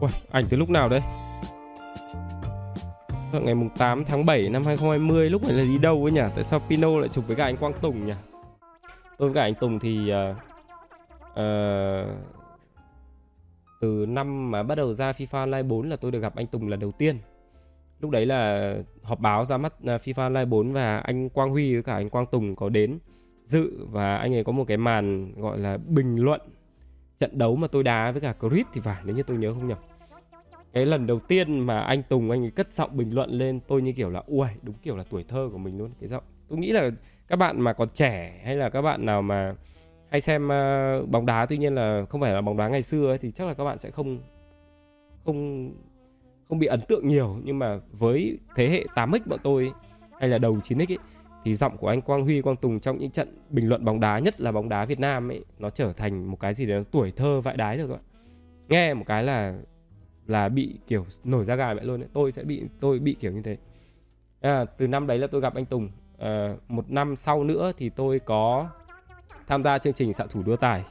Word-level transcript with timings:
Uầy, 0.00 0.12
ảnh 0.30 0.44
từ 0.50 0.56
lúc 0.56 0.70
nào 0.70 0.88
đây? 0.88 1.00
Ngày 3.32 3.54
mùng 3.54 3.68
8 3.78 4.04
tháng 4.04 4.26
7 4.26 4.48
năm 4.48 4.62
2020 4.66 5.30
lúc 5.30 5.42
này 5.42 5.52
là 5.52 5.62
đi 5.62 5.78
đâu 5.78 6.04
ấy 6.04 6.12
nhỉ? 6.12 6.20
Tại 6.34 6.44
sao 6.44 6.60
Pino 6.68 6.98
lại 6.98 7.08
chụp 7.08 7.26
với 7.26 7.36
cả 7.36 7.44
anh 7.44 7.56
Quang 7.56 7.72
Tùng 7.80 8.06
nhỉ? 8.06 8.12
Tôi 9.18 9.28
với 9.28 9.34
cả 9.34 9.42
anh 9.42 9.54
Tùng 9.54 9.78
thì 9.78 10.12
uh, 10.12 10.36
uh, 11.30 12.38
từ 13.80 14.06
năm 14.08 14.50
mà 14.50 14.62
bắt 14.62 14.74
đầu 14.74 14.94
ra 14.94 15.12
FIFA 15.12 15.38
Online 15.38 15.62
4 15.62 15.88
là 15.88 15.96
tôi 15.96 16.10
được 16.10 16.20
gặp 16.20 16.36
anh 16.36 16.46
Tùng 16.46 16.68
lần 16.68 16.80
đầu 16.80 16.92
tiên. 16.92 17.18
Lúc 18.00 18.10
đấy 18.10 18.26
là 18.26 18.74
họp 19.02 19.20
báo 19.20 19.44
ra 19.44 19.56
mắt 19.56 19.72
ờ, 19.84 19.96
FIFA 19.96 20.22
Online 20.22 20.44
4 20.44 20.72
và 20.72 20.98
anh 20.98 21.28
Quang 21.28 21.50
Huy 21.50 21.74
với 21.74 21.82
cả 21.82 21.94
anh 21.94 22.10
Quang 22.10 22.26
Tùng 22.26 22.56
có 22.56 22.68
đến 22.68 22.98
dự 23.44 23.86
và 23.90 24.16
anh 24.16 24.34
ấy 24.34 24.44
có 24.44 24.52
một 24.52 24.64
cái 24.68 24.76
màn 24.76 25.32
gọi 25.36 25.58
là 25.58 25.78
bình 25.86 26.16
luận 26.16 26.40
trận 27.18 27.38
đấu 27.38 27.56
mà 27.56 27.68
tôi 27.68 27.82
đá 27.82 28.10
với 28.10 28.20
cả 28.20 28.34
Chris 28.40 28.66
thì 28.72 28.80
phải 28.80 29.02
nếu 29.04 29.16
như 29.16 29.22
tôi 29.22 29.36
nhớ 29.36 29.52
không 29.54 29.68
nhầm. 29.68 29.78
Cái 30.72 30.86
lần 30.86 31.06
đầu 31.06 31.20
tiên 31.20 31.58
mà 31.58 31.80
anh 31.80 32.02
Tùng 32.02 32.30
anh 32.30 32.44
ấy 32.44 32.50
cất 32.50 32.72
giọng 32.72 32.96
bình 32.96 33.14
luận 33.14 33.30
lên 33.30 33.60
tôi 33.68 33.82
như 33.82 33.92
kiểu 33.92 34.10
là 34.10 34.22
ui 34.26 34.48
đúng 34.62 34.74
kiểu 34.82 34.96
là 34.96 35.04
tuổi 35.10 35.24
thơ 35.28 35.48
của 35.52 35.58
mình 35.58 35.78
luôn. 35.78 35.90
Cái 36.00 36.08
giọng 36.08 36.22
tôi 36.48 36.58
nghĩ 36.58 36.72
là 36.72 36.90
các 37.28 37.36
bạn 37.36 37.60
mà 37.60 37.72
còn 37.72 37.88
trẻ 37.88 38.40
hay 38.44 38.56
là 38.56 38.68
các 38.68 38.82
bạn 38.82 39.06
nào 39.06 39.22
mà 39.22 39.54
hay 40.10 40.20
xem 40.20 40.44
uh, 40.44 41.08
bóng 41.08 41.26
đá 41.26 41.46
tuy 41.46 41.58
nhiên 41.58 41.74
là 41.74 42.04
không 42.08 42.20
phải 42.20 42.32
là 42.32 42.40
bóng 42.40 42.56
đá 42.56 42.68
ngày 42.68 42.82
xưa 42.82 43.08
ấy, 43.08 43.18
thì 43.18 43.30
chắc 43.30 43.46
là 43.46 43.54
các 43.54 43.64
bạn 43.64 43.78
sẽ 43.78 43.90
không 43.90 44.18
không 45.24 45.70
không 46.48 46.58
bị 46.58 46.66
ấn 46.66 46.80
tượng 46.80 47.08
nhiều. 47.08 47.36
Nhưng 47.44 47.58
mà 47.58 47.78
với 47.92 48.38
thế 48.54 48.68
hệ 48.68 48.84
8x 48.94 49.20
bọn 49.26 49.38
tôi 49.42 49.62
ấy, 49.62 49.72
hay 50.20 50.28
là 50.28 50.38
đầu 50.38 50.54
9x 50.54 50.92
ấy 50.92 50.98
thì 51.44 51.54
giọng 51.54 51.76
của 51.76 51.88
anh 51.88 52.00
Quang 52.00 52.22
Huy 52.22 52.42
Quang 52.42 52.56
Tùng 52.56 52.80
trong 52.80 52.98
những 52.98 53.10
trận 53.10 53.28
bình 53.50 53.68
luận 53.68 53.84
bóng 53.84 54.00
đá 54.00 54.18
nhất 54.18 54.40
là 54.40 54.52
bóng 54.52 54.68
đá 54.68 54.84
Việt 54.84 55.00
Nam 55.00 55.30
ấy 55.30 55.44
nó 55.58 55.70
trở 55.70 55.92
thành 55.92 56.30
một 56.30 56.40
cái 56.40 56.54
gì 56.54 56.66
đấy 56.66 56.84
tuổi 56.90 57.12
thơ 57.16 57.40
vãi 57.40 57.56
đái 57.56 57.78
rồi 57.78 57.88
các 57.88 57.94
bạn 57.94 58.02
nghe 58.68 58.94
một 58.94 59.04
cái 59.06 59.22
là 59.22 59.54
là 60.26 60.48
bị 60.48 60.78
kiểu 60.86 61.06
nổi 61.24 61.44
da 61.44 61.54
gà 61.54 61.74
vậy 61.74 61.84
luôn 61.84 62.00
ấy. 62.00 62.08
tôi 62.12 62.32
sẽ 62.32 62.44
bị 62.44 62.62
tôi 62.80 62.98
bị 62.98 63.16
kiểu 63.20 63.32
như 63.32 63.42
thế. 63.42 63.56
À, 64.40 64.64
từ 64.64 64.86
năm 64.86 65.06
đấy 65.06 65.18
là 65.18 65.26
tôi 65.26 65.40
gặp 65.40 65.54
anh 65.54 65.64
Tùng. 65.64 65.90
À, 66.18 66.54
một 66.68 66.90
năm 66.90 67.16
sau 67.16 67.44
nữa 67.44 67.72
thì 67.76 67.88
tôi 67.88 68.18
có 68.18 68.68
tham 69.46 69.64
gia 69.64 69.78
chương 69.78 69.92
trình 69.92 70.12
xạ 70.12 70.26
thủ 70.30 70.42
đua 70.42 70.56
tài. 70.56 70.84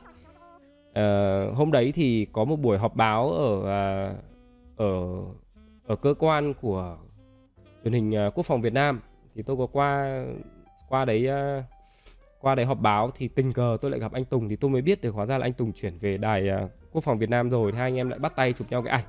À, 0.94 1.44
hôm 1.54 1.72
đấy 1.72 1.92
thì 1.96 2.26
có 2.26 2.46
một 2.46 2.56
buổi 2.56 2.78
họp 2.78 2.96
báo 2.96 3.32
ở 3.32 3.70
à, 3.70 4.14
ở 4.78 5.24
ở 5.88 5.96
cơ 5.96 6.14
quan 6.20 6.54
của 6.62 6.98
truyền 7.84 7.94
hình 7.94 8.16
à, 8.16 8.30
quốc 8.36 8.46
phòng 8.46 8.62
Việt 8.62 8.74
Nam 8.74 9.00
thì 9.38 9.44
tôi 9.44 9.58
có 9.58 9.68
qua 9.72 10.22
qua 10.90 11.06
đấy 11.06 11.28
ờ, 11.28 11.64
qua 12.40 12.56
đấy 12.56 12.66
họp 12.66 12.80
báo 12.80 13.12
thì 13.16 13.28
tình 13.28 13.54
cờ 13.54 13.78
tôi 13.82 13.92
lại 13.92 14.00
gặp 14.00 14.12
anh 14.12 14.26
Tùng 14.26 14.50
thì 14.50 14.56
tôi 14.56 14.72
mới 14.72 14.82
biết 14.82 15.02
được 15.02 15.16
hóa 15.16 15.26
ra 15.26 15.38
là 15.38 15.46
anh 15.46 15.54
Tùng 15.54 15.74
chuyển 15.74 15.98
về 15.98 16.18
đài 16.18 16.50
ờ, 16.50 16.68
quốc 16.92 17.04
phòng 17.04 17.18
Việt 17.18 17.30
Nam 17.30 17.50
rồi. 17.50 17.72
Thì 17.72 17.78
hai 17.78 17.88
anh 17.88 17.96
em 17.96 18.10
lại 18.10 18.20
bắt 18.20 18.34
tay 18.36 18.54
chụp 18.54 18.68
nhau 18.70 18.82
cái 18.82 18.92
ảnh. 18.92 19.04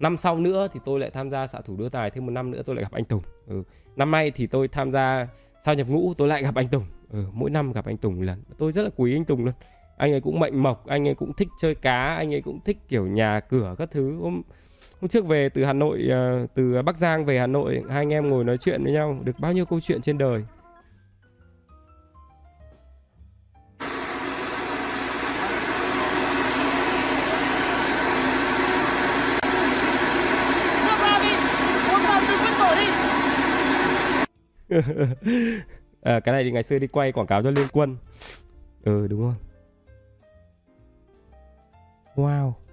Năm 0.00 0.16
sau 0.16 0.38
nữa 0.38 0.68
thì 0.72 0.80
tôi 0.84 1.00
lại 1.00 1.10
tham 1.10 1.30
gia 1.30 1.46
xạ 1.46 1.60
thủ 1.60 1.76
đua 1.76 1.88
tài 1.88 2.10
thêm 2.10 2.26
một 2.26 2.32
năm 2.32 2.50
nữa 2.50 2.62
tôi 2.66 2.76
lại 2.76 2.82
gặp 2.82 2.92
anh 2.92 3.04
Tùng. 3.04 3.22
Ừ. 3.46 3.62
năm 3.96 4.10
nay 4.10 4.30
thì 4.30 4.46
tôi 4.46 4.68
tham 4.68 4.92
gia 4.92 5.28
sau 5.64 5.74
nhập 5.74 5.88
ngũ, 5.88 6.14
tôi 6.14 6.28
lại 6.28 6.42
gặp 6.42 6.54
anh 6.54 6.68
Tùng. 6.68 6.84
Ừ. 7.12 7.24
mỗi 7.32 7.50
năm 7.50 7.72
gặp 7.72 7.86
anh 7.86 7.96
Tùng 7.96 8.16
một 8.16 8.22
lần. 8.22 8.42
Tôi 8.58 8.72
rất 8.72 8.82
là 8.82 8.90
quý 8.96 9.16
anh 9.16 9.24
Tùng 9.24 9.44
luôn. 9.44 9.54
Anh 9.96 10.12
ấy 10.12 10.20
cũng 10.20 10.40
mệnh 10.40 10.62
mộc, 10.62 10.86
anh 10.86 11.08
ấy 11.08 11.14
cũng 11.14 11.32
thích 11.32 11.48
chơi 11.60 11.74
cá, 11.74 12.14
anh 12.14 12.34
ấy 12.34 12.42
cũng 12.42 12.60
thích 12.60 12.78
kiểu 12.88 13.06
nhà 13.06 13.40
cửa 13.40 13.74
các 13.78 13.90
thứ 13.90 14.20
hôm 15.06 15.10
trước 15.10 15.26
về 15.26 15.48
từ 15.48 15.64
Hà 15.64 15.72
Nội 15.72 16.08
uh, 16.44 16.50
từ 16.54 16.82
Bắc 16.82 16.96
Giang 16.96 17.24
về 17.24 17.38
Hà 17.38 17.46
Nội 17.46 17.82
hai 17.88 17.98
anh 17.98 18.12
em 18.12 18.28
ngồi 18.28 18.44
nói 18.44 18.58
chuyện 18.58 18.84
với 18.84 18.92
nhau 18.92 19.18
được 19.24 19.38
bao 19.38 19.52
nhiêu 19.52 19.66
câu 19.66 19.80
chuyện 19.80 20.02
trên 20.02 20.18
đời. 20.18 20.42
À, 36.02 36.20
cái 36.20 36.32
này 36.32 36.44
thì 36.44 36.50
ngày 36.50 36.62
xưa 36.62 36.78
đi 36.78 36.86
quay 36.86 37.12
quảng 37.12 37.26
cáo 37.26 37.42
cho 37.42 37.50
liên 37.50 37.66
quân. 37.72 37.96
Ừ 38.84 39.06
đúng 39.06 39.20
rồi. 39.20 39.34
Wow 42.16 42.65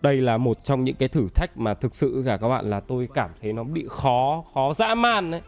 đây 0.00 0.16
là 0.16 0.36
một 0.36 0.64
trong 0.64 0.84
những 0.84 0.96
cái 0.96 1.08
thử 1.08 1.28
thách 1.34 1.58
mà 1.58 1.74
thực 1.74 1.94
sự 1.94 2.22
cả 2.26 2.36
các 2.36 2.48
bạn 2.48 2.70
là 2.70 2.80
tôi 2.80 3.08
cảm 3.14 3.30
thấy 3.40 3.52
nó 3.52 3.64
bị 3.64 3.84
khó 3.88 4.44
khó 4.54 4.74
dã 4.74 4.94
man 4.94 5.30
đấy 5.30 5.40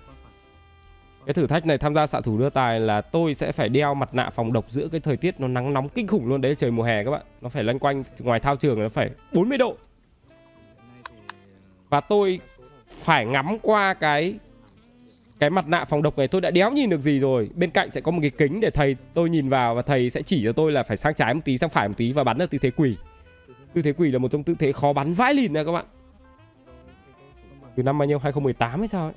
cái 1.26 1.34
thử 1.34 1.46
thách 1.46 1.66
này 1.66 1.78
tham 1.78 1.94
gia 1.94 2.06
xạ 2.06 2.20
thủ 2.20 2.38
đưa 2.38 2.50
tài 2.50 2.80
là 2.80 3.00
tôi 3.00 3.34
sẽ 3.34 3.52
phải 3.52 3.68
đeo 3.68 3.94
mặt 3.94 4.14
nạ 4.14 4.30
phòng 4.30 4.52
độc 4.52 4.64
giữa 4.68 4.88
cái 4.88 5.00
thời 5.00 5.16
tiết 5.16 5.40
nó 5.40 5.48
nắng 5.48 5.72
nóng 5.72 5.88
kinh 5.88 6.06
khủng 6.06 6.28
luôn. 6.28 6.40
Đấy, 6.40 6.54
trời 6.58 6.70
mùa 6.70 6.82
hè 6.82 7.04
các 7.04 7.10
bạn. 7.10 7.22
Nó 7.40 7.48
phải 7.48 7.64
loanh 7.64 7.78
quanh, 7.78 8.02
ngoài 8.18 8.40
thao 8.40 8.56
trường 8.56 8.80
nó 8.80 8.88
phải 8.88 9.10
40 9.32 9.58
độ. 9.58 9.76
Và 11.90 12.00
tôi 12.00 12.40
phải 12.88 13.26
ngắm 13.26 13.58
qua 13.62 13.94
cái 13.94 14.38
cái 15.38 15.50
mặt 15.50 15.68
nạ 15.68 15.84
phòng 15.84 16.02
độc 16.02 16.18
này. 16.18 16.28
Tôi 16.28 16.40
đã 16.40 16.50
đéo 16.50 16.70
nhìn 16.70 16.90
được 16.90 17.00
gì 17.00 17.18
rồi. 17.18 17.50
Bên 17.54 17.70
cạnh 17.70 17.90
sẽ 17.90 18.00
có 18.00 18.10
một 18.10 18.18
cái 18.22 18.30
kính 18.30 18.60
để 18.60 18.70
thầy 18.70 18.96
tôi 19.14 19.30
nhìn 19.30 19.48
vào 19.48 19.74
và 19.74 19.82
thầy 19.82 20.10
sẽ 20.10 20.22
chỉ 20.22 20.44
cho 20.44 20.52
tôi 20.52 20.72
là 20.72 20.82
phải 20.82 20.96
sang 20.96 21.14
trái 21.14 21.34
một 21.34 21.40
tí, 21.44 21.58
sang 21.58 21.70
phải 21.70 21.88
một 21.88 21.94
tí 21.96 22.12
và 22.12 22.24
bắn 22.24 22.38
ở 22.38 22.46
tư 22.46 22.58
thế 22.58 22.70
quỷ 22.70 22.96
tư 23.74 23.82
thế 23.82 23.92
quỷ 23.92 24.10
là 24.10 24.18
một 24.18 24.30
trong 24.30 24.44
tư 24.44 24.54
thế 24.58 24.72
khó 24.72 24.92
bắn 24.92 25.14
vãi 25.14 25.34
lìn 25.34 25.52
nha 25.52 25.64
các 25.64 25.72
bạn. 25.72 25.84
Từ 27.76 27.82
năm 27.82 27.98
bao 27.98 28.06
nhiêu? 28.06 28.18
2018 28.18 28.78
hay 28.78 28.88
sao 28.88 29.04
ấy. 29.04 29.14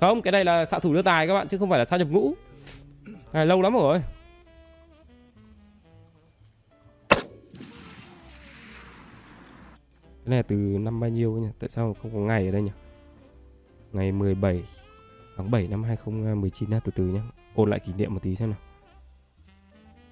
Không 0.00 0.22
cái 0.22 0.32
này 0.32 0.44
là 0.44 0.64
xạ 0.64 0.78
thủ 0.78 0.94
đưa 0.94 1.02
tài 1.02 1.26
các 1.28 1.34
bạn 1.34 1.48
chứ 1.48 1.58
không 1.58 1.70
phải 1.70 1.78
là 1.78 1.84
sao 1.84 1.98
nhập 1.98 2.08
ngũ. 2.10 2.32
Này, 3.32 3.46
lâu 3.46 3.62
lắm 3.62 3.72
rồi. 3.72 4.02
Cái 10.24 10.36
này 10.36 10.42
từ 10.42 10.56
năm 10.56 11.00
bao 11.00 11.10
nhiêu 11.10 11.32
nhỉ? 11.32 11.48
Tại 11.58 11.68
sao 11.68 11.96
không 12.02 12.12
có 12.12 12.18
ngày 12.18 12.46
ở 12.46 12.52
đây 12.52 12.62
nhỉ? 12.62 12.70
Ngày 13.92 14.12
17 14.12 14.64
tháng 15.36 15.50
7 15.50 15.68
năm 15.68 15.82
2019 15.82 16.70
nha 16.70 16.76
à, 16.76 16.80
từ 16.84 16.92
từ 16.94 17.04
nhé 17.04 17.20
ôn 17.54 17.70
lại 17.70 17.80
kỷ 17.80 17.92
niệm 17.92 18.14
một 18.14 18.20
tí 18.22 18.36
xem 18.36 18.50
nào. 18.50 18.58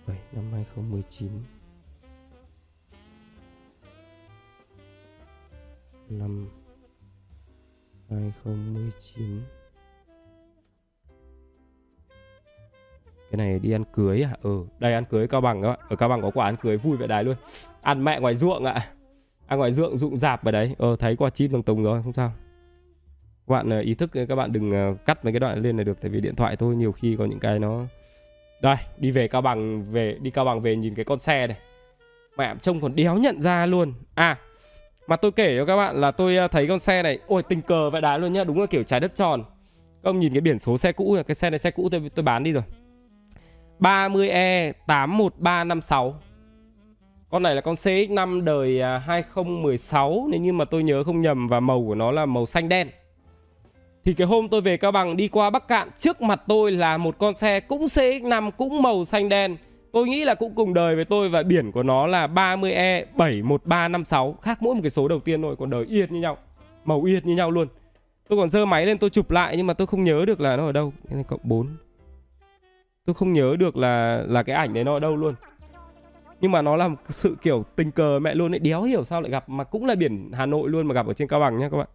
7 0.07 0.17
năm 0.33 0.45
2019 0.53 1.31
năm 6.11 6.49
2019 8.11 9.43
Cái 13.31 13.39
này 13.39 13.59
đi 13.59 13.73
ăn 13.73 13.85
cưới 13.93 14.23
à? 14.23 14.31
Ừ, 14.43 14.65
đây 14.79 14.93
ăn 14.93 15.05
cưới 15.05 15.29
Cao 15.29 15.41
Bằng 15.41 15.63
các 15.63 15.69
bạn 15.69 15.79
Ở 15.89 15.97
Cao 15.97 16.09
Bằng 16.09 16.23
có 16.23 16.31
quả 16.35 16.47
ăn 16.47 16.57
cưới 16.57 16.77
vui 16.77 16.97
vậy 16.97 17.09
đài 17.09 17.25
luôn. 17.25 17.37
Ăn 17.83 18.05
mẹ 18.05 18.21
ngoài 18.21 18.35
ruộng 18.35 18.65
ạ. 18.65 18.73
À. 18.73 18.89
Ăn 19.47 19.59
ngoài 19.59 19.73
ruộng 19.73 19.97
rụng 19.97 20.17
dạp 20.17 20.45
ở 20.45 20.53
đấy. 20.53 20.75
Ờ, 20.79 20.97
thấy 20.97 21.17
quả 21.17 21.31
chim 21.31 21.53
đồng 21.53 21.63
tùng 21.63 21.83
rồi, 21.83 22.03
không 22.03 22.13
sao. 22.13 22.33
Các 23.47 23.55
bạn 23.55 23.71
ờ, 23.71 23.81
ý 23.81 23.95
thức 23.95 24.11
các 24.29 24.37
bạn 24.37 24.53
đừng 24.53 24.71
ờ, 24.71 24.95
cắt 25.07 25.25
mấy 25.25 25.33
cái 25.33 25.41
đoạn 25.41 25.63
lên 25.63 25.77
này 25.77 25.85
được 25.85 26.01
Tại 26.01 26.11
vì 26.11 26.21
điện 26.21 26.35
thoại 26.35 26.57
thôi 26.57 26.77
nhiều 26.77 26.93
khi 26.93 27.17
có 27.19 27.25
những 27.25 27.39
cái 27.39 27.59
nó 27.59 27.85
Đây, 28.63 28.77
đi 28.99 29.11
về 29.11 29.29
Cao 29.29 29.43
Bằng 29.43 29.83
về 29.83 30.19
Đi 30.21 30.31
Cao 30.31 30.45
Bằng 30.45 30.61
về 30.61 30.77
nhìn 30.77 30.95
cái 30.95 31.05
con 31.05 31.19
xe 31.19 31.47
này. 31.47 31.59
Mẹ 32.39 32.55
trông 32.63 32.81
còn 32.81 32.95
đéo 32.95 33.17
nhận 33.17 33.41
ra 33.41 33.67
luôn. 33.67 33.93
À 34.15 34.39
mà 35.09 35.17
tôi 35.17 35.33
kể 35.33 35.57
cho 35.59 35.65
các 35.65 35.77
bạn 35.77 36.01
là 36.01 36.11
tôi 36.11 36.37
à, 36.37 36.49
thấy 36.49 36.67
con 36.67 36.79
xe 36.79 37.03
này, 37.03 37.19
Ôi, 37.27 37.43
tình 37.43 37.63
cờ 37.63 37.91
vậy 37.91 38.01
đá 38.01 38.17
luôn 38.17 38.33
nhá, 38.33 38.45
Đúng 38.45 38.61
là 38.61 38.67
kiểu 38.67 38.83
trái 38.83 39.01
đất 39.01 39.15
tròn. 39.15 39.43
Các 40.03 40.11
ông 40.11 40.21
nhìn 40.21 40.33
cái 40.33 40.41
biển 40.41 40.59
số 40.59 40.79
xe 40.79 40.93
cũ 40.93 41.17
Cái 41.27 41.35
xe 41.35 41.51
này 41.51 41.59
xe 41.59 41.71
cũ 41.71 41.89
tôi 41.93 42.11
tôi 42.15 42.23
bán 42.23 42.43
đi 42.43 42.53
rồi. 42.53 42.63
30E 43.81 44.73
81356 44.87 46.15
Con 47.31 47.43
này 47.43 47.55
là 47.55 47.61
con 47.61 47.75
CX5 47.75 48.45
đời 48.45 48.81
à, 48.81 48.99
2016 48.99 50.27
Nếu 50.31 50.41
như 50.41 50.53
mà 50.53 50.65
tôi 50.65 50.83
nhớ 50.83 51.05
không 51.05 51.21
nhầm 51.21 51.49
Và 51.49 51.61
màu 51.61 51.85
của 51.87 51.95
nó 51.95 52.11
là 52.11 52.27
màu 52.27 52.47
xanh 52.47 52.69
đen. 52.69 52.89
Thì 54.05 54.15
cái 54.15 54.27
hôm 54.27 54.49
tôi 54.49 54.61
về 54.61 54.77
Cao 54.77 54.93
Bằng 54.93 55.17
đi 55.17 55.29
qua 55.29 55.51
Bắc 55.51 55.69
Cạn, 55.69 55.89
Trước 55.99 56.23
mặt 56.23 56.43
tôi 56.49 56.73
là 56.73 56.97
một 56.97 57.19
con 57.19 57.35
xe 57.35 57.61
cũng 57.61 57.85
CX5 57.85 58.51
Cũng 58.51 58.83
màu 58.83 59.05
xanh 59.05 59.29
đen. 59.29 59.57
Tôi 59.93 60.07
nghĩ 60.07 60.25
là 60.25 60.35
cũng 60.35 60.55
cùng 60.55 60.75
đời 60.75 60.97
với 60.97 61.05
tôi 61.05 61.29
và 61.29 61.43
biển 61.43 61.73
của 61.73 61.83
nó 61.83 62.07
là 62.07 62.27
30E 62.27 63.05
71356 63.17 64.33
Khác 64.43 64.63
mỗi 64.63 64.75
một 64.75 64.81
cái 64.83 64.91
số 64.91 65.09
đầu 65.09 65.21
tiên 65.21 65.43
thôi 65.43 65.57
Còn 65.59 65.71
đời 65.71 65.87
yệt 65.91 66.13
như 66.13 66.21
nhau 66.21 66.37
Màu 66.85 67.05
yệt 67.05 67.27
như 67.27 67.35
nhau 67.35 67.51
luôn. 67.51 67.69
Tôi 68.29 68.39
còn 68.39 68.51
dơ 68.51 68.67
máy 68.67 68.87
lên 68.87 68.99
tôi 68.99 69.11
chụp 69.11 69.31
lại 69.31 69.57
Nhưng 69.57 69.67
mà 69.67 69.75
tôi 69.75 69.87
không 69.87 70.05
nhớ 70.05 70.25
được 70.27 70.41
là 70.41 70.57
nó 70.57 70.67
ở 70.67 70.73
đâu. 70.73 70.93
Cái 71.09 71.15
này 71.15 71.25
cộng 71.25 71.41
4 71.43 71.77
Tôi 73.05 73.15
không 73.15 73.33
nhớ 73.33 73.57
được 73.59 73.77
là 73.77 74.25
là 74.27 74.43
cái 74.43 74.57
ảnh 74.57 74.75
đấy 74.75 74.85
nó 74.85 74.95
ở 74.95 75.01
đâu 75.01 75.17
luôn. 75.17 75.35
Nhưng 76.41 76.53
mà 76.53 76.63
nó 76.63 76.77
là 76.77 76.89
một 76.89 76.97
sự 77.09 77.37
kiểu 77.43 77.65
tình 77.77 77.91
cờ 77.91 78.19
mẹ 78.19 78.35
luôn 78.35 78.55
ấy. 78.55 78.59
Đéo 78.59 78.83
hiểu 78.83 79.05
sao 79.05 79.21
lại 79.21 79.31
gặp 79.31 79.49
Mà 79.49 79.65
cũng 79.65 79.87
là 79.87 79.95
biển 79.95 80.31
Hà 80.33 80.47
Nội 80.47 80.71
luôn 80.71 80.87
mà 80.87 80.95
gặp 80.95 81.07
ở 81.07 81.13
trên 81.13 81.29
Cao 81.29 81.41
Bằng 81.41 81.59
nhá 81.59 81.69
các 81.69 81.77
bạn. 81.77 81.89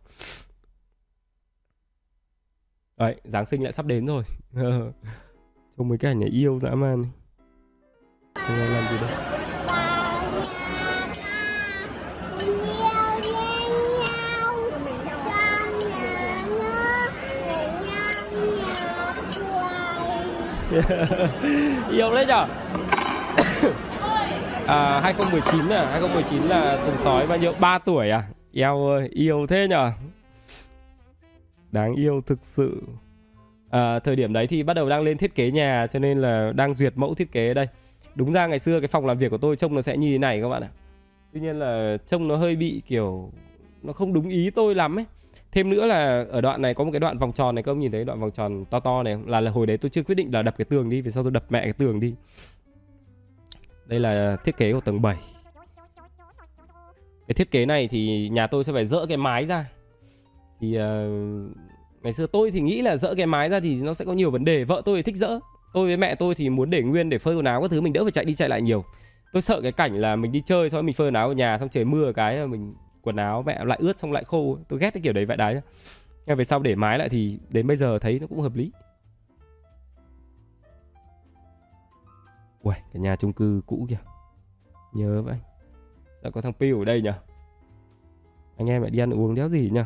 Đấy, 2.97 3.15
Giáng 3.23 3.45
sinh 3.45 3.63
lại 3.63 3.71
sắp 3.71 3.85
đến 3.85 4.05
rồi. 4.05 4.23
Trông 5.77 5.89
mấy 5.89 5.97
cái 5.97 6.11
ảnh 6.11 6.19
này 6.19 6.29
yêu 6.29 6.59
dã 6.61 6.75
man 6.75 7.03
không 8.35 8.57
làm 8.57 8.83
gì 8.91 8.97
đây? 9.01 9.09
yêu 21.91 22.13
đấy 22.13 22.25
nhở? 22.25 22.47
À, 24.68 25.00
2019 25.03 25.69
à? 25.69 25.86
2019 25.91 26.41
là 26.41 26.83
Tùng 26.86 26.97
sói 26.97 27.27
bao 27.27 27.38
nhiêu? 27.38 27.51
3 27.59 27.79
tuổi 27.79 28.09
à? 28.09 28.24
Eo 28.53 28.88
ơi 28.88 29.09
yêu 29.13 29.47
thế 29.50 29.68
nhở? 29.69 29.91
Đáng 31.71 31.95
yêu 31.95 32.21
thực 32.25 32.39
sự. 32.41 32.81
À, 33.69 34.00
thời 34.00 34.15
điểm 34.15 34.33
đấy 34.33 34.47
thì 34.47 34.63
bắt 34.63 34.74
đầu 34.74 34.89
đang 34.89 35.01
lên 35.01 35.18
thiết 35.18 35.36
kế 35.36 35.51
nhà 35.51 35.88
cho 35.88 36.00
nên 36.00 36.21
là 36.21 36.51
đang 36.56 36.74
duyệt 36.74 36.94
mẫu 36.95 37.13
thiết 37.13 37.31
kế 37.31 37.53
đây 37.53 37.68
đúng 38.15 38.33
ra 38.33 38.48
ngày 38.48 38.60
xưa 38.60 38.80
cái 38.80 38.88
phòng 38.88 39.06
làm 39.06 39.18
việc 39.18 39.30
của 39.30 39.38
tôi 39.38 39.56
trông 39.56 39.75
nó 39.75 39.81
sẽ 39.81 39.98
như 39.98 40.12
thế 40.12 40.18
này 40.18 40.42
các 40.42 40.50
bạn 40.50 40.62
ạ. 40.63 40.69
Tuy 41.33 41.39
nhiên 41.39 41.60
là 41.60 41.98
trông 42.07 42.27
nó 42.27 42.36
hơi 42.36 42.56
bị 42.56 42.81
kiểu 42.88 43.31
nó 43.81 43.94
không 43.94 44.13
đúng 44.13 44.30
ý 44.30 44.50
tôi 44.50 44.75
lắm 44.75 45.00
ấy. 45.00 45.06
Thêm 45.51 45.69
nữa 45.69 45.86
là 45.86 46.25
ở 46.30 46.42
đoạn 46.42 46.62
này 46.62 46.74
có 46.74 46.83
một 46.83 46.92
cái 46.92 47.00
đoạn 47.00 47.18
vòng 47.18 47.31
tròn 47.31 47.56
này 47.56 47.63
các 47.63 47.71
ông 47.71 47.80
nhìn 47.80 47.92
thấy 47.92 48.06
đoạn 48.06 48.19
vòng 48.19 48.31
tròn 48.31 48.65
to 48.69 48.80
to 48.80 49.04
này 49.04 49.18
là, 49.25 49.42
là 49.42 49.51
hồi 49.51 49.68
đấy 49.68 49.77
tôi 49.77 49.89
chưa 49.89 50.04
quyết 50.04 50.15
định 50.15 50.33
là 50.33 50.42
đập 50.42 50.56
cái 50.57 50.65
tường 50.65 50.89
đi 50.89 51.01
vì 51.01 51.12
sao 51.12 51.24
tôi 51.24 51.31
đập 51.31 51.44
mẹ 51.50 51.63
cái 51.63 51.74
tường 51.74 52.00
đi. 52.00 52.13
Đây 53.86 54.00
là 54.00 54.38
thiết 54.44 54.57
kế 54.57 54.74
của 54.74 54.81
tầng 54.81 55.01
7 55.01 55.18
cái 57.27 57.33
thiết 57.33 57.51
kế 57.51 57.65
này 57.65 57.88
thì 57.88 58.30
nhà 58.30 58.48
tôi 58.48 58.63
sẽ 58.63 58.74
phải 58.74 58.86
dỡ 58.86 59.06
cái 59.06 59.18
mái 59.18 59.45
ra. 59.45 59.65
Thì 60.60 60.77
uh, 60.77 61.57
ngày 62.01 62.13
xưa 62.13 62.27
tôi 62.27 62.51
thì 62.51 62.60
nghĩ 62.60 62.81
là 62.81 62.98
dỡ 62.98 63.15
cái 63.15 63.25
mái 63.25 63.50
ra 63.50 63.60
thì 63.60 63.81
nó 63.81 63.94
sẽ 63.94 64.06
có 64.06 64.13
nhiều 64.13 64.31
vấn 64.31 64.45
đề. 64.45 64.63
Vợ 64.63 64.81
tôi 64.86 64.98
thì 64.98 65.04
thích 65.04 65.18
dỡ 65.18 65.39
tôi 65.73 65.87
với 65.87 65.97
mẹ 65.97 66.15
tôi 66.15 66.35
thì 66.35 66.49
muốn 66.49 66.69
để 66.69 66.81
nguyên 66.81 67.09
để 67.09 67.17
phơi 67.17 67.35
quần 67.35 67.45
áo 67.45 67.61
các 67.61 67.71
thứ 67.71 67.81
mình 67.81 67.93
đỡ 67.93 68.03
phải 68.03 68.11
chạy 68.11 68.25
đi 68.25 68.35
chạy 68.35 68.49
lại 68.49 68.61
nhiều. 68.61 68.85
Tôi 69.33 69.41
sợ 69.41 69.61
cái 69.61 69.71
cảnh 69.71 69.95
là 69.95 70.15
mình 70.15 70.31
đi 70.31 70.41
chơi 70.45 70.69
xong 70.69 70.85
mình 70.85 70.95
phơi 70.95 71.07
quần 71.07 71.13
áo 71.13 71.27
ở 71.27 71.33
nhà 71.33 71.57
xong 71.59 71.69
trời 71.69 71.85
mưa 71.85 72.11
cái 72.11 72.47
mình 72.47 72.75
quần 73.01 73.15
áo 73.15 73.43
mẹ 73.45 73.65
lại 73.65 73.77
ướt 73.81 73.99
xong 73.99 74.11
lại 74.11 74.23
khô. 74.23 74.57
Tôi 74.67 74.79
ghét 74.79 74.91
cái 74.93 75.01
kiểu 75.01 75.13
đấy 75.13 75.25
vậy 75.25 75.37
đấy. 75.37 75.61
Nhưng 76.25 76.37
về 76.37 76.43
sau 76.43 76.59
để 76.59 76.75
mái 76.75 76.97
lại 76.97 77.09
thì 77.09 77.39
đến 77.49 77.67
bây 77.67 77.77
giờ 77.77 77.99
thấy 77.99 78.19
nó 78.19 78.27
cũng 78.27 78.41
hợp 78.41 78.55
lý. 78.55 78.71
Uầy, 82.61 82.77
cái 82.93 83.01
nhà 83.01 83.15
chung 83.15 83.33
cư 83.33 83.61
cũ 83.65 83.85
kìa. 83.89 83.99
Nhớ 84.93 85.21
vậy. 85.21 85.37
Sao 86.23 86.31
có 86.31 86.41
thằng 86.41 86.53
Piu 86.53 86.79
ở 86.79 86.85
đây 86.85 87.01
nhỉ 87.01 87.09
Anh 88.57 88.69
em 88.69 88.81
lại 88.81 88.91
đi 88.91 88.99
ăn 88.99 89.13
uống 89.13 89.35
đéo 89.35 89.49
gì 89.49 89.69
nhỉ 89.73 89.81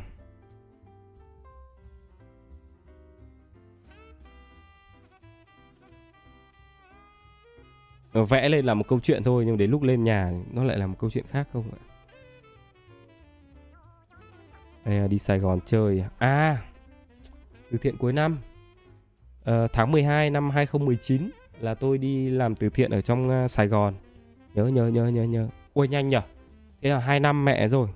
Ờ, 8.18 8.24
vẽ 8.24 8.50
lên 8.50 8.66
là 8.66 8.74
một 8.74 8.88
câu 8.88 9.00
chuyện 9.00 9.24
thôi 9.24 9.44
nhưng 9.46 9.58
đến 9.58 9.72
lúc 9.72 9.84
lên 9.84 10.04
nhà 10.04 10.32
nó 10.52 10.64
lại 10.64 10.78
là 10.78 10.88
một 10.88 10.96
câu 11.00 11.10
chuyện 11.10 11.26
khác 11.30 11.48
không 11.54 11.64
ạ? 11.72 11.80
Đây 14.86 14.98
à, 14.98 15.08
đi 15.08 15.20
Sài 15.20 15.40
Gòn 15.40 15.60
chơi 15.66 16.00
à? 16.00 16.10
à 16.18 16.58
từ 17.72 17.78
thiện 17.78 17.98
cuối 17.98 18.14
năm. 18.14 18.38
À, 19.46 19.68
tháng 19.74 19.92
12 19.92 20.30
năm 20.30 20.50
2019 20.50 21.30
là 21.60 21.74
tôi 21.74 21.98
đi 21.98 22.30
làm 22.30 22.56
từ 22.56 22.70
thiện 22.70 22.92
ở 22.92 23.02
trong 23.02 23.30
à, 23.30 23.48
Sài 23.48 23.68
Gòn. 23.68 23.94
Nhớ 24.54 24.66
nhớ 24.66 24.88
nhớ 24.88 25.08
nhớ 25.08 25.24
nhớ. 25.24 25.48
Ôi 25.74 25.88
nhanh 25.88 26.08
nhở. 26.08 26.22
Thế 26.82 26.90
là 26.90 27.00
hai 27.00 27.20
năm 27.20 27.46
mẹ 27.46 27.68
rồi. 27.68 27.88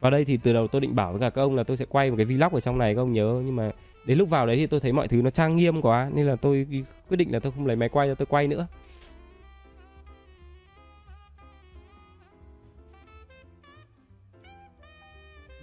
Vào 0.00 0.10
đây 0.10 0.24
thì 0.24 0.36
từ 0.36 0.52
đầu 0.52 0.68
tôi 0.68 0.80
định 0.80 0.94
bảo 0.94 1.12
với 1.12 1.20
cả 1.20 1.30
các 1.30 1.42
ông 1.42 1.54
là 1.54 1.62
tôi 1.64 1.76
sẽ 1.76 1.84
quay 1.88 2.10
một 2.10 2.16
cái 2.16 2.26
vlog 2.26 2.52
ở 2.52 2.60
trong 2.60 2.78
này 2.78 2.94
các 2.94 3.00
ông 3.00 3.12
nhớ. 3.12 3.42
Nhưng 3.44 3.56
mà 3.56 3.70
đến 4.06 4.18
lúc 4.18 4.30
vào 4.30 4.46
đấy 4.46 4.56
thì 4.56 4.66
tôi 4.66 4.80
thấy 4.80 4.92
mọi 4.92 5.08
thứ 5.08 5.22
nó 5.22 5.30
trang 5.30 5.56
nghiêm 5.56 5.82
quá 5.82 6.10
nên 6.14 6.26
là 6.26 6.36
tôi 6.36 6.66
quyết 7.08 7.16
định 7.16 7.32
là 7.32 7.38
tôi 7.38 7.52
không 7.52 7.66
lấy 7.66 7.76
máy 7.76 7.88
quay 7.88 8.08
cho 8.08 8.14
tôi 8.14 8.26
quay 8.26 8.48
nữa. 8.48 8.66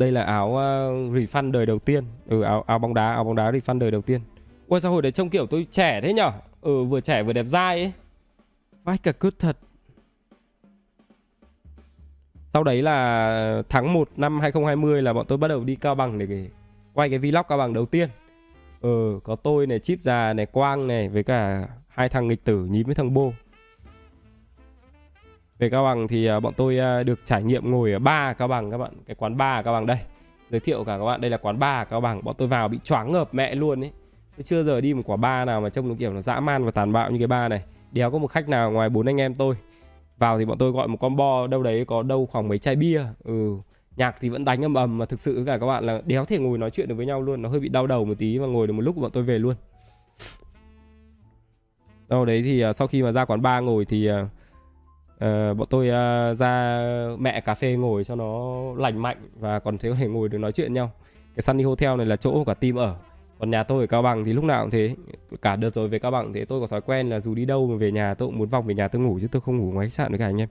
Đây 0.01 0.11
là 0.11 0.23
áo 0.23 0.47
uh, 0.47 1.13
refund 1.13 1.51
đời 1.51 1.65
đầu 1.65 1.79
tiên. 1.79 2.03
Ừ 2.27 2.41
áo 2.41 2.63
áo 2.67 2.79
bóng 2.79 2.93
đá 2.93 3.11
áo 3.13 3.23
bóng 3.23 3.35
đá 3.35 3.51
refund 3.51 3.79
đời 3.79 3.91
đầu 3.91 4.01
tiên. 4.01 4.21
Ôi 4.67 4.81
sao 4.81 4.91
hồi 4.91 5.01
đấy 5.01 5.11
trông 5.11 5.29
kiểu 5.29 5.45
tôi 5.45 5.67
trẻ 5.71 6.01
thế 6.01 6.13
nhở? 6.13 6.31
Ừ 6.61 6.83
vừa 6.83 7.01
trẻ 7.01 7.23
vừa 7.23 7.33
đẹp 7.33 7.45
dai 7.47 7.79
ấy. 7.79 7.91
Vai 8.83 8.97
cả 8.97 9.11
cướp 9.11 9.33
thật. 9.39 9.57
Sau 12.53 12.63
đấy 12.63 12.81
là 12.81 13.63
tháng 13.69 13.93
1 13.93 14.09
năm 14.17 14.39
2020 14.39 15.01
là 15.01 15.13
bọn 15.13 15.25
tôi 15.27 15.37
bắt 15.37 15.47
đầu 15.47 15.63
đi 15.63 15.75
Cao 15.75 15.95
Bằng 15.95 16.17
để 16.17 16.49
quay 16.93 17.09
cái 17.09 17.19
vlog 17.19 17.45
Cao 17.47 17.57
Bằng 17.57 17.73
đầu 17.73 17.85
tiên. 17.85 18.09
Ừ, 18.81 19.19
có 19.23 19.35
tôi 19.35 19.67
này, 19.67 19.79
Chít 19.79 20.01
già 20.01 20.33
này, 20.33 20.45
Quang 20.45 20.87
này 20.87 21.09
với 21.09 21.23
cả 21.23 21.67
hai 21.87 22.09
thằng 22.09 22.27
nghịch 22.27 22.43
tử 22.43 22.65
nhím 22.65 22.85
với 22.85 22.95
thằng 22.95 23.13
Bô. 23.13 23.33
Về 25.61 25.69
Cao 25.69 25.83
Bằng 25.83 26.07
thì 26.07 26.25
à, 26.25 26.39
bọn 26.39 26.53
tôi 26.57 26.79
à, 26.79 27.03
được 27.03 27.19
trải 27.25 27.43
nghiệm 27.43 27.71
ngồi 27.71 27.91
ở 27.91 27.99
ba 27.99 28.33
Cao 28.33 28.47
Bằng 28.47 28.71
các 28.71 28.77
bạn, 28.77 28.91
cái 29.05 29.15
quán 29.15 29.37
ba 29.37 29.61
Cao 29.61 29.73
Bằng 29.73 29.85
đây. 29.85 29.97
Giới 30.49 30.59
thiệu 30.59 30.83
cả 30.83 30.97
các 30.97 31.05
bạn, 31.05 31.21
đây 31.21 31.31
là 31.31 31.37
quán 31.37 31.59
ba 31.59 31.83
Cao 31.83 32.01
Bằng, 32.01 32.23
bọn 32.23 32.35
tôi 32.37 32.47
vào 32.47 32.67
bị 32.67 32.79
choáng 32.83 33.11
ngợp 33.11 33.33
mẹ 33.33 33.55
luôn 33.55 33.83
ấy. 33.83 33.91
Tôi 34.37 34.43
chưa 34.43 34.63
giờ 34.63 34.81
đi 34.81 34.93
một 34.93 35.01
quả 35.05 35.17
ba 35.17 35.45
nào 35.45 35.61
mà 35.61 35.69
trông 35.69 35.89
nó 35.89 35.95
kiểu 35.99 36.13
nó 36.13 36.21
dã 36.21 36.39
man 36.39 36.65
và 36.65 36.71
tàn 36.71 36.93
bạo 36.93 37.11
như 37.11 37.17
cái 37.17 37.27
ba 37.27 37.47
này. 37.47 37.63
Đéo 37.91 38.11
có 38.11 38.17
một 38.17 38.27
khách 38.27 38.49
nào 38.49 38.71
ngoài 38.71 38.89
bốn 38.89 39.05
anh 39.05 39.21
em 39.21 39.35
tôi. 39.35 39.55
Vào 40.17 40.39
thì 40.39 40.45
bọn 40.45 40.57
tôi 40.57 40.71
gọi 40.71 40.87
một 40.87 40.97
combo 40.97 41.47
đâu 41.47 41.63
đấy 41.63 41.85
có 41.85 42.03
đâu 42.03 42.25
khoảng 42.31 42.47
mấy 42.47 42.57
chai 42.59 42.75
bia. 42.75 43.01
Ừ, 43.23 43.55
nhạc 43.95 44.15
thì 44.19 44.29
vẫn 44.29 44.45
đánh 44.45 44.61
ầm 44.61 44.73
ầm 44.73 44.97
mà 44.97 45.05
thực 45.05 45.21
sự 45.21 45.43
cả 45.45 45.57
các 45.57 45.65
bạn 45.65 45.85
là 45.85 46.01
đéo 46.05 46.25
thể 46.25 46.39
ngồi 46.39 46.57
nói 46.57 46.69
chuyện 46.69 46.87
được 46.87 46.95
với 46.95 47.05
nhau 47.05 47.21
luôn, 47.21 47.41
nó 47.41 47.49
hơi 47.49 47.59
bị 47.59 47.69
đau 47.69 47.87
đầu 47.87 48.05
một 48.05 48.15
tí 48.17 48.37
và 48.37 48.47
ngồi 48.47 48.67
được 48.67 48.73
một 48.73 48.81
lúc 48.81 48.97
bọn 48.97 49.11
tôi 49.11 49.23
về 49.23 49.39
luôn. 49.39 49.55
Sau 52.09 52.25
đấy 52.25 52.41
thì 52.45 52.61
à, 52.61 52.73
sau 52.73 52.87
khi 52.87 53.03
mà 53.03 53.11
ra 53.11 53.25
quán 53.25 53.41
ba 53.41 53.59
ngồi 53.59 53.85
thì 53.85 54.09
uh, 55.25 55.57
bọn 55.57 55.67
tôi 55.69 55.87
uh, 55.87 56.37
ra 56.37 56.81
mẹ 57.19 57.41
cà 57.41 57.53
phê 57.53 57.75
ngồi 57.75 58.03
cho 58.03 58.15
nó 58.15 58.61
lành 58.77 59.01
mạnh 59.01 59.17
và 59.39 59.59
còn 59.59 59.77
có 59.77 59.95
thể 59.99 60.07
ngồi 60.07 60.29
được 60.29 60.37
nói 60.37 60.51
chuyện 60.51 60.73
nhau. 60.73 60.91
Cái 61.35 61.41
Sunny 61.41 61.63
Hotel 61.63 61.97
này 61.97 62.05
là 62.05 62.15
chỗ 62.15 62.43
cả 62.43 62.53
team 62.53 62.75
ở. 62.75 62.95
Còn 63.39 63.49
nhà 63.49 63.63
tôi 63.63 63.81
ở 63.81 63.87
Cao 63.87 64.01
Bằng 64.01 64.23
thì 64.23 64.33
lúc 64.33 64.43
nào 64.43 64.63
cũng 64.63 64.71
thế. 64.71 64.95
Cả 65.41 65.55
đợt 65.55 65.69
rồi 65.69 65.87
về 65.87 65.99
Cao 65.99 66.11
Bằng 66.11 66.33
thì 66.33 66.45
tôi 66.45 66.61
có 66.61 66.67
thói 66.67 66.81
quen 66.81 67.09
là 67.09 67.19
dù 67.19 67.35
đi 67.35 67.45
đâu 67.45 67.67
mà 67.67 67.75
về 67.75 67.91
nhà 67.91 68.13
tôi 68.13 68.27
cũng 68.27 68.37
muốn 68.37 68.47
vòng 68.47 68.65
về 68.65 68.73
nhà 68.73 68.87
tôi 68.87 69.01
ngủ 69.01 69.19
chứ 69.21 69.27
tôi 69.31 69.41
không 69.41 69.57
ngủ 69.57 69.71
ngoài 69.71 69.87
khách 69.87 69.93
sạn 69.93 70.11
với 70.11 70.19
cả 70.19 70.25
anh 70.25 70.41
em. 70.41 70.49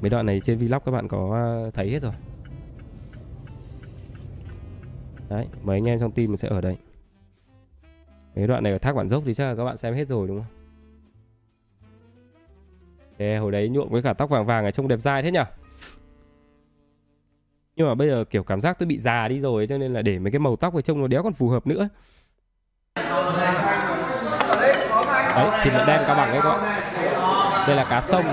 Mấy 0.00 0.10
đoạn 0.10 0.26
này 0.26 0.40
trên 0.40 0.58
vlog 0.58 0.80
các 0.84 0.92
bạn 0.92 1.08
có 1.08 1.34
à, 1.34 1.70
thấy 1.74 1.90
hết 1.90 2.02
rồi. 2.02 2.12
Đấy 5.28 5.46
mấy 5.62 5.76
anh 5.76 5.84
em 5.84 6.00
trong 6.00 6.10
team 6.10 6.36
sẽ 6.36 6.48
ở 6.48 6.60
đây. 6.60 6.76
Mấy 8.36 8.46
đoạn 8.46 8.62
này 8.62 8.72
ở 8.72 8.78
thác 8.78 8.96
bản 8.96 9.08
dốc 9.08 9.22
thì 9.26 9.34
chắc 9.34 9.44
là 9.44 9.54
các 9.54 9.64
bạn 9.64 9.76
xem 9.76 9.94
hết 9.94 10.08
rồi 10.08 10.28
đúng 10.28 10.38
không? 10.38 10.61
Thế 13.22 13.36
hồi 13.36 13.52
đấy 13.52 13.68
nhuộm 13.68 13.88
với 13.88 14.02
cả 14.02 14.12
tóc 14.12 14.30
vàng 14.30 14.46
vàng 14.46 14.64
ở 14.64 14.70
trông 14.70 14.88
đẹp 14.88 14.96
dai 15.00 15.22
thế 15.22 15.30
nhở? 15.30 15.44
Nhưng 17.76 17.88
mà 17.88 17.94
bây 17.94 18.08
giờ 18.08 18.24
kiểu 18.30 18.42
cảm 18.42 18.60
giác 18.60 18.78
tôi 18.78 18.86
bị 18.86 18.98
già 18.98 19.28
đi 19.28 19.40
rồi 19.40 19.66
Cho 19.66 19.78
nên 19.78 19.92
là 19.92 20.02
để 20.02 20.18
mấy 20.18 20.32
cái 20.32 20.38
màu 20.38 20.56
tóc 20.56 20.74
ở 20.74 20.80
trông 20.80 21.00
nó 21.00 21.06
đéo 21.06 21.22
còn 21.22 21.32
phù 21.32 21.48
hợp 21.48 21.66
nữa. 21.66 21.88
Đấy, 25.36 25.50
thịt 25.62 25.72
lợn 25.72 25.86
đen 25.86 26.00
cao 26.06 26.14
bằng 26.14 26.32
đấy 26.32 26.40
các 26.42 26.48
bạn 26.48 27.66
Đây 27.66 27.76
là 27.76 27.84
cá 27.84 28.00
sông. 28.00 28.24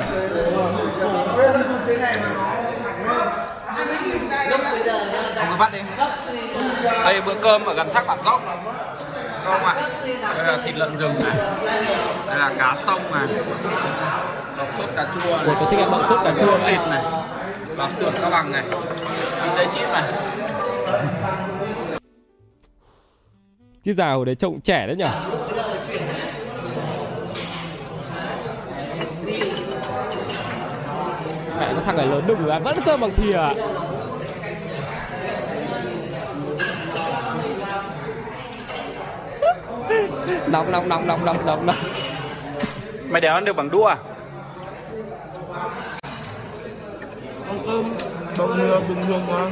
Không 5.35 5.47
có 5.49 5.55
vắt 5.57 5.71
đi. 5.73 5.79
Đây 6.83 7.21
bữa 7.21 7.35
cơm 7.41 7.65
ở 7.65 7.73
gần 7.73 7.87
thác 7.93 8.07
bản 8.07 8.23
dốc. 8.23 8.41
Không 9.43 9.65
ạ? 9.65 9.89
Đây 10.03 10.45
là 10.47 10.61
thịt 10.65 10.75
lợn 10.75 10.97
rừng 10.97 11.15
này. 11.23 11.37
Đây 12.27 12.37
là 12.39 12.55
cá 12.57 12.75
sông 12.75 13.01
này 13.11 13.27
đậu 14.59 14.67
sốt 14.77 14.89
cà 14.95 15.07
chua 15.13 15.37
này. 15.37 15.45
Ủa, 15.45 15.55
tôi 15.59 15.67
thích 15.71 15.79
ăn 15.79 15.91
đậu 15.91 16.03
sốt 16.03 16.19
cà 16.23 16.33
chua. 16.39 16.57
Thịt 16.67 16.79
này. 16.89 17.03
Bào 17.77 17.91
sườn 17.91 18.13
cao 18.21 18.29
bằng 18.29 18.51
này. 18.51 18.63
Ăn 19.39 19.55
dây 19.55 19.67
chip 19.71 19.89
này. 19.89 20.03
Chip 23.85 23.95
già 23.95 24.11
hồi 24.11 24.25
đấy 24.25 24.35
trông 24.35 24.61
trẻ 24.61 24.87
đấy 24.87 24.95
nhở? 24.95 25.09
Mẹ 31.59 31.73
nó 31.73 31.81
thằng 31.85 31.97
này 31.97 32.05
lớn 32.05 32.23
đùng 32.27 32.45
ra 32.45 32.59
vẫn 32.59 32.75
cơm 32.85 33.01
bằng 33.01 33.11
thìa. 33.15 33.39
Nóng 40.47 40.71
nóng 40.71 40.89
nóng 40.89 41.07
nóng 41.07 41.25
nóng 41.25 41.45
nóng 41.45 41.65
nóng. 41.65 41.75
Mày 43.09 43.21
đéo 43.21 43.33
ăn 43.33 43.45
được 43.45 43.55
bằng 43.55 43.69
đũa 43.69 43.85
à 43.85 43.97
ăn 47.47 47.59
cơm 47.65 47.83
bông 48.37 48.57
mưa 48.57 48.81
bình 48.89 48.97
thường 49.07 49.21
mà 49.27 49.51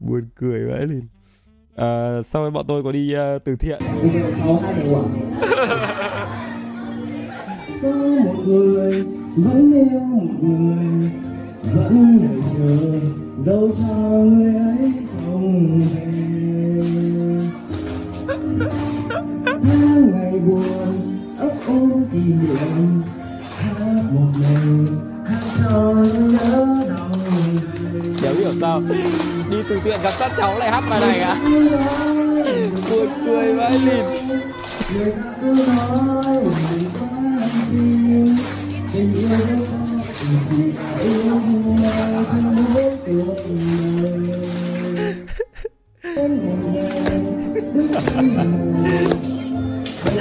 buồn 0.00 0.28
cười 0.34 0.64
vãi 0.64 0.86
lên 0.86 1.08
à, 1.76 2.22
sau 2.24 2.44
đó 2.44 2.50
bọn 2.50 2.64
tôi 2.68 2.82
có 2.82 2.92
đi 2.92 3.14
uh, 3.36 3.44
từ 3.44 3.56
thiện. 3.56 3.82
Có 7.82 7.88
một 8.24 8.34
người 8.46 9.04
vẫn 9.36 9.72
yêu 9.72 10.00
một 10.00 10.28
người 10.42 11.10
vẫn 11.74 12.18
đợi 12.22 12.40
chờ 12.58 13.00
dẫu 13.46 13.70
cho 13.78 13.94
người 14.18 14.54
ấy 14.54 14.92
không 15.12 15.80
về. 15.80 16.10
Tháng 19.44 20.10
ngày 20.12 20.32
buồn 20.46 21.11
ấp 21.42 21.50
ôm 21.66 22.04
kỷ 22.12 22.18
niệm 22.18 23.02
hát 23.56 23.74
một 24.12 24.32
mình 24.38 24.86
hát 25.26 25.40
cho 25.58 25.94
nhớ 26.30 26.66
đau 26.88 27.10
Đéo 28.22 28.34
hiểu 28.34 28.52
sao 28.60 28.82
Đi 29.50 29.56
từ 29.68 29.80
thiện 29.84 30.00
gặp 30.02 30.10
sát 30.10 30.32
cháu 30.36 30.58
lại 30.58 30.70
hát 30.70 30.84
bài 30.90 31.00
này 31.00 31.20
à? 31.20 31.36
Buồn 32.90 33.08
cười 33.26 33.54
vãi 33.54 33.78
lìn 33.78 34.04
người 34.94 35.12
ta 35.12 35.34
cứ 35.40 35.46
nói 35.46 36.44
mình 36.44 36.84
quá 37.00 37.08
tình 38.92 39.12
yêu 39.12 39.28
yêu 41.02 41.40
mà 41.82 42.24
không 42.30 42.66
biết 42.74 42.92
cuộc 43.06 43.36
đời. 43.96 44.22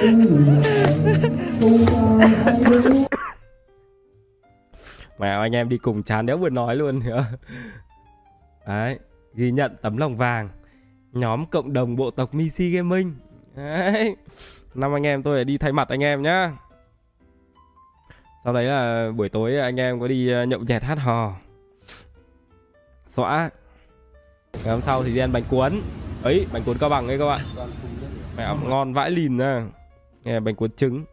Đến 0.01 0.80
một 1.05 1.12
Mẹ 5.20 5.29
anh 5.29 5.55
em 5.55 5.70
đi 5.70 5.77
cùng 5.77 6.03
chán 6.03 6.25
đéo 6.25 6.38
vừa 6.38 6.50
nói 6.50 6.75
luôn 6.75 7.00
nữa. 7.00 7.25
Đấy, 8.67 9.00
ghi 9.34 9.51
nhận 9.51 9.75
tấm 9.81 9.98
lòng 9.98 10.15
vàng. 10.15 10.50
Nhóm 11.12 11.46
cộng 11.46 11.74
đồng 11.74 11.96
bộ 11.96 12.12
tộc 12.12 12.34
Misi 12.34 12.70
Gaming. 12.70 13.15
Đấy. 13.55 14.15
Năm 14.75 14.96
anh 14.96 15.08
em 15.08 15.24
tôi 15.24 15.36
lại 15.36 15.46
đi 15.46 15.58
thay 15.58 15.72
mặt 15.72 15.89
anh 15.89 16.03
em 16.03 16.22
nhá. 16.22 16.51
Sau 18.43 18.53
đấy 18.53 18.63
là 18.63 19.12
buổi 19.15 19.29
tối 19.29 19.58
anh 19.58 19.79
em 19.79 20.00
có 20.00 20.08
đi 20.08 20.31
ờ, 20.31 20.43
nhậu 20.43 20.60
nhẹt 20.60 20.84
hát 20.84 21.00
hò. 21.00 21.34
Xóa. 23.10 23.50
Ngày 24.63 24.74
hôm 24.74 24.81
sau 24.81 25.03
thì 25.03 25.13
đi 25.13 25.20
ăn 25.20 25.31
bánh 25.31 25.43
cuốn. 25.50 25.81
Ấy, 26.24 26.46
bánh 26.53 26.63
cuốn 26.63 26.77
cao 26.77 26.89
bằng 26.89 27.08
ấy 27.08 27.20
các 27.20 27.25
bạn. 27.25 27.41
Mẹ 28.38 28.55
ngon 28.70 28.93
vãi 28.93 29.12
lìn 29.12 29.38
nha. 29.38 29.65
Nghe 30.24 30.40
bánh 30.40 30.56
cuốn 30.56 30.72
trứng. 30.72 31.06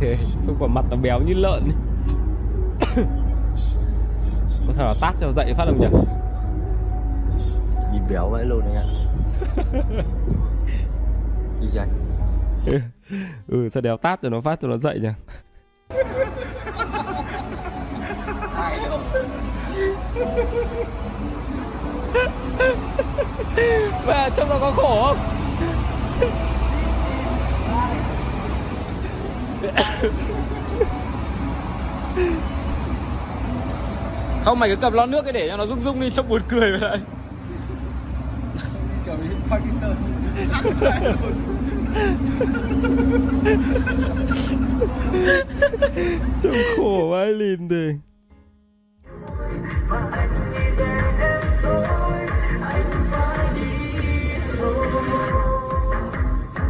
Thế, 0.00 0.16
trông 0.46 0.56
quả 0.58 0.68
mặt 0.68 0.84
nó 0.90 0.96
béo 0.96 1.20
như 1.20 1.34
lợn 1.34 1.62
Có 4.66 4.72
thằng 4.74 4.86
nào 4.86 4.94
tát 5.00 5.14
cho 5.20 5.32
dậy 5.32 5.54
phát 5.54 5.64
không 5.64 5.80
nhỉ? 5.80 5.86
Nhìn 7.92 8.02
béo 8.10 8.30
vậy 8.30 8.44
luôn 8.44 8.60
anh 8.60 8.74
ạ 8.74 8.84
Đi 11.60 11.68
chạy 11.74 11.88
Ừ, 13.48 13.68
sao 13.68 13.80
đéo 13.80 13.96
tát 13.96 14.22
cho 14.22 14.28
nó 14.28 14.40
phát 14.40 14.60
cho 14.60 14.68
nó 14.68 14.76
dậy 14.76 15.00
nhỉ? 15.00 15.08
Mẹ, 24.06 24.30
trông 24.36 24.48
nó 24.48 24.58
có 24.60 24.72
khổ 24.76 25.06
không? 25.06 25.16
Không 34.44 34.58
mày 34.58 34.68
cứ 34.68 34.76
cầm 34.76 34.92
lon 34.92 35.10
nước 35.10 35.22
cái 35.22 35.32
để 35.32 35.48
cho 35.48 35.56
nó 35.56 35.66
rung 35.66 35.80
rung 35.80 36.00
đi 36.00 36.10
trông 36.10 36.28
buồn 36.28 36.42
cười 36.48 36.70
vậy 36.70 36.80
đấy 36.80 36.98
Trông 46.42 46.52
khổ 46.76 47.08
vãi 47.10 47.32
lìn 47.32 47.68
thì 47.68 47.94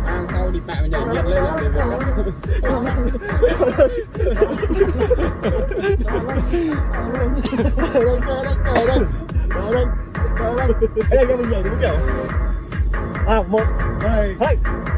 À 0.06 0.24
sau 0.32 0.50
đi 0.50 0.60
tại 0.66 0.88
nhảy 0.88 1.00
nhiệt 1.12 1.24
lên 1.24 1.44
là 1.44 1.56
đây 11.10 11.26
cho 11.28 11.36
mình 11.36 11.50
nhảy 11.50 11.62
đúng 11.62 11.74
kiểu 11.80 11.94
à 13.26 13.42
một 13.48 13.64
hai 14.00 14.34
hai 14.40 14.56
hai 14.80 14.97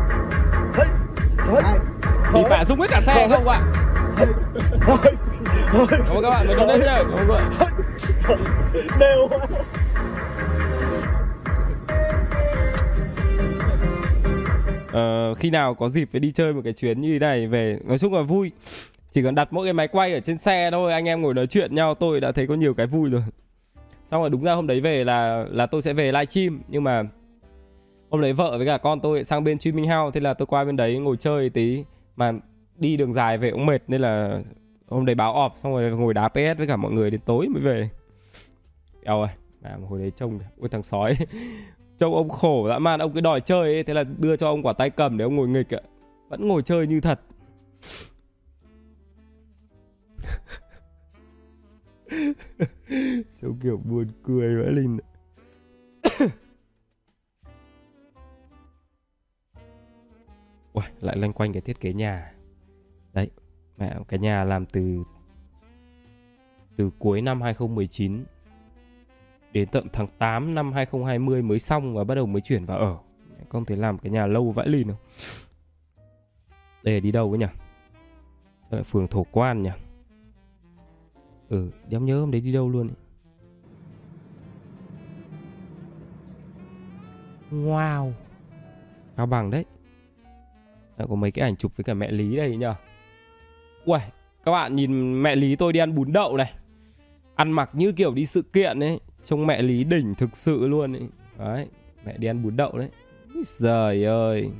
thì 2.35 2.43
bạn 2.51 2.65
rung 2.65 2.81
hết 2.81 2.87
cả 2.91 3.01
xe 3.01 3.29
không 3.31 3.49
ạ? 3.49 3.61
Cảm 5.89 6.17
ơn 6.17 6.23
các 6.23 6.31
bạn, 6.31 6.47
mình 6.49 6.57
đến 6.69 6.81
nhá 6.81 7.03
Cảm 7.03 7.13
ơn 7.13 7.29
các 7.29 7.59
bạn. 7.59 7.73
đều. 9.01 9.29
Ờ, 14.93 15.35
khi 15.35 15.51
nào 15.51 15.75
có 15.75 15.89
dịp 15.89 16.09
phải 16.13 16.21
đi 16.21 16.33
chơi 16.33 16.53
một 16.53 16.61
cái 16.65 16.73
chuyến 16.73 17.01
như 17.01 17.13
thế 17.13 17.19
này 17.19 17.47
về 17.47 17.79
nói 17.85 17.99
chung 17.99 18.15
là 18.15 18.23
vui 18.23 18.51
chỉ 19.11 19.23
cần 19.23 19.35
đặt 19.35 19.49
mỗi 19.53 19.67
cái 19.67 19.73
máy 19.73 19.89
quay 19.89 20.13
ở 20.13 20.21
trên 20.21 20.39
xe 20.39 20.71
thôi 20.73 20.93
anh 20.93 21.09
em 21.09 21.23
ngồi 21.23 21.35
nói 21.35 21.47
chuyện 21.47 21.75
nhau 21.75 21.95
tôi 21.95 22.21
đã 22.21 22.33
thấy 22.33 22.47
có 22.47 22.55
nhiều 22.55 22.75
cái 22.75 22.87
vui 22.87 23.11
rồi 23.11 23.23
xong 24.07 24.21
rồi 24.21 24.31
đúng 24.31 24.45
ra 24.45 24.55
hôm 24.55 24.67
đấy 24.67 24.81
về 24.81 25.05
là 25.05 25.45
là 25.51 25.67
tôi 25.67 25.83
sẽ 25.83 25.93
về 25.93 26.13
livestream 26.13 26.61
nhưng 26.69 26.85
mà 26.85 27.03
hôm 28.11 28.21
đấy 28.21 28.33
vợ 28.33 28.59
với 28.59 28.67
cả 28.67 28.79
con 28.79 29.01
tôi 29.01 29.25
sang 29.25 29.45
bên 29.45 29.59
streaming 29.59 29.89
house 29.89 30.11
thế 30.15 30.21
là 30.21 30.35
tôi 30.35 30.47
qua 30.47 30.65
bên 30.65 30.77
đấy 30.77 30.99
ngồi 30.99 31.17
chơi 31.17 31.51
tí 31.51 31.85
mà 32.17 32.33
đi 32.76 32.97
đường 32.97 33.12
dài 33.12 33.38
về 33.38 33.50
cũng 33.50 33.67
mệt 33.67 33.83
nên 33.88 34.00
là 34.00 34.43
hôm 34.88 35.07
đấy 35.07 35.14
báo 35.14 35.35
off 35.35 35.50
xong 35.57 35.73
rồi 35.73 35.90
ngồi 35.90 36.14
đá 36.14 36.29
ps 36.29 36.59
với 36.59 36.67
cả 36.67 36.76
mọi 36.76 36.93
người 36.93 37.11
đến 37.11 37.21
tối 37.21 37.49
mới 37.49 37.62
về. 37.62 37.90
Eo 39.02 39.21
ơi 39.21 39.31
mà 39.62 39.76
hồi 39.88 40.00
đấy 40.00 40.12
trông 40.17 40.38
ôi 40.59 40.69
thằng 40.69 40.83
sói. 40.83 41.17
Trông 41.99 42.14
ông 42.14 42.29
khổ 42.29 42.69
dã 42.69 42.79
man 42.79 43.00
ông 43.00 43.12
cứ 43.12 43.21
đòi 43.21 43.40
chơi 43.40 43.75
ấy. 43.75 43.83
Thế 43.83 43.95
là 43.95 44.05
đưa 44.19 44.37
cho 44.37 44.49
ông 44.49 44.62
quả 44.62 44.73
tay 44.73 44.90
cầm 44.90 45.19
để 45.19 45.25
ông 45.25 45.37
ngồi 45.37 45.49
nghịch 45.49 45.75
ạ. 45.75 45.81
Vẫn 46.29 46.49
ngồi 46.49 46.62
chơi 46.62 46.87
như 46.87 47.00
thật. 47.00 47.21
Trông 53.43 53.59
kiểu 53.62 53.76
buồn 53.76 54.07
cười 54.23 54.57
vãi 54.57 54.73
linh 54.73 54.99
Uầy, 60.81 60.91
lại 61.01 61.17
loanh 61.17 61.33
quanh 61.33 61.53
cái 61.53 61.63
thiết 61.63 61.81
kế 61.81 61.93
nhà. 61.93 62.33
Đấy 63.13 63.31
mẹ 63.79 63.97
cái 64.09 64.21
nhà 64.21 64.45
làm 64.45 64.67
từ 64.67 65.03
từ 66.77 66.91
cuối 66.99 67.23
năm 67.23 67.43
2019 67.43 68.25
đến 69.53 69.69
tận 69.73 69.87
tháng 69.93 70.07
8 70.19 70.55
năm 70.55 70.73
2020 70.73 71.43
mới 71.43 71.59
xong 71.59 71.95
và 71.95 72.05
bắt 72.05 72.15
đầu 72.15 72.27
mới 72.27 72.41
chuyển 72.41 72.65
vào 72.65 72.79
ở. 72.79 72.99
Không 73.49 73.65
thể 73.65 73.77
làm 73.77 73.99
cái 73.99 74.13
nhà 74.13 74.27
lâu 74.27 74.51
vãi 74.51 74.69
lìn 74.69 74.89
đâu 74.89 74.97
đây 76.83 76.95
là 76.95 77.01
đi 77.01 77.13
đâu 77.13 77.33
ấy 77.33 77.39
nhỉ? 77.39 77.47
Đây 78.71 78.81
là 78.81 78.83
phường 78.83 79.09
thổ 79.09 79.27
quan 79.33 79.63
nhỉ? 79.63 79.71
Ừ 81.49 81.71
đéo 81.89 82.01
nhớ 82.01 82.21
hôm 82.21 82.31
đấy 82.31 82.41
đi 82.41 82.53
đâu 82.53 82.69
luôn 82.69 82.89
ấy. 82.89 82.97
wow. 87.51 88.13
Cao 89.17 89.27
bằng 89.27 89.51
đấy 89.51 89.65
đã 91.00 91.07
có 91.07 91.14
mấy 91.14 91.30
cái 91.30 91.49
ảnh 91.49 91.57
chụp 91.57 91.76
với 91.76 91.85
cả 91.85 91.95
mẹ 91.95 92.11
lý 92.11 92.37
đây 92.37 92.57
nhờ 92.57 92.75
Uầy, 93.85 94.00
các 94.45 94.52
bạn 94.52 94.76
nhìn 94.76 95.23
mẹ 95.23 95.37
lý 95.37 95.57
tôi 95.57 95.73
đi 95.73 95.80
ăn 95.80 95.95
bún 95.95 96.12
đậu 96.12 96.37
này. 96.37 96.52
Ăn 97.35 97.52
mặc 97.52 97.71
như 97.73 97.92
kiểu 97.92 98.14
đi 98.14 98.26
sự 98.26 98.42
kiện 98.42 98.80
ấy. 98.80 99.00
Trông 99.25 99.47
mẹ 99.47 99.62
lý 99.62 99.85
đỉnh 99.85 100.14
thực 100.14 100.37
sự 100.37 100.69
luôn 100.69 100.92
ấy. 100.92 101.02
Đấy, 101.38 101.66
mẹ 102.04 102.16
đi 102.19 102.28
ăn 102.28 102.42
bún 102.42 102.57
đậu 102.57 102.78
đấy. 102.78 102.88
Trời 103.35 103.42
giời 103.45 104.04
ơi. 104.04 104.50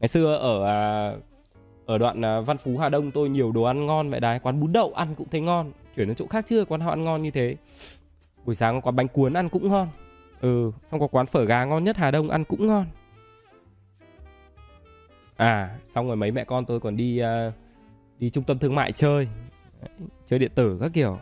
Ngày 0.00 0.08
xưa 0.08 0.34
ở 0.34 0.64
à, 0.64 1.12
ở 1.86 1.98
đoạn 1.98 2.24
à, 2.24 2.40
văn 2.40 2.58
phú, 2.58 2.78
hà 2.78 2.88
đông 2.88 3.10
tôi 3.10 3.28
nhiều 3.28 3.52
đồ 3.52 3.62
ăn 3.62 3.86
ngon 3.86 4.10
vậy 4.10 4.20
đấy. 4.20 4.38
Quán 4.38 4.60
bún 4.60 4.72
đậu 4.72 4.92
ăn 4.92 5.14
cũng 5.14 5.28
thấy 5.30 5.40
ngon. 5.40 5.72
Chuyển 5.96 6.08
đến 6.08 6.16
chỗ 6.16 6.26
khác 6.26 6.44
chưa? 6.48 6.64
Quán 6.64 6.80
họ 6.80 6.90
ăn 6.90 7.04
ngon 7.04 7.22
như 7.22 7.30
thế. 7.30 7.56
Buổi 8.44 8.54
sáng 8.54 8.74
có 8.74 8.80
quán 8.80 8.96
bánh 8.96 9.08
cuốn 9.08 9.32
ăn 9.32 9.48
cũng 9.48 9.68
ngon. 9.68 9.88
Ừ 10.40 10.72
xong 10.84 11.00
có 11.00 11.06
quán 11.06 11.26
phở 11.26 11.44
gà 11.44 11.64
ngon 11.64 11.84
nhất 11.84 11.96
hà 11.96 12.10
đông 12.10 12.30
ăn 12.30 12.44
cũng 12.44 12.66
ngon 12.66 12.86
à 15.38 15.70
xong 15.84 16.06
rồi 16.06 16.16
mấy 16.16 16.30
mẹ 16.30 16.44
con 16.44 16.64
tôi 16.64 16.80
còn 16.80 16.96
đi 16.96 17.22
uh, 17.22 17.54
đi 18.18 18.30
trung 18.30 18.44
tâm 18.44 18.58
thương 18.58 18.74
mại 18.74 18.92
chơi. 18.92 19.28
Chơi 20.26 20.38
điện 20.38 20.52
tử 20.54 20.78
các 20.80 20.90
kiểu. 20.94 21.18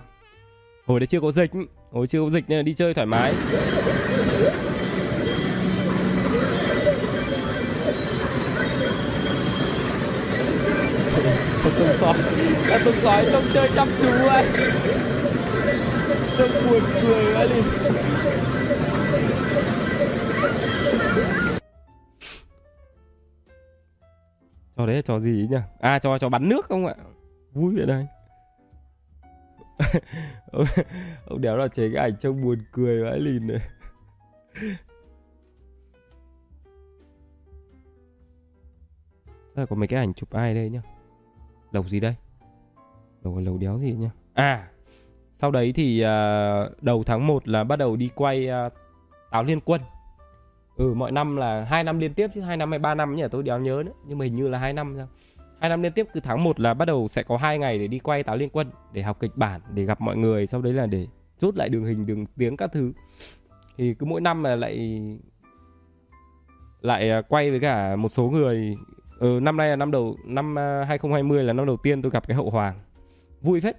Hồi 0.87 1.01
đấy 1.01 1.07
chưa 1.07 1.21
có 1.21 1.33
dịch 1.33 1.51
hồi 1.93 2.07
chưa 2.07 2.21
có 2.21 2.31
dịch 2.31 2.45
nên 2.49 2.59
là 2.59 2.63
đi 2.63 2.75
chơi 2.75 2.95
thoải 2.95 3.07
mái. 3.07 3.33
Con 11.65 11.73
tôm 11.79 11.89
sói 11.95 12.15
Con 12.71 12.81
tôm 12.85 12.95
sói 13.03 13.27
trông 13.33 13.45
chơi 13.55 13.69
chăm 13.75 13.89
chú 14.01 14.09
ấy. 14.09 14.47
Trông 16.39 16.51
buồn 16.71 16.81
cười 17.03 17.35
ấy 17.35 17.49
đi. 17.49 17.61
Trò 24.77 24.87
đấy 24.87 24.97
là 24.97 25.03
trò 25.03 25.19
gì 25.19 25.43
ấy 25.43 25.49
nhỉ? 25.49 25.57
À 25.81 25.99
trò 25.99 26.19
trò 26.19 26.29
bắn 26.29 26.49
nước 26.49 26.65
không 26.65 26.87
ạ? 26.87 26.95
Vui 27.53 27.77
vậy 27.77 27.87
đây 27.87 28.07
ông, 30.53 30.65
ông 31.27 31.41
đéo 31.41 31.57
là 31.57 31.69
chế 31.69 31.91
cái 31.95 32.03
ảnh 32.03 32.17
trông 32.17 32.43
buồn 32.43 32.59
cười 32.73 33.05
vãi 33.05 33.21
lìn 33.21 33.47
này. 33.47 33.61
Sao 39.55 39.67
có 39.67 39.77
mấy 39.77 39.89
cái 39.89 40.01
ảnh 40.01 40.15
chụp 40.15 40.31
ai 40.31 40.55
đây 40.55 40.71
nhá 40.71 40.83
lẩu 41.73 41.89
gì 41.89 42.01
đây? 42.01 42.15
Lẩu 43.23 43.39
lầu 43.39 43.59
đéo 43.59 43.79
gì 43.79 43.93
nhá 43.93 44.11
à 44.35 44.69
sau 45.39 45.51
đấy 45.51 45.73
thì 45.73 46.05
uh, 46.05 46.83
đầu 46.83 47.05
tháng 47.05 47.27
1 47.27 47.49
là 47.49 47.65
bắt 47.65 47.77
đầu 47.77 47.97
đi 47.97 48.11
quay 48.15 48.49
uh, 48.67 48.73
táo 49.31 49.45
liên 49.45 49.61
quân 49.61 49.81
ừ 50.77 50.95
mọi 50.95 51.13
năm 51.13 51.37
là 51.37 51.65
hai 51.65 51.85
năm 51.85 51.99
liên 51.99 52.15
tiếp 52.15 52.31
chứ 52.35 52.41
hai 52.41 52.57
năm 52.57 52.71
hay 52.71 52.79
ba 52.79 52.95
năm 52.95 53.17
nhỉ? 53.17 53.25
Tôi 53.31 53.43
đéo 53.43 53.59
nhớ 53.59 53.83
nữa 53.87 53.93
nhưng 54.07 54.19
mà 54.19 54.25
hình 54.25 54.35
như 54.35 54.49
là 54.49 54.59
hai 54.59 54.73
năm 54.73 54.95
sao? 54.97 55.09
Hai 55.61 55.71
năm 55.71 55.83
liên 55.83 55.93
tiếp 55.93 56.07
cứ 56.13 56.21
tháng 56.21 56.45
1 56.45 56.61
là 56.61 56.75
bắt 56.75 56.85
đầu 56.85 57.09
sẽ 57.11 57.23
có 57.23 57.37
hai 57.37 57.59
ngày 57.59 57.79
để 57.79 57.87
đi 57.87 57.99
quay 57.99 58.23
táo 58.23 58.37
liên 58.37 58.49
quân 58.51 58.71
để 58.93 59.03
học 59.03 59.17
kịch 59.21 59.37
bản 59.37 59.61
để 59.75 59.85
gặp 59.85 60.01
mọi 60.01 60.17
người 60.17 60.47
sau 60.47 60.63
đấy 60.63 60.73
là 60.73 60.87
để 60.87 61.07
rút 61.39 61.57
lại 61.57 61.69
đường 61.69 61.85
hình 61.85 62.07
đường 62.07 62.27
tiếng 62.37 62.57
các 62.57 62.71
thứ. 62.73 62.93
Thì 63.77 63.95
cứ 63.95 64.07
mỗi 64.07 64.21
năm 64.21 64.45
là 64.45 64.57
lại 64.57 65.01
lại 66.81 67.11
à, 67.11 67.23
quay 67.29 67.51
với 67.51 67.61
cả 67.61 67.97
một 67.97 68.09
số 68.09 68.31
người. 68.31 68.77
Ừ, 69.19 69.39
năm 69.43 69.57
nay 69.57 69.69
là 69.69 69.77
năm 69.77 69.91
đầu 69.91 70.17
năm 70.25 70.59
à, 70.59 70.85
2020 70.89 71.45
là 71.45 71.53
năm 71.53 71.67
đầu 71.67 71.77
tiên 71.77 72.03
tôi 72.03 72.11
gặp 72.11 72.29
cái 72.29 72.37
hậu 72.37 72.51
hoàng. 72.51 72.81
Vui 73.41 73.61
phết. 73.61 73.77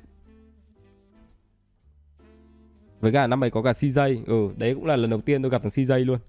Với 3.00 3.12
cả 3.12 3.28
năm 3.28 3.44
ấy 3.44 3.50
có 3.50 3.62
cả 3.62 3.72
CJ 3.72 4.24
ừ 4.26 4.50
đấy 4.58 4.76
cũng 4.76 4.86
là 4.86 4.96
lần 4.96 5.10
đầu 5.10 5.22
tiên 5.22 5.42
tôi 5.42 5.52
gặp 5.52 5.62
thằng 5.62 5.72
CJ 5.72 6.06
luôn 6.06 6.20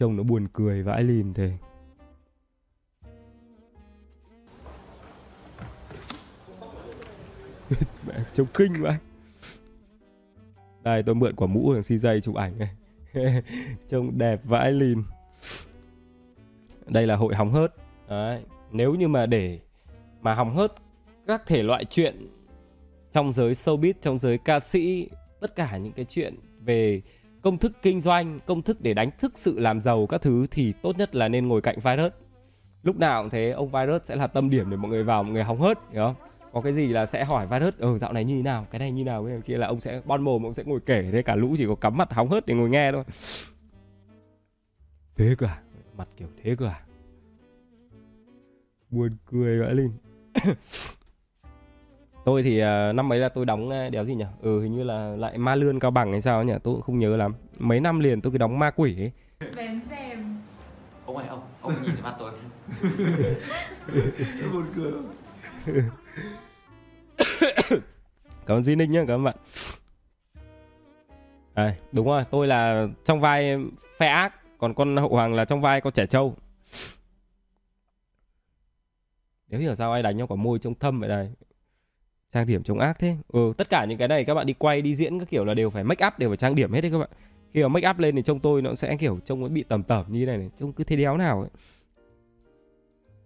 trông 0.00 0.16
nó 0.16 0.22
buồn 0.22 0.46
cười 0.52 0.82
vãi 0.82 1.02
lìn 1.02 1.34
thế. 1.34 1.52
Mẹ, 8.06 8.14
trông 8.34 8.46
kinh 8.54 8.72
vậy 8.78 8.94
đây 10.82 11.02
tôi 11.02 11.14
mượn 11.14 11.36
quả 11.36 11.46
mũ 11.46 11.62
của 11.64 11.74
thằng 11.74 11.82
CJ 11.82 12.20
chụp 12.20 12.34
ảnh 12.34 12.58
này. 12.58 12.70
Trông 13.88 14.18
đẹp 14.18 14.40
vãi 14.44 14.72
lìn. 14.72 15.02
Đây 16.86 17.06
là 17.06 17.16
hội 17.16 17.34
hóng 17.34 17.52
hớt. 17.52 17.74
Đấy, 18.08 18.42
nếu 18.70 18.94
như 18.94 19.08
mà 19.08 19.26
để 19.26 19.60
mà 20.20 20.34
hóng 20.34 20.50
hớt 20.50 20.72
các 21.26 21.42
thể 21.46 21.62
loại 21.62 21.84
chuyện 21.84 22.28
trong 23.12 23.32
giới 23.32 23.52
showbiz, 23.52 23.92
trong 24.02 24.18
giới 24.18 24.38
ca 24.38 24.60
sĩ, 24.60 25.08
tất 25.40 25.54
cả 25.54 25.76
những 25.76 25.92
cái 25.92 26.04
chuyện 26.04 26.34
về 26.60 27.02
công 27.42 27.58
thức 27.58 27.72
kinh 27.82 28.00
doanh, 28.00 28.38
công 28.46 28.62
thức 28.62 28.80
để 28.80 28.94
đánh 28.94 29.10
thức 29.18 29.32
sự 29.34 29.58
làm 29.58 29.80
giàu 29.80 30.06
các 30.06 30.22
thứ 30.22 30.46
thì 30.50 30.72
tốt 30.82 30.98
nhất 30.98 31.14
là 31.14 31.28
nên 31.28 31.48
ngồi 31.48 31.60
cạnh 31.60 31.78
virus. 31.78 32.12
Lúc 32.82 32.96
nào 32.96 33.22
cũng 33.22 33.30
thế, 33.30 33.50
ông 33.50 33.70
virus 33.70 34.02
sẽ 34.04 34.16
là 34.16 34.26
tâm 34.26 34.50
điểm 34.50 34.70
để 34.70 34.76
mọi 34.76 34.90
người 34.90 35.04
vào, 35.04 35.22
mọi 35.22 35.32
người 35.32 35.44
hóng 35.44 35.60
hớt, 35.60 35.78
hiểu 35.92 36.02
không? 36.04 36.14
Có 36.52 36.60
cái 36.60 36.72
gì 36.72 36.88
là 36.88 37.06
sẽ 37.06 37.24
hỏi 37.24 37.46
virus 37.46 37.74
ừ 37.78 37.98
dạo 37.98 38.12
này 38.12 38.24
như 38.24 38.36
thế 38.36 38.42
nào? 38.42 38.66
Cái 38.70 38.78
này 38.78 38.90
như 38.90 39.04
nào? 39.04 39.26
Cái 39.26 39.40
kia 39.44 39.58
là 39.58 39.66
ông 39.66 39.80
sẽ 39.80 40.00
bon 40.04 40.22
mồm, 40.22 40.46
ông 40.46 40.54
sẽ 40.54 40.64
ngồi 40.64 40.80
kể 40.86 41.08
thế 41.12 41.22
cả 41.22 41.34
lũ 41.34 41.54
chỉ 41.58 41.66
có 41.66 41.74
cắm 41.74 41.96
mặt 41.96 42.12
hóng 42.12 42.28
hớt 42.28 42.46
để 42.46 42.54
ngồi 42.54 42.70
nghe 42.70 42.92
thôi. 42.92 43.04
Thế 45.16 45.34
cơ 45.38 45.46
à? 45.46 45.62
Mặt 45.96 46.08
kiểu 46.16 46.28
thế 46.42 46.56
cơ 46.58 46.66
à? 46.66 46.80
Buồn 48.90 49.16
cười 49.26 49.60
vãi 49.60 49.74
lên 49.74 49.92
tôi 52.24 52.42
thì 52.42 52.62
uh, 52.62 52.94
năm 52.94 53.12
ấy 53.12 53.18
là 53.18 53.28
tôi 53.28 53.44
đóng 53.44 53.68
uh, 53.68 53.92
đéo 53.92 54.04
gì 54.04 54.14
nhỉ? 54.14 54.24
Ừ 54.40 54.62
hình 54.62 54.76
như 54.76 54.82
là 54.82 55.16
lại 55.16 55.38
ma 55.38 55.54
lươn 55.54 55.80
cao 55.80 55.90
bằng 55.90 56.12
hay 56.12 56.20
sao 56.20 56.42
nhỉ? 56.42 56.52
Tôi 56.62 56.74
cũng 56.74 56.82
không 56.82 56.98
nhớ 56.98 57.16
lắm. 57.16 57.34
Mấy 57.58 57.80
năm 57.80 58.00
liền 58.00 58.20
tôi 58.20 58.32
cứ 58.32 58.38
đóng 58.38 58.58
ma 58.58 58.70
quỷ 58.70 58.96
ấy. 58.98 59.12
Vén 59.54 59.80
rèm. 59.90 60.36
Ông 61.06 61.16
ơi 61.16 61.26
ông 61.28 61.40
ông 61.60 61.82
nhìn 61.82 61.90
thấy 61.92 62.02
mắt 62.02 62.14
tôi. 62.18 62.32
Buồn 64.52 64.66
cười 64.76 64.92
cảm 68.46 68.56
ơn 68.56 68.62
duy 68.62 68.76
ninh 68.76 68.90
nhá 68.90 69.04
cảm 69.08 69.18
ơn 69.18 69.24
bạn. 69.24 69.36
À, 71.54 71.74
đúng 71.92 72.06
rồi 72.06 72.24
tôi 72.30 72.46
là 72.46 72.86
trong 73.04 73.20
vai 73.20 73.56
phe 73.98 74.06
ác 74.06 74.34
còn 74.58 74.74
con 74.74 74.96
hậu 74.96 75.08
hoàng 75.08 75.34
là 75.34 75.44
trong 75.44 75.60
vai 75.60 75.80
con 75.80 75.92
trẻ 75.92 76.06
trâu. 76.06 76.36
Nếu 79.48 79.60
hiểu 79.60 79.74
sao 79.74 79.92
ai 79.92 80.02
đánh 80.02 80.16
nhau 80.16 80.26
quả 80.26 80.36
môi 80.36 80.58
trông 80.58 80.74
thâm 80.74 81.00
vậy 81.00 81.08
đây 81.08 81.30
trang 82.32 82.46
điểm 82.46 82.62
chống 82.62 82.78
ác 82.78 82.98
thế. 82.98 83.16
Ừ 83.28 83.52
tất 83.56 83.70
cả 83.70 83.84
những 83.84 83.98
cái 83.98 84.08
này 84.08 84.24
các 84.24 84.34
bạn 84.34 84.46
đi 84.46 84.52
quay 84.52 84.82
đi 84.82 84.94
diễn 84.94 85.18
các 85.18 85.28
kiểu 85.30 85.44
là 85.44 85.54
đều 85.54 85.70
phải 85.70 85.84
make 85.84 86.06
up 86.06 86.18
đều 86.18 86.30
phải 86.30 86.36
trang 86.36 86.54
điểm 86.54 86.72
hết 86.72 86.80
đấy 86.80 86.90
các 86.90 86.98
bạn. 86.98 87.10
Khi 87.54 87.62
mà 87.62 87.68
make 87.68 87.90
up 87.90 87.98
lên 87.98 88.16
thì 88.16 88.22
trông 88.22 88.40
tôi 88.40 88.62
nó 88.62 88.74
sẽ 88.74 88.96
kiểu 88.96 89.18
trông 89.24 89.40
nó 89.40 89.48
bị 89.48 89.62
tầm 89.62 89.82
tẩm 89.82 90.04
như 90.08 90.26
này 90.26 90.38
này 90.38 90.50
trông 90.56 90.72
cứ 90.72 90.84
thế 90.84 90.96
đéo 90.96 91.16
nào 91.16 91.40
ấy. 91.40 91.50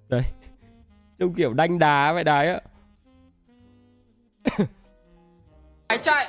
Đấy. 0.09 0.23
Trông 1.19 1.35
kiểu 1.35 1.53
đanh 1.53 1.79
đá 1.79 2.13
vậy 2.13 2.25
đấy 2.25 2.49
á. 2.49 2.61
Máy 5.89 5.99
chạy. 6.03 6.27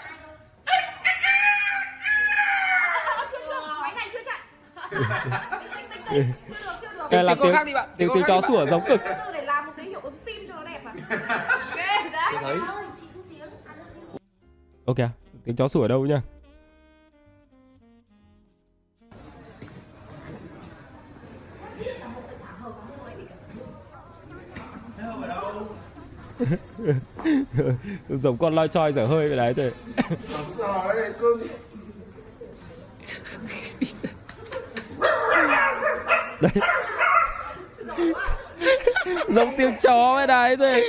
Chưa 3.32 3.38
chưa, 3.48 3.78
máy 3.82 3.94
này 3.96 4.10
chưa 4.14 4.20
chạy 4.26 4.40
Tinh, 4.92 5.70
tinh, 5.76 5.86
tinh. 5.92 6.26
Chưa 6.48 6.58
được, 6.62 6.74
chưa 6.82 6.88
được 6.98 7.08
Cái 7.10 7.24
là 7.24 7.36
Tiếng 7.36 7.44
tiếng 7.44 7.54
khác 7.54 7.64
đi 7.64 7.74
bạn, 7.74 7.90
tiếng 7.98 8.10
chó 8.28 8.42
sủa 8.42 8.66
giống 8.66 8.84
cực 8.88 9.02
Từ 9.06 9.12
từ 9.26 9.34
để 9.34 9.42
làm 9.42 9.66
một 9.66 9.72
cái 9.78 9.86
hiệu 9.86 10.00
ứng 10.04 10.18
phim 10.26 10.48
cho 10.48 10.54
nó 10.54 10.64
đẹp 10.64 10.80
mà 10.84 10.94
Ghê 11.76 12.10
đấy 12.12 12.35
thấy. 12.46 12.58
Ok 14.86 15.00
à, 15.00 15.10
tiếng 15.44 15.56
chó 15.56 15.68
sủa 15.68 15.82
ở 15.82 15.88
đâu 15.88 16.06
nhá? 16.06 16.22
Giống 28.10 28.38
con 28.38 28.56
loi 28.56 28.68
choi 28.68 28.94
dở 28.94 29.06
hơi 29.06 29.28
vậy 29.30 29.38
đấy 29.38 29.54
thôi 29.54 29.72
đấy. 36.42 36.52
Giống 39.30 39.58
tiếng 39.58 39.76
chó 39.82 40.14
vậy 40.16 40.28
đấy 40.28 40.58
thôi 40.58 40.84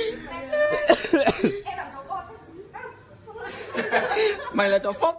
Mày 4.53 4.69
là 4.69 4.79
chó 4.79 4.91
phốc. 4.91 5.17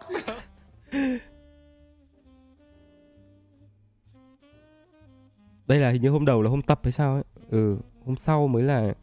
Đây 5.66 5.78
là 5.78 5.90
hình 5.90 6.02
như 6.02 6.11
hôm 6.11 6.24
đầu 6.24 6.42
là 6.42 6.50
hôm 6.50 6.62
tập 6.62 6.80
hay 6.82 6.92
sao 6.92 7.14
ấy. 7.14 7.24
Ừ 7.50 7.76
hôm 8.08 8.16
sau 8.16 8.48
mới 8.48 8.62
là 8.62 8.94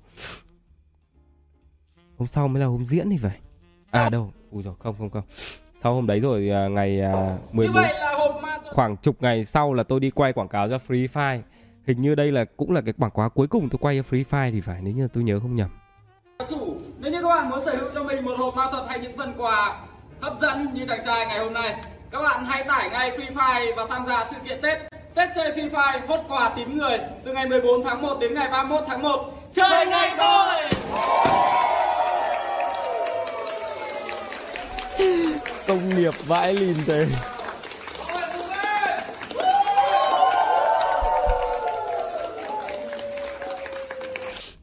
hôm 2.17 2.27
sau 2.27 2.47
mới 2.47 2.62
là 2.62 2.65
hôm 2.65 2.86
diễn 2.86 3.10
thì 3.10 3.17
phải. 3.17 3.39
À 3.91 4.10
đâu. 4.10 4.31
Ui 4.51 4.63
rồi 4.63 4.73
không 4.79 4.95
không 4.97 5.10
không. 5.10 5.23
Sau 5.75 5.93
hôm 5.93 6.08
đấy 6.08 6.19
rồi 6.19 6.49
à, 6.49 6.67
ngày 6.67 7.01
à, 7.01 7.12
Như 7.12 7.38
14 7.51 7.73
vậy 7.73 7.93
là 7.93 8.13
hộp 8.17 8.41
ma 8.41 8.58
thuật 8.63 8.75
khoảng 8.75 8.97
chục 8.97 9.15
ngày 9.19 9.45
sau 9.45 9.73
là 9.73 9.84
tôi 9.84 9.99
đi 9.99 10.10
quay 10.10 10.34
quảng 10.34 10.47
cáo 10.47 10.69
cho 10.69 10.77
Free 10.88 11.08
Fire. 11.08 11.41
Hình 11.88 12.01
như 12.01 12.15
đây 12.15 12.31
là 12.31 12.45
cũng 12.58 12.71
là 12.71 12.81
cái 12.81 12.93
quảng 12.93 13.12
cáo 13.15 13.29
cuối 13.29 13.47
cùng 13.47 13.69
tôi 13.69 13.79
quay 13.81 13.97
cho 13.97 14.01
Free 14.10 14.23
Fire 14.23 14.51
thì 14.51 14.62
phải 14.62 14.81
nếu 14.81 14.93
như 14.93 15.08
tôi 15.08 15.23
nhớ 15.23 15.39
không 15.39 15.55
nhầm 15.55 15.69
chủ 16.48 16.78
Nếu 17.00 17.12
như 17.12 17.21
các 17.21 17.28
bạn 17.28 17.50
muốn 17.50 17.65
sở 17.65 17.76
hữu 17.76 17.89
cho 17.93 18.04
mình 18.04 18.26
một 18.26 18.34
hộp 18.38 18.56
ma 18.56 18.67
thuật 18.71 18.84
hay 18.88 19.00
những 19.00 19.17
phần 19.17 19.34
quà 19.38 19.80
hấp 20.21 20.38
dẫn 20.38 20.74
như 20.74 20.86
chàng 20.86 21.06
trai 21.06 21.26
ngày 21.26 21.39
hôm 21.39 21.54
nay 21.54 21.76
Các 22.12 22.21
bạn 22.21 22.45
hãy 22.45 22.63
tải 22.63 22.89
ngay 22.89 23.12
Free 23.12 23.34
Fire 23.34 23.76
và 23.76 23.86
tham 23.89 24.06
gia 24.06 24.26
sự 24.26 24.36
kiện 24.45 24.62
Tết. 24.62 24.78
Tết 25.15 25.30
chơi 25.36 25.52
Free 25.52 25.69
Fire 25.69 26.00
hốt 26.08 26.19
quà 26.28 26.50
tím 26.56 26.78
người 26.78 27.00
từ 27.26 27.34
ngày 27.34 27.45
14 27.45 27.84
tháng 27.84 28.02
1 28.02 28.17
đến 28.19 28.34
ngày 28.34 28.50
31 28.52 28.84
tháng 28.88 29.02
1 29.02 29.32
Chơi 29.54 29.86
ngay 29.86 30.13
thôi! 30.17 30.56
công 35.67 35.89
nghiệp 35.89 36.13
vãi 36.28 36.54
lìn 36.54 36.76
thế. 36.86 37.06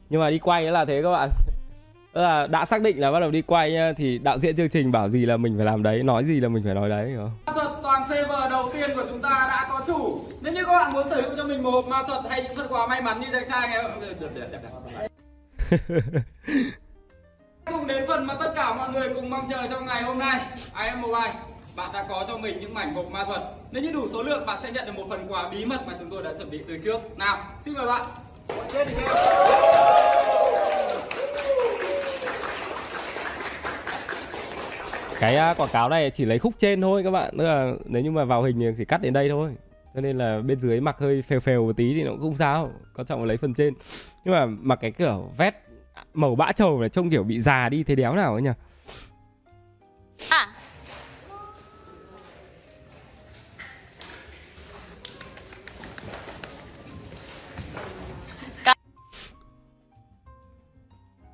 Nhưng 0.09 0.21
mà 0.21 0.29
đi 0.29 0.39
quay 0.39 0.63
là 0.63 0.85
thế 0.85 1.01
các 1.03 1.11
bạn 1.11 1.29
Tức 2.13 2.21
là 2.21 2.47
đã 2.47 2.65
xác 2.65 2.81
định 2.81 2.99
là 2.99 3.11
bắt 3.11 3.19
đầu 3.19 3.31
đi 3.31 3.41
quay 3.41 3.71
nhá, 3.71 3.93
thì 3.97 4.17
đạo 4.17 4.39
diễn 4.39 4.55
chương 4.55 4.69
trình 4.69 4.91
bảo 4.91 5.09
gì 5.09 5.25
là 5.25 5.37
mình 5.37 5.53
phải 5.57 5.65
làm 5.65 5.83
đấy 5.83 6.03
nói 6.03 6.23
gì 6.23 6.39
là 6.39 6.49
mình 6.49 6.63
phải 6.63 6.73
nói 6.73 6.89
đấy 6.89 7.09
hiểu 7.09 7.19
không? 7.19 7.31
Ma 7.45 7.53
thuật 7.53 7.71
toàn 7.83 8.03
server 8.09 8.51
đầu 8.51 8.69
tiên 8.73 8.89
của 8.95 9.05
chúng 9.09 9.21
ta 9.21 9.29
đã 9.29 9.67
có 9.71 9.81
chủ. 9.87 10.19
Nếu 10.41 10.53
như 10.53 10.65
các 10.65 10.73
bạn 10.73 10.93
muốn 10.93 11.09
sở 11.09 11.21
hữu 11.21 11.35
cho 11.37 11.43
mình 11.43 11.63
một 11.63 11.71
hộp 11.71 11.87
ma 11.87 12.03
thuật 12.07 12.23
hay 12.29 12.43
những 12.43 12.55
phần 12.55 12.67
quà 12.69 12.87
may 12.87 13.01
mắn 13.01 13.21
như 13.21 13.27
chàng 13.31 13.49
trai 13.49 13.69
ngày 13.69 13.83
Cùng 17.65 17.87
đến 17.87 18.03
phần 18.07 18.27
mà 18.27 18.33
tất 18.33 18.53
cả 18.55 18.73
mọi 18.73 18.89
người 18.89 19.09
cùng 19.15 19.29
mong 19.29 19.47
chờ 19.49 19.67
trong 19.69 19.85
ngày 19.85 20.03
hôm 20.03 20.19
nay 20.19 20.39
IM 20.83 21.01
Mobile 21.01 21.33
Bạn 21.75 21.89
đã 21.93 22.05
có 22.09 22.25
cho 22.27 22.37
mình 22.37 22.59
những 22.59 22.73
mảnh 22.73 22.93
hộp 22.93 23.05
ma 23.11 23.25
thuật. 23.25 23.41
Nếu 23.71 23.83
như 23.83 23.91
đủ 23.91 24.07
số 24.07 24.23
lượng 24.23 24.43
bạn 24.47 24.59
sẽ 24.63 24.71
nhận 24.71 24.85
được 24.85 24.95
một 24.95 25.05
phần 25.09 25.25
quà 25.29 25.49
bí 25.49 25.65
mật 25.65 25.87
mà 25.87 25.93
chúng 25.99 26.09
tôi 26.09 26.23
đã 26.23 26.31
chuẩn 26.37 26.49
bị 26.49 26.59
từ 26.67 26.77
trước. 26.77 27.17
Nào, 27.17 27.37
xin 27.61 27.73
mời 27.73 27.87
bạn 27.87 28.05
cái 35.23 35.35
à, 35.35 35.53
quảng 35.53 35.69
cáo 35.73 35.89
này 35.89 36.09
chỉ 36.09 36.25
lấy 36.25 36.39
khúc 36.39 36.53
trên 36.57 36.81
thôi 36.81 37.03
các 37.03 37.11
bạn. 37.11 37.37
Tức 37.37 37.43
là 37.43 37.73
nếu 37.85 38.03
như 38.03 38.11
mà 38.11 38.25
vào 38.25 38.43
hình 38.43 38.59
thì 38.59 38.65
chỉ 38.77 38.85
cắt 38.85 39.01
đến 39.01 39.13
đây 39.13 39.29
thôi. 39.29 39.55
Cho 39.95 40.01
nên 40.01 40.17
là 40.17 40.41
bên 40.41 40.59
dưới 40.59 40.81
mặc 40.81 40.95
hơi 40.99 41.21
phèo 41.21 41.39
phèo 41.39 41.65
một 41.65 41.77
tí 41.77 41.93
thì 41.93 42.03
nó 42.03 42.11
cũng 42.11 42.19
không 42.19 42.35
sao. 42.35 42.71
Quan 42.95 43.07
trọng 43.07 43.19
là 43.19 43.25
lấy 43.25 43.37
phần 43.37 43.53
trên. 43.53 43.73
Nhưng 44.25 44.33
mà 44.33 44.45
mặc 44.45 44.79
cái 44.81 44.91
kiểu 44.91 45.31
vest 45.37 45.55
màu 46.13 46.35
bã 46.35 46.51
trầu 46.51 46.79
này 46.79 46.89
trông 46.89 47.09
kiểu 47.09 47.23
bị 47.23 47.39
già 47.39 47.69
đi 47.69 47.83
thế 47.83 47.95
đéo 47.95 48.15
nào 48.15 48.33
ấy 48.33 48.41
nhỉ? 48.41 48.49
À, 50.29 50.47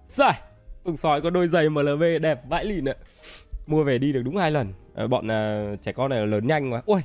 Rồi, 0.08 0.32
Tùng 0.84 0.98
sói 0.98 1.22
có 1.22 1.30
đôi 1.30 1.48
giày 1.48 1.70
MLB 1.70 2.04
đẹp 2.22 2.42
vãi 2.50 2.66
lìn 2.66 2.86
ạ. 2.86 2.96
Mua 3.70 3.84
về 3.84 3.98
đi 3.98 4.14
được 4.14 4.22
đúng 4.22 4.38
hai 4.38 4.52
lần. 4.52 4.74
À, 4.96 5.08
bọn 5.08 5.28
à, 5.32 5.72
trẻ 5.82 5.92
con 5.92 6.10
này 6.10 6.28
lớn 6.28 6.48
nhanh 6.48 6.74
quá. 6.74 6.82
Ui. 6.86 7.02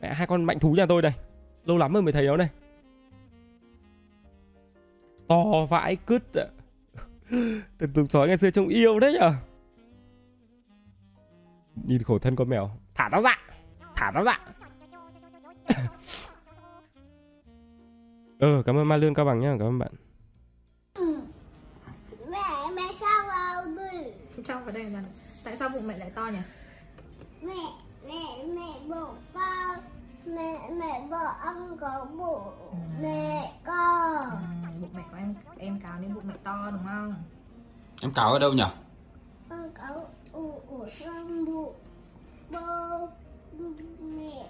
Mẹ 0.00 0.14
hai 0.14 0.26
con 0.26 0.44
mạnh 0.44 0.58
thú 0.58 0.72
nhà 0.72 0.86
tôi 0.86 1.02
đây. 1.02 1.12
Lâu 1.64 1.78
lắm 1.78 1.92
rồi 1.92 2.02
mới 2.02 2.12
thấy 2.12 2.26
nó 2.26 2.36
đây. 2.36 2.48
To 5.28 5.66
vãi 5.68 5.96
cứt. 5.96 6.22
Từng 7.78 7.92
tục 7.94 8.06
sói 8.08 8.28
ngày 8.28 8.36
xưa 8.36 8.50
trông 8.50 8.68
yêu 8.68 8.98
đấy 8.98 9.16
nhở. 9.20 9.32
Nhìn 11.86 12.02
khổ 12.02 12.18
thân 12.18 12.36
con 12.36 12.48
mèo. 12.48 12.70
Thả 12.94 13.08
tao 13.12 13.22
ra. 13.22 13.38
Thả 13.96 14.10
tao 14.14 14.24
ra. 14.24 14.38
ờ, 18.38 18.62
cảm 18.62 18.76
ơn 18.76 18.88
Ma 18.88 18.96
Lương 18.96 19.14
Cao 19.14 19.24
Bằng 19.26 19.40
nhá, 19.40 19.56
cảm 19.58 19.68
ơn 19.68 19.78
bạn. 19.78 19.92
Trong 24.48 24.64
vào 24.64 24.74
đây 24.74 24.84
là 24.84 25.02
Tại 25.44 25.56
sao 25.56 25.68
bụng 25.68 25.86
mẹ 25.88 25.98
lại 25.98 26.10
to 26.14 26.24
nhỉ? 26.26 26.38
Mẹ, 27.42 27.54
mẹ, 28.08 28.44
mẹ 28.54 28.66
bỏ 28.88 29.12
con 29.34 29.78
Mẹ, 30.26 30.70
mẹ 30.70 31.06
bỏ 31.10 31.18
ăn 31.44 31.76
có 31.80 32.06
bụng 32.18 32.42
Mẹ 33.00 33.52
con 33.64 34.30
Ừ, 34.30 34.80
bụng 34.80 34.90
mẹ 34.94 35.02
của 35.10 35.16
em 35.16 35.34
em 35.58 35.80
cáo 35.80 35.98
nên 36.00 36.14
bụng 36.14 36.24
mẹ 36.26 36.34
to 36.44 36.70
đúng 36.70 36.84
không? 36.86 37.14
Em 38.02 38.12
cáo 38.12 38.32
ở 38.32 38.38
đâu 38.38 38.52
nhỉ? 38.52 38.64
Ăn 39.50 39.70
có 39.78 40.00
ủ 40.32 40.62
ủ 40.68 40.86
trong 41.04 41.44
bụng 41.44 41.74
Bố 42.50 43.08
Mẹ 44.00 44.44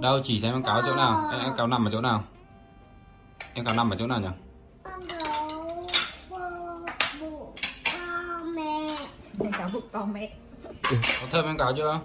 Đâu 0.00 0.20
chỉ 0.24 0.40
xem 0.40 0.52
em 0.52 0.62
cáo 0.62 0.74
ở 0.76 0.82
chỗ 0.86 0.96
nào? 0.96 1.30
Em, 1.32 1.40
em 1.40 1.56
cáo 1.56 1.66
nằm 1.66 1.84
ở 1.84 1.90
chỗ 1.90 2.00
nào? 2.00 2.24
Em 3.54 3.64
cáo 3.64 3.74
nằm 3.74 3.90
ở 3.90 3.96
chỗ 3.98 4.06
nào 4.06 4.20
nhỉ? 4.20 4.28
Ăn 4.82 5.00
có 5.08 5.48
bố 6.30 6.38
bụng 7.20 7.54
to 7.84 8.42
mẹ 8.44 8.96
To 9.92 10.04
mẹ 10.04 10.32
Có 10.90 11.26
thơm 11.30 11.44
em 11.44 11.58
cáo 11.58 11.72
chưa? 11.76 12.00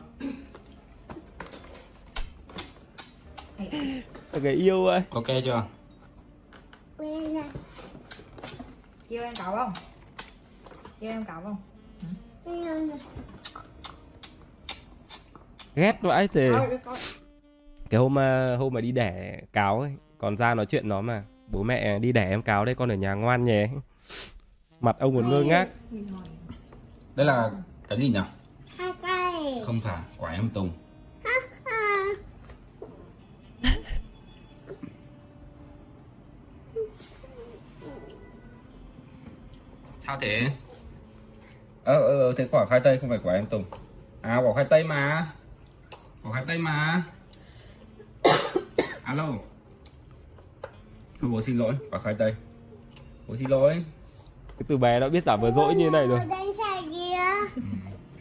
Người 4.42 4.54
yêu 4.54 4.86
ơi. 4.86 5.02
Ok 5.10 5.28
chưa? 5.46 5.64
Yêu 9.10 9.24
em 9.24 9.36
cáo 9.36 9.56
không? 9.56 9.72
Yêu 11.00 11.12
em 11.12 11.26
cáo 11.26 11.42
không? 11.42 11.56
Ghét 15.76 15.98
vãi 16.02 16.28
tề. 16.28 16.52
Thôi, 16.54 16.80
con 16.86 16.96
cái 17.90 18.00
hôm 18.00 18.14
mà 18.14 18.56
hôm 18.60 18.74
mà 18.74 18.82
đi 18.82 18.92
đẻ 18.92 19.42
cáo 19.54 19.82
ấy 19.82 19.92
còn 20.18 20.38
ra 20.38 20.54
nói 20.54 20.66
chuyện 20.66 20.90
nó 20.90 21.02
mà 21.02 21.24
bố 21.48 21.64
mẹ 21.64 22.00
đi 22.00 22.12
đẻ 22.12 22.30
em 22.30 22.42
cáo 22.42 22.66
đây 22.66 22.76
con 22.76 22.92
ở 22.92 22.96
nhà 22.96 23.14
ngoan 23.14 23.46
nhé 23.46 23.70
mặt 24.80 24.96
ông 25.00 25.16
còn 25.16 25.30
ngơ 25.30 25.44
ngác 25.44 25.70
Đây 27.20 27.26
là 27.26 27.52
cái 27.88 28.00
gì 28.00 28.10
nhỉ? 28.10 28.20
Hai 28.78 28.94
cây 29.02 29.62
Không 29.66 29.82
phải, 29.82 30.02
quả 30.18 30.32
em 30.32 30.50
tùng. 30.50 30.72
Sao 40.00 40.18
thế? 40.22 40.52
Ờ, 41.84 42.02
ờ, 42.02 42.20
ờ, 42.20 42.34
thế 42.38 42.48
quả 42.52 42.66
khoai 42.66 42.80
tây 42.80 42.98
không 42.98 43.10
phải 43.10 43.20
quả 43.24 43.34
em 43.34 43.46
tùng. 43.46 43.64
À, 44.22 44.38
quả 44.38 44.54
khoai 44.54 44.66
tây 44.66 44.84
mà. 44.84 45.32
Quả 46.24 46.32
khoai 46.32 46.46
tây 46.48 46.58
mà. 46.58 47.04
Alo. 49.04 49.28
Thôi 51.22 51.32
bố 51.32 51.42
xin 51.42 51.58
lỗi, 51.58 51.74
quả 51.92 52.00
khoai 52.00 52.16
tây. 52.16 52.36
Bố 53.28 53.36
xin 53.36 53.50
lỗi. 53.50 53.86
Cái 54.48 54.66
từ 54.68 54.78
bé 54.78 55.00
nó 55.00 55.10
biết 55.10 55.24
giả 55.24 55.36
vờ 55.36 55.52
dỗi 55.52 55.76
như 55.76 55.90
này 55.90 56.08
rồi 56.08 56.20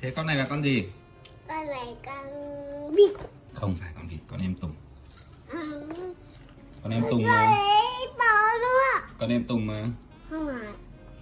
Thế 0.01 0.11
con 0.17 0.27
này 0.27 0.37
là 0.37 0.47
con 0.51 0.63
gì? 0.63 0.89
Con 1.49 1.67
này 1.67 1.97
con 2.07 2.27
vịt. 2.95 3.11
Không 3.55 3.75
phải 3.81 3.93
con 3.97 4.07
vịt, 4.09 4.21
con 4.29 4.41
em 4.41 4.55
tùng. 4.55 4.73
Ừ. 5.51 5.83
Con 6.83 6.93
em 6.93 7.03
tùng 7.11 7.23
mà. 7.23 7.33
đấy 7.33 7.59
Con 9.19 9.31
em 9.31 9.45
tùng 9.45 9.67
mà. 9.67 9.87
Không 10.31 10.47
phải 10.47 10.73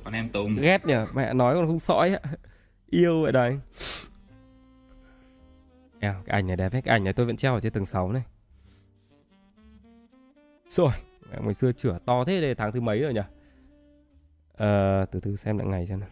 Con 0.04 0.14
em 0.14 0.28
tùng. 0.28 0.56
Ghét 0.56 0.86
nhỉ 0.86 0.94
mẹ 1.14 1.34
nói 1.34 1.54
còn 1.54 1.66
không 1.66 1.78
sõi 1.78 2.14
ạ 2.14 2.20
yêu 2.90 3.22
vậy 3.22 3.32
đây 3.32 3.58
Eo, 6.00 6.14
cái 6.26 6.34
ảnh 6.36 6.46
này 6.46 6.56
đẹp 6.56 6.72
ấy. 6.72 6.82
Cái 6.82 6.92
ảnh 6.92 7.04
này 7.04 7.12
tôi 7.12 7.26
vẫn 7.26 7.36
treo 7.36 7.54
ở 7.54 7.60
trên 7.60 7.72
tầng 7.72 7.86
6 7.86 8.12
này. 8.12 8.22
Rồi 10.68 10.90
mẹ, 11.30 11.38
Ngày 11.44 11.54
xưa 11.54 11.72
chửa 11.72 11.98
to 12.06 12.24
thế 12.24 12.40
đây 12.40 12.54
tháng 12.54 12.72
thứ 12.72 12.80
mấy 12.80 13.00
rồi 13.00 13.14
nhỉ 13.14 13.20
Ờ, 14.54 15.04
Từ 15.10 15.20
từ 15.20 15.36
xem 15.36 15.58
lại 15.58 15.66
ngày 15.66 15.86
xem 15.86 16.00
nào 16.00 16.08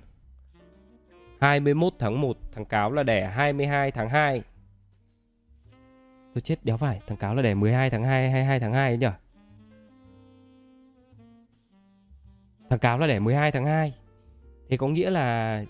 21 1.40 1.92
tháng 1.98 2.20
1 2.20 2.36
Thằng 2.52 2.64
Cáo 2.64 2.92
là 2.92 3.02
đẻ 3.02 3.26
22 3.26 3.90
tháng 3.90 4.08
2 4.08 4.42
Tôi 6.34 6.40
chết 6.40 6.64
đéo 6.64 6.76
phải, 6.76 7.00
Thằng 7.06 7.18
Cáo 7.18 7.34
là 7.34 7.42
đẻ 7.42 7.54
12 7.54 7.90
tháng 7.90 8.04
2 8.04 8.30
22 8.30 8.60
tháng 8.60 8.72
2 8.72 8.90
ấy 8.90 8.98
nhỉ 8.98 9.06
Thằng 12.70 12.78
Cáo 12.78 12.98
là 12.98 13.06
đẻ 13.06 13.18
12 13.18 13.52
tháng 13.52 13.64
2 13.64 13.94
Thế 14.68 14.76
có 14.76 14.88
nghĩa 14.88 15.10
là 15.10 15.64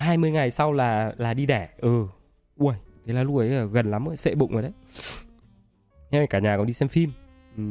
20 0.00 0.30
ngày 0.30 0.50
sau 0.50 0.72
là 0.72 1.14
là 1.16 1.34
đi 1.34 1.46
đẻ. 1.46 1.68
Ừ. 1.78 2.06
Ui, 2.56 2.74
Thế 3.06 3.12
là 3.12 3.22
lúc 3.22 3.36
ấy 3.36 3.48
là 3.48 3.64
gần 3.64 3.90
lắm 3.90 4.04
rồi, 4.04 4.16
Sệ 4.16 4.34
bụng 4.34 4.52
rồi 4.52 4.62
đấy. 4.62 4.72
Nhưng 6.10 6.26
cả 6.26 6.38
nhà 6.38 6.56
còn 6.56 6.66
đi 6.66 6.72
xem 6.72 6.88
phim. 6.88 7.10
Ừ. 7.56 7.62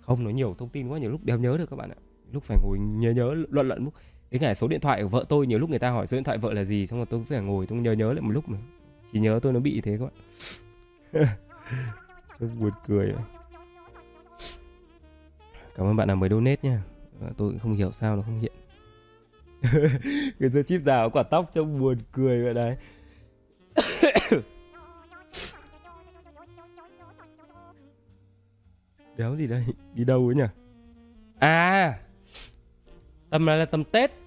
Không, 0.00 0.24
nói 0.24 0.32
nhiều 0.32 0.54
thông 0.58 0.68
tin 0.68 0.88
quá, 0.88 0.98
Nhiều 0.98 1.10
lúc 1.10 1.24
đéo 1.24 1.38
nhớ 1.38 1.56
được 1.58 1.70
các 1.70 1.76
bạn 1.76 1.90
ạ. 1.90 1.96
Lúc 2.32 2.42
phải 2.42 2.58
ngồi 2.62 2.78
nhớ 2.78 3.10
nhớ, 3.10 3.34
luận 3.50 3.68
luận 3.68 3.84
lúc 3.84 3.94
Đến 4.34 4.40
cả 4.40 4.54
số 4.54 4.68
điện 4.68 4.80
thoại 4.80 5.02
của 5.02 5.08
vợ 5.08 5.24
tôi 5.28 5.46
Nhiều 5.46 5.58
lúc 5.58 5.70
người 5.70 5.78
ta 5.78 5.90
hỏi 5.90 6.06
số 6.06 6.16
điện 6.16 6.24
thoại 6.24 6.38
vợ 6.38 6.52
là 6.52 6.64
gì 6.64 6.86
Xong 6.86 6.98
rồi 6.98 7.06
tôi 7.10 7.20
cũng 7.20 7.26
phải 7.26 7.40
ngồi 7.40 7.66
tôi 7.66 7.78
nhớ 7.78 7.92
nhớ 7.92 8.12
lại 8.12 8.20
một 8.20 8.30
lúc 8.30 8.48
mà. 8.48 8.58
Chỉ 9.12 9.20
nhớ 9.20 9.40
tôi 9.42 9.52
nó 9.52 9.60
bị 9.60 9.80
thế 9.80 9.98
các 9.98 10.04
bạn. 11.12 11.26
Buồn 12.60 12.70
cười. 12.86 13.12
Vậy. 13.12 13.22
Cảm 15.76 15.86
ơn 15.86 15.96
bạn 15.96 16.08
nào 16.08 16.16
mới 16.16 16.30
donate 16.30 16.56
nha 16.62 16.82
Tôi 17.20 17.50
cũng 17.50 17.58
không 17.58 17.74
hiểu 17.74 17.92
sao 17.92 18.16
nó 18.16 18.22
không 18.22 18.40
hiện. 18.40 18.52
Người 20.38 20.50
ta 20.54 20.62
chip 20.66 20.82
già 20.82 20.96
có 20.96 21.08
quả 21.08 21.22
tóc 21.22 21.50
trông 21.52 21.80
buồn 21.80 21.98
cười 22.12 22.44
vậy 22.44 22.54
đấy. 22.54 22.76
Đéo 29.16 29.36
gì 29.36 29.46
đây? 29.46 29.64
Đi 29.94 30.04
đâu 30.04 30.26
ấy 30.26 30.34
nhỉ? 30.34 30.46
À! 31.38 31.98
Tầm 33.30 33.46
này 33.46 33.58
là 33.58 33.64
tầm 33.64 33.84
Tết 33.84 34.23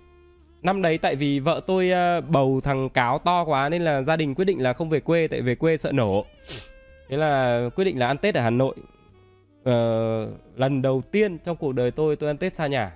Năm 0.62 0.82
đấy 0.82 0.98
tại 0.98 1.16
vì 1.16 1.40
vợ 1.40 1.62
tôi 1.66 1.92
ờ, 1.92 2.22
bầu 2.22 2.62
thằng 2.64 2.90
cáo 2.90 3.20
to 3.20 3.44
quá 3.44 3.70
Nên 3.70 3.82
là 3.82 4.02
gia 4.02 4.16
đình 4.16 4.36
quyết 4.36 4.46
định 4.46 4.62
là 4.62 4.74
không 4.74 4.90
về 4.90 5.00
quê 5.00 5.28
Tại 5.28 5.42
về 5.42 5.56
quê 5.56 5.78
sợ 5.78 5.92
nổ 5.92 6.26
Thế 7.10 7.18
là 7.18 7.62
quyết 7.76 7.86
định 7.86 8.00
là 8.00 8.08
ăn 8.08 8.18
Tết 8.18 8.36
ở 8.36 8.42
Hà 8.42 8.50
Nội 8.50 8.76
Ờ, 9.64 10.30
Lần 10.56 10.82
đầu 10.82 11.02
tiên 11.12 11.38
trong 11.38 11.58
cuộc 11.58 11.72
đời 11.72 11.92
tôi 11.92 12.16
tôi 12.16 12.30
ăn 12.30 12.38
Tết 12.38 12.56
xa 12.56 12.68
nhà 12.68 12.92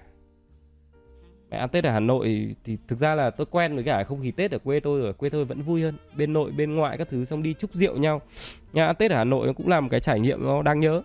Mẹ 1.52 1.58
ăn 1.58 1.70
Tết 1.70 1.84
ở 1.84 1.92
Hà 1.92 2.00
Nội 2.00 2.56
thì 2.64 2.78
thực 2.88 3.00
ra 3.00 3.16
là 3.16 3.30
tôi 3.30 3.48
quen 3.52 3.76
với 3.76 3.84
cả 3.84 4.04
không 4.04 4.22
khí 4.22 4.32
Tết 4.32 4.52
ở 4.52 4.58
quê 4.58 4.80
tôi 4.80 5.02
rồi, 5.02 5.14
quê 5.14 5.30
tôi 5.30 5.46
vẫn 5.46 5.62
vui 5.62 5.82
hơn. 5.82 5.96
Bên 6.16 6.34
nội, 6.34 6.52
bên 6.52 6.76
ngoại 6.76 6.98
các 6.98 7.10
thứ 7.10 7.26
xong 7.26 7.44
đi 7.44 7.54
chúc 7.54 7.74
rượu 7.74 7.98
nhau. 7.98 8.22
nhà 8.74 8.86
ăn 8.86 8.96
Tết 8.96 9.12
ở 9.12 9.18
Hà 9.18 9.24
Nội 9.24 9.48
nó 9.48 9.54
cũng 9.54 9.68
là 9.68 9.80
một 9.80 9.88
cái 9.92 10.00
trải 10.00 10.20
nghiệm 10.20 10.46
nó 10.46 10.62
đang 10.62 10.80
nhớ. 10.80 11.02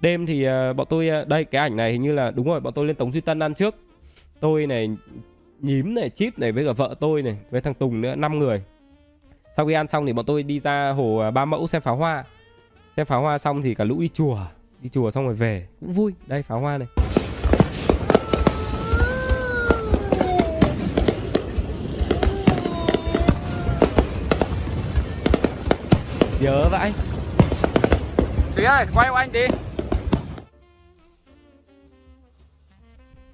Đêm 0.00 0.26
thì 0.26 0.44
ờ, 0.44 0.72
bọn 0.72 0.86
tôi 0.90 1.08
ờ, 1.08 1.24
đây 1.24 1.44
cái 1.44 1.60
ảnh 1.60 1.76
này 1.76 1.92
hình 1.92 2.00
như 2.00 2.12
là 2.12 2.30
đúng 2.30 2.46
rồi, 2.46 2.60
bọn 2.60 2.72
tôi 2.72 2.86
lên 2.86 2.96
Tống 2.96 3.12
Duy 3.12 3.20
Tân 3.20 3.42
ăn 3.42 3.54
trước. 3.54 3.74
Tôi 4.40 4.66
này 4.66 4.90
nhím 5.62 5.94
này, 5.94 6.10
chip 6.10 6.38
này 6.38 6.52
với 6.52 6.64
cả 6.64 6.72
vợ 6.72 6.94
tôi 7.00 7.22
này, 7.22 7.36
với 7.50 7.60
thằng 7.60 7.74
Tùng 7.74 8.00
nữa, 8.00 8.14
5 8.14 8.38
người. 8.38 8.62
Sau 9.56 9.66
khi 9.66 9.72
ăn 9.72 9.88
xong 9.88 10.06
thì 10.06 10.12
bọn 10.12 10.26
tôi 10.26 10.42
đi 10.42 10.60
ra 10.60 10.90
hồ 10.90 11.18
ờ, 11.18 11.30
Ba 11.30 11.44
Mẫu 11.44 11.66
xem 11.66 11.82
pháo 11.82 11.96
hoa. 11.96 12.24
Xem 12.96 13.06
pháo 13.06 13.22
hoa 13.22 13.38
xong 13.38 13.62
thì 13.62 13.74
cả 13.74 13.84
lũ 13.84 14.00
đi 14.00 14.08
chùa, 14.08 14.38
đi 14.80 14.88
chùa 14.88 15.10
xong 15.10 15.24
rồi 15.24 15.34
về, 15.34 15.66
cũng 15.80 15.92
vui. 15.92 16.12
Đây 16.26 16.42
pháo 16.42 16.60
hoa 16.60 16.78
này. 16.78 16.88
Nhớ 26.40 26.68
vậy. 26.70 26.92
Thúy 28.56 28.64
ơi, 28.64 28.86
quay 28.94 29.10
của 29.10 29.16
anh 29.16 29.32
đi 29.32 29.46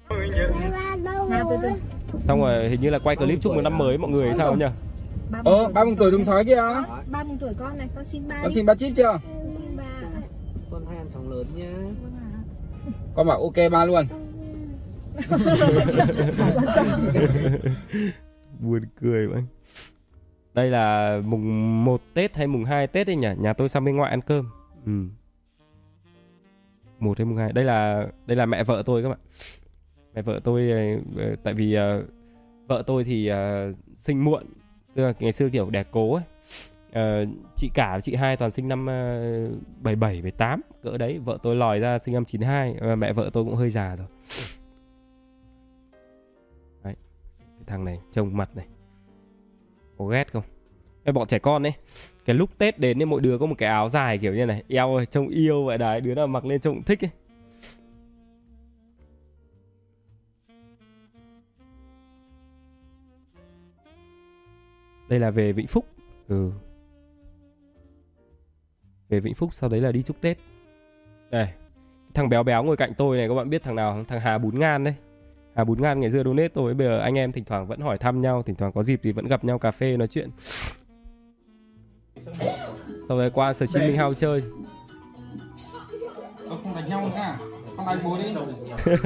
Ba 0.09 0.15
ba 0.71 0.95
đâu 1.03 1.29
Nào 1.29 1.47
từ 1.49 1.57
từ 1.61 1.98
Xong 2.25 2.41
rồi 2.41 2.69
hình 2.69 2.81
như 2.81 2.89
là 2.89 2.99
quay 2.99 3.15
clip 3.15 3.41
chúc 3.41 3.53
mừng 3.55 3.63
năm 3.63 3.77
mới 3.77 3.97
mọi 3.97 4.11
người 4.11 4.25
hay 4.25 4.35
sao 4.35 4.55
nhỉ? 4.55 4.65
ba 5.29 5.41
Ơ, 5.45 5.67
ba 5.67 5.83
mừng 5.83 5.95
tuổi 5.95 6.11
Tùng 6.11 6.25
sói 6.25 6.45
kia 6.45 6.61
ba 7.11 7.23
mừng 7.23 7.37
tuổi 7.37 7.53
con 7.59 7.77
này 7.77 7.89
con 7.95 8.05
xin 8.05 8.27
ba 8.27 8.39
Con 8.41 8.51
xin 8.51 8.65
ba 8.65 8.75
chip 8.75 8.93
chưa? 8.95 9.03
con 9.03 9.51
xin 9.51 9.77
ba 9.77 9.83
Con 10.71 10.85
hai 10.89 10.97
ăn 10.97 11.07
chóng 11.13 11.31
lớn 11.31 11.47
nhá 11.55 11.73
Con 13.15 13.27
bảo 13.27 13.41
ok 13.41 13.71
ba 13.71 13.85
luôn 13.85 14.07
Buồn 18.59 18.81
cười 19.01 19.27
vậy. 19.27 19.43
Đây 20.53 20.69
là 20.69 21.17
mùng 21.25 21.85
1 21.85 22.01
Tết 22.13 22.35
hay 22.35 22.47
mùng 22.47 22.63
2 22.63 22.87
Tết 22.87 23.07
đấy 23.07 23.15
nhỉ? 23.15 23.27
Nhà 23.37 23.53
tôi 23.53 23.69
sang 23.69 23.85
bên 23.85 23.95
ngoại 23.95 24.11
ăn 24.11 24.21
cơm. 24.21 24.49
Ừ. 24.85 24.91
một 26.99 27.17
hay 27.17 27.25
mùng 27.25 27.37
hai 27.37 27.53
đây 27.53 27.65
là 27.65 28.07
đây 28.25 28.37
là 28.37 28.45
mẹ 28.45 28.63
vợ 28.63 28.83
tôi 28.85 29.03
các 29.03 29.09
bạn 29.09 29.19
mẹ 30.13 30.21
vợ 30.21 30.39
tôi 30.43 30.71
ờ, 30.71 30.79
ờ, 31.23 31.35
tại 31.43 31.53
vì 31.53 31.77
uh, 31.77 32.05
vợ 32.67 32.83
tôi 32.87 33.03
thì 33.03 33.31
uh, 33.31 33.75
sinh 33.97 34.23
muộn 34.23 34.43
tức 34.95 35.03
là 35.03 35.13
ngày 35.19 35.31
xưa 35.31 35.49
kiểu 35.49 35.69
đẻ 35.69 35.83
cố 35.91 36.13
ấy. 36.13 36.23
Uh, 36.89 37.29
chị 37.55 37.69
cả 37.73 37.91
và 37.93 38.01
chị 38.01 38.15
hai 38.15 38.37
toàn 38.37 38.51
sinh 38.51 38.67
năm 38.67 38.83
uh, 38.83 39.81
77 39.81 40.15
78 40.15 40.61
cỡ 40.81 40.97
đấy. 40.97 41.19
Vợ 41.19 41.37
tôi 41.43 41.55
lòi 41.55 41.79
ra 41.79 41.99
sinh 41.99 42.13
năm 42.13 42.25
92 42.25 42.75
Ờ, 42.79 42.95
mẹ 42.95 43.13
vợ 43.13 43.29
tôi 43.33 43.43
cũng 43.43 43.55
hơi 43.55 43.69
già 43.69 43.95
rồi. 43.95 44.07
Đấy 46.83 46.95
cái 47.37 47.63
thằng 47.67 47.85
này 47.85 47.99
trông 48.11 48.37
mặt 48.37 48.49
này. 48.55 48.67
Có 49.97 50.05
ghét 50.05 50.31
không? 50.31 50.43
Cái 51.05 51.13
bọn 51.13 51.27
trẻ 51.27 51.39
con 51.39 51.65
ấy 51.65 51.73
cái 52.25 52.33
lúc 52.33 52.57
tết 52.57 52.79
đến 52.79 53.01
ấy 53.01 53.05
mỗi 53.05 53.21
đứa 53.21 53.37
có 53.37 53.45
một 53.45 53.55
cái 53.57 53.69
áo 53.69 53.89
dài 53.89 54.17
kiểu 54.17 54.35
như 54.35 54.45
này. 54.45 54.63
Eo 54.67 54.95
ơi 54.95 55.05
trông 55.05 55.27
yêu 55.27 55.65
vậy 55.65 55.77
đấy 55.77 56.01
đứa 56.01 56.15
nào 56.15 56.27
mặc 56.27 56.45
lên 56.45 56.61
trông 56.61 56.75
cũng 56.75 56.83
thích 56.83 57.05
ấy. 57.05 57.11
Đây 65.09 65.19
là 65.19 65.31
về 65.31 65.51
Vĩnh 65.51 65.67
Phúc. 65.67 65.85
Ừ. 66.27 66.51
Về 69.09 69.19
Vĩnh 69.19 69.33
Phúc 69.33 69.53
sau 69.53 69.69
đấy 69.69 69.81
là 69.81 69.91
đi 69.91 70.01
chúc 70.01 70.21
Tết. 70.21 70.37
Đây. 71.31 71.47
Thằng 72.13 72.29
béo 72.29 72.43
béo 72.43 72.63
ngồi 72.63 72.77
cạnh 72.77 72.93
tôi 72.97 73.17
này 73.17 73.27
các 73.27 73.33
bạn 73.33 73.49
biết 73.49 73.63
thằng 73.63 73.75
nào 73.75 73.93
không? 73.93 74.05
thằng 74.05 74.19
Hà 74.19 74.37
Bún 74.37 74.59
Ngan 74.59 74.83
đấy. 74.83 74.93
Hà 75.55 75.63
Bún 75.63 75.81
Ngan 75.81 75.99
ngày 75.99 76.11
xưa 76.11 76.23
donate 76.23 76.47
tôi. 76.47 76.73
Bây 76.73 76.87
giờ 76.87 76.99
anh 76.99 77.17
em 77.17 77.31
thỉnh 77.31 77.43
thoảng 77.45 77.67
vẫn 77.67 77.79
hỏi 77.79 77.97
thăm 77.97 78.21
nhau 78.21 78.43
thỉnh 78.43 78.55
thoảng 78.55 78.71
có 78.71 78.83
dịp 78.83 78.99
thì 79.03 79.11
vẫn 79.11 79.27
gặp 79.27 79.43
nhau 79.43 79.59
cà 79.59 79.71
phê 79.71 79.97
nói 79.97 80.07
chuyện. 80.07 80.29
Sau 83.07 83.17
đấy 83.17 83.29
qua 83.29 83.53
Sở 83.53 83.65
Chí 83.65 83.79
Minh 83.79 83.97
House 83.97 84.19
chơi. 84.19 84.43
Không 86.49 86.75
đánh 86.75 86.89
nhau 86.89 87.09
nữa 87.09 87.15
à 87.15 87.39
không 87.79 87.85
đánh 87.85 87.99
bố 88.03 88.17
đi. 88.17 88.33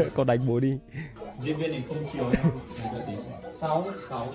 Còn 0.14 0.28
đánh 0.28 0.40
bố 0.48 0.60
đi. 0.60 0.78
Diễn 1.40 1.58
viên 1.58 1.72
thì 1.72 1.82
không 1.88 1.98
chiều 2.14 2.24
nhau 2.24 2.52
sáu 3.64 3.86
sáu. 4.10 4.34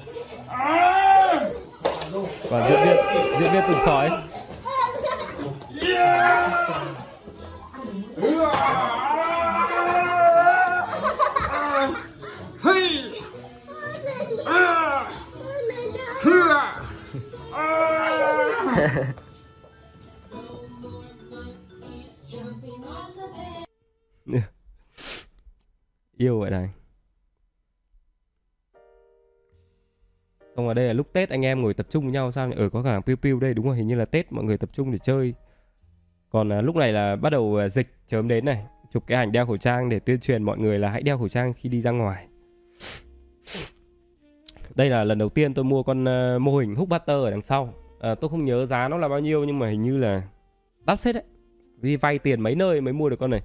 Và 2.51 2.69
diễn 2.69 2.79
viên 2.85 2.97
diễn 3.41 3.53
viên 3.53 3.63
từng 3.69 3.79
sói. 3.85 4.11
Yêu 26.19 26.41
vậy 26.41 26.51
này 26.51 26.78
đây 30.79 30.87
là 30.87 30.93
lúc 30.93 31.13
tết 31.13 31.31
anh 31.31 31.45
em 31.45 31.63
ngồi 31.63 31.75
tập 31.75 31.87
trung 31.91 32.05
với 32.05 32.13
nhau 32.13 32.31
sao 32.31 32.51
ở 32.51 32.57
ừ, 32.57 32.69
có 32.73 32.83
cả 32.83 32.91
thằng 32.93 33.03
piu 33.03 33.17
piu 33.17 33.41
đây 33.41 33.55
đúng 33.55 33.67
rồi 33.67 33.77
hình 33.77 33.87
như 33.87 33.95
là 33.95 34.05
tết 34.05 34.33
mọi 34.33 34.45
người 34.45 34.59
tập 34.59 34.71
trung 34.73 34.93
để 34.93 34.99
chơi. 34.99 35.35
Còn 36.31 36.53
à, 36.53 36.61
lúc 36.61 36.77
này 36.77 36.93
là 36.93 37.17
bắt 37.17 37.31
đầu 37.31 37.57
à, 37.57 37.69
dịch 37.69 37.89
chớm 38.07 38.29
đến 38.29 38.45
này. 38.45 38.65
Chụp 38.91 39.05
cái 39.07 39.19
ảnh 39.19 39.33
đeo 39.33 39.47
khẩu 39.47 39.57
trang 39.57 39.89
để 39.89 39.99
tuyên 39.99 40.21
truyền 40.21 40.43
mọi 40.43 40.59
người 40.59 40.79
là 40.79 40.91
hãy 40.91 41.03
đeo 41.03 41.19
khẩu 41.19 41.29
trang 41.29 41.53
khi 41.53 41.69
đi 41.69 41.81
ra 41.81 41.91
ngoài. 41.91 42.27
Đây 44.75 44.91
là 44.91 45.05
lần 45.05 45.19
đầu 45.19 45.29
tiên 45.29 45.55
tôi 45.55 45.65
mua 45.65 45.83
con 45.83 46.09
à, 46.09 46.39
mô 46.39 46.59
hình 46.59 46.75
hút 46.75 46.89
butter 46.89 47.25
ở 47.25 47.31
đằng 47.31 47.43
sau. 47.43 47.75
À, 48.01 48.15
tôi 48.15 48.31
không 48.31 48.45
nhớ 48.45 48.67
giá 48.67 48.89
nó 48.89 48.97
là 48.97 49.09
bao 49.09 49.21
nhiêu 49.21 49.45
nhưng 49.45 49.59
mà 49.59 49.71
hình 49.71 49.83
như 49.83 49.97
là 49.97 50.23
đắt 50.87 51.01
phết 51.01 51.15
đấy. 51.15 51.25
Đi 51.81 51.97
vay 51.97 52.19
tiền 52.19 52.41
mấy 52.41 52.55
nơi 52.55 52.81
mới 52.81 52.93
mua 52.93 53.09
được 53.09 53.19
con 53.19 53.31
này. 53.31 53.43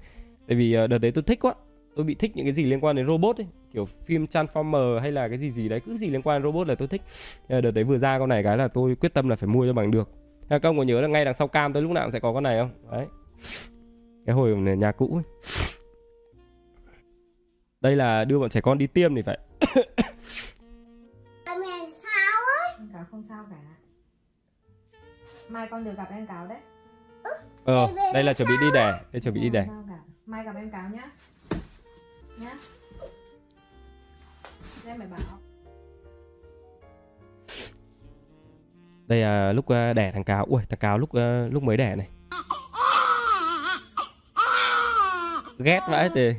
Tại 0.47 0.57
vì 0.57 0.73
à, 0.73 0.87
đợt 0.87 0.97
đấy 0.97 1.11
tôi 1.11 1.23
thích 1.23 1.39
quá 1.41 1.53
tôi 1.95 2.06
bị 2.06 2.15
thích 2.15 2.32
những 2.36 2.45
cái 2.45 2.53
gì 2.53 2.63
liên 2.63 2.79
quan 2.79 2.95
đến 2.95 3.08
robot 3.08 3.38
ấy 3.38 3.47
kiểu 3.73 3.86
phim 3.86 4.25
Transformer 4.25 4.99
hay 4.99 5.12
là 5.12 5.27
cái 5.27 5.38
gì 5.38 5.51
gì 5.51 5.69
đấy 5.69 5.79
cứ 5.86 5.97
gì 5.97 6.10
liên 6.10 6.21
quan 6.21 6.41
đến 6.41 6.51
robot 6.51 6.67
là 6.67 6.75
tôi 6.75 6.88
thích. 6.88 7.01
Ờ, 7.49 7.62
đợt 7.62 7.71
đấy 7.71 7.84
vừa 7.84 7.97
ra 7.97 8.19
con 8.19 8.29
này 8.29 8.43
cái 8.43 8.58
là 8.58 8.67
tôi 8.67 8.95
quyết 8.95 9.13
tâm 9.13 9.29
là 9.29 9.36
phải 9.36 9.47
mua 9.47 9.65
cho 9.65 9.73
bằng 9.73 9.91
được. 9.91 10.10
Các 10.49 10.63
ông 10.63 10.77
có 10.77 10.84
nhớ 10.84 11.01
là 11.01 11.08
ngay 11.08 11.25
đằng 11.25 11.34
sau 11.34 11.47
cam 11.47 11.73
tôi 11.73 11.84
lúc 11.84 11.91
nào 11.91 12.03
cũng 12.03 12.12
sẽ 12.12 12.19
có 12.19 12.34
con 12.34 12.43
này 12.43 12.60
không? 12.60 12.69
Đấy. 12.91 13.08
Cái 14.25 14.36
hồi 14.36 14.56
này 14.56 14.77
nhà 14.77 14.91
cũ 14.91 15.21
ấy. 15.23 15.53
đây 17.82 17.95
là 17.95 18.25
đưa 18.25 18.39
bọn 18.39 18.49
trẻ 18.49 18.62
con 18.62 18.77
đi 18.77 18.88
tiêm 18.88 19.15
thì 19.15 19.21
phải. 19.21 19.39
Mẹ 21.45 21.89
sao 22.03 22.41
Em 22.77 22.89
cáo 22.93 23.06
không 23.12 23.23
sao 23.29 23.45
cả. 23.49 23.56
Mai 25.49 25.67
con 25.71 25.84
được 25.84 25.97
gặp 25.97 26.08
em 26.12 26.27
cáo 26.27 26.47
đấy. 26.47 26.60
Ờ 27.65 27.88
đây 28.13 28.23
là 28.23 28.34
chuẩn 28.34 28.47
bị 28.47 28.53
đi 28.62 28.67
đẻ 28.73 28.99
đây 29.12 29.21
chuẩn 29.21 29.34
bị 29.34 29.41
đi 29.41 29.49
đẻ. 29.49 29.67
Mai 30.25 30.43
gặp 30.43 30.56
em 30.56 30.71
cáo 30.71 30.89
nhá 30.89 31.10
Nhá. 32.39 32.57
Thế 34.83 34.97
mày 34.97 35.07
bảo. 35.07 35.19
Đây 39.07 39.19
là 39.21 39.51
lúc 39.51 39.67
ờ, 39.67 39.93
đẻ 39.93 40.11
thằng 40.11 40.23
cáo. 40.23 40.45
Ui, 40.45 40.61
thằng 40.69 40.79
cáo 40.79 40.97
lúc 40.97 41.13
ờ, 41.13 41.47
lúc 41.47 41.63
mới 41.63 41.77
đẻ 41.77 41.95
này. 41.95 42.09
Ghét 45.59 45.79
vãi 45.89 46.09
thì 46.15 46.33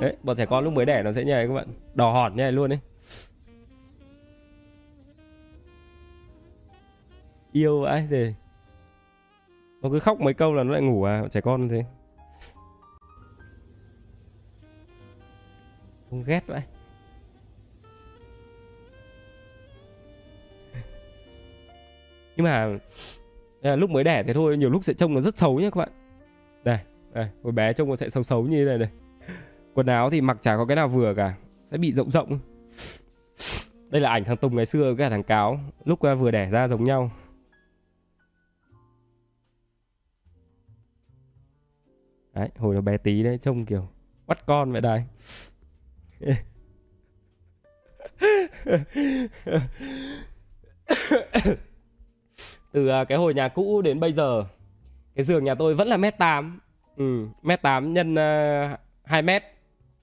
đấy, 0.00 0.16
bọn 0.22 0.36
trẻ 0.36 0.46
con 0.46 0.64
lúc 0.64 0.72
mới 0.72 0.86
đẻ 0.86 1.02
nó 1.02 1.12
sẽ 1.12 1.24
như 1.24 1.46
các 1.48 1.54
bạn 1.54 1.66
đỏ 1.94 2.12
hòn 2.12 2.36
như 2.36 2.42
này 2.42 2.52
luôn 2.52 2.70
đấy 2.70 2.78
yêu 7.52 7.80
vãi 7.80 8.06
thì 8.10 8.34
nó 9.82 9.90
cứ 9.90 9.98
khóc 9.98 10.20
mấy 10.20 10.34
câu 10.34 10.54
là 10.54 10.62
nó 10.62 10.72
lại 10.72 10.82
ngủ 10.82 11.04
à 11.04 11.22
trẻ 11.30 11.40
con 11.40 11.62
như 11.62 11.68
thế. 11.68 11.84
Không 16.10 16.24
ghét 16.24 16.46
vậy. 16.46 16.62
Nhưng 22.36 22.44
mà 22.44 22.78
à, 23.62 23.76
lúc 23.76 23.90
mới 23.90 24.04
đẻ 24.04 24.22
thế 24.22 24.34
thôi 24.34 24.56
nhiều 24.56 24.70
lúc 24.70 24.84
sẽ 24.84 24.92
trông 24.92 25.14
nó 25.14 25.20
rất 25.20 25.38
xấu 25.38 25.60
nhé 25.60 25.70
các 25.70 25.78
bạn. 25.78 25.88
Đây 26.64 26.78
đây 27.12 27.28
hồi 27.42 27.52
bé 27.52 27.72
trông 27.72 27.88
nó 27.88 27.96
sẽ 27.96 28.08
xấu 28.08 28.22
xấu 28.22 28.42
như 28.42 28.64
thế 28.64 28.64
này 28.64 28.78
này. 28.78 28.88
Quần 29.74 29.86
áo 29.86 30.10
thì 30.10 30.20
mặc 30.20 30.38
chả 30.40 30.56
có 30.56 30.64
cái 30.64 30.76
nào 30.76 30.88
vừa 30.88 31.14
cả 31.14 31.34
sẽ 31.64 31.78
bị 31.78 31.92
rộng 31.92 32.10
rộng. 32.10 32.38
Đây 33.90 34.00
là 34.00 34.10
ảnh 34.10 34.24
thằng 34.24 34.36
Tùng 34.36 34.56
ngày 34.56 34.66
xưa 34.66 34.84
với 34.84 34.96
cả 34.96 35.10
thằng 35.10 35.22
Cáo 35.22 35.58
lúc 35.84 36.00
à, 36.02 36.14
vừa 36.14 36.30
đẻ 36.30 36.50
ra 36.50 36.68
giống 36.68 36.84
nhau. 36.84 37.10
Đấy 42.34 42.48
hồi 42.58 42.74
nó 42.74 42.80
bé 42.80 42.96
tí 42.96 43.22
đấy 43.22 43.38
trông 43.42 43.64
kiểu 43.66 43.88
bắt 44.26 44.46
con 44.46 44.72
vậy 44.72 44.80
đây 44.80 45.02
từ 52.72 52.88
à, 52.88 53.04
cái 53.04 53.18
hồi 53.18 53.34
nhà 53.34 53.48
cũ 53.48 53.82
đến 53.82 54.00
bây 54.00 54.12
giờ 54.12 54.44
cái 55.14 55.24
giường 55.24 55.44
nhà 55.44 55.54
tôi 55.54 55.74
vẫn 55.74 55.88
là 55.88 55.96
mét 55.96 56.18
tám. 56.18 56.60
Ừ, 56.96 57.26
mét 57.42 57.62
tám 57.62 57.92
nhân 57.92 58.14
à, 58.18 58.70
uh, 58.72 58.78
2 59.04 59.22
mét. 59.22 59.42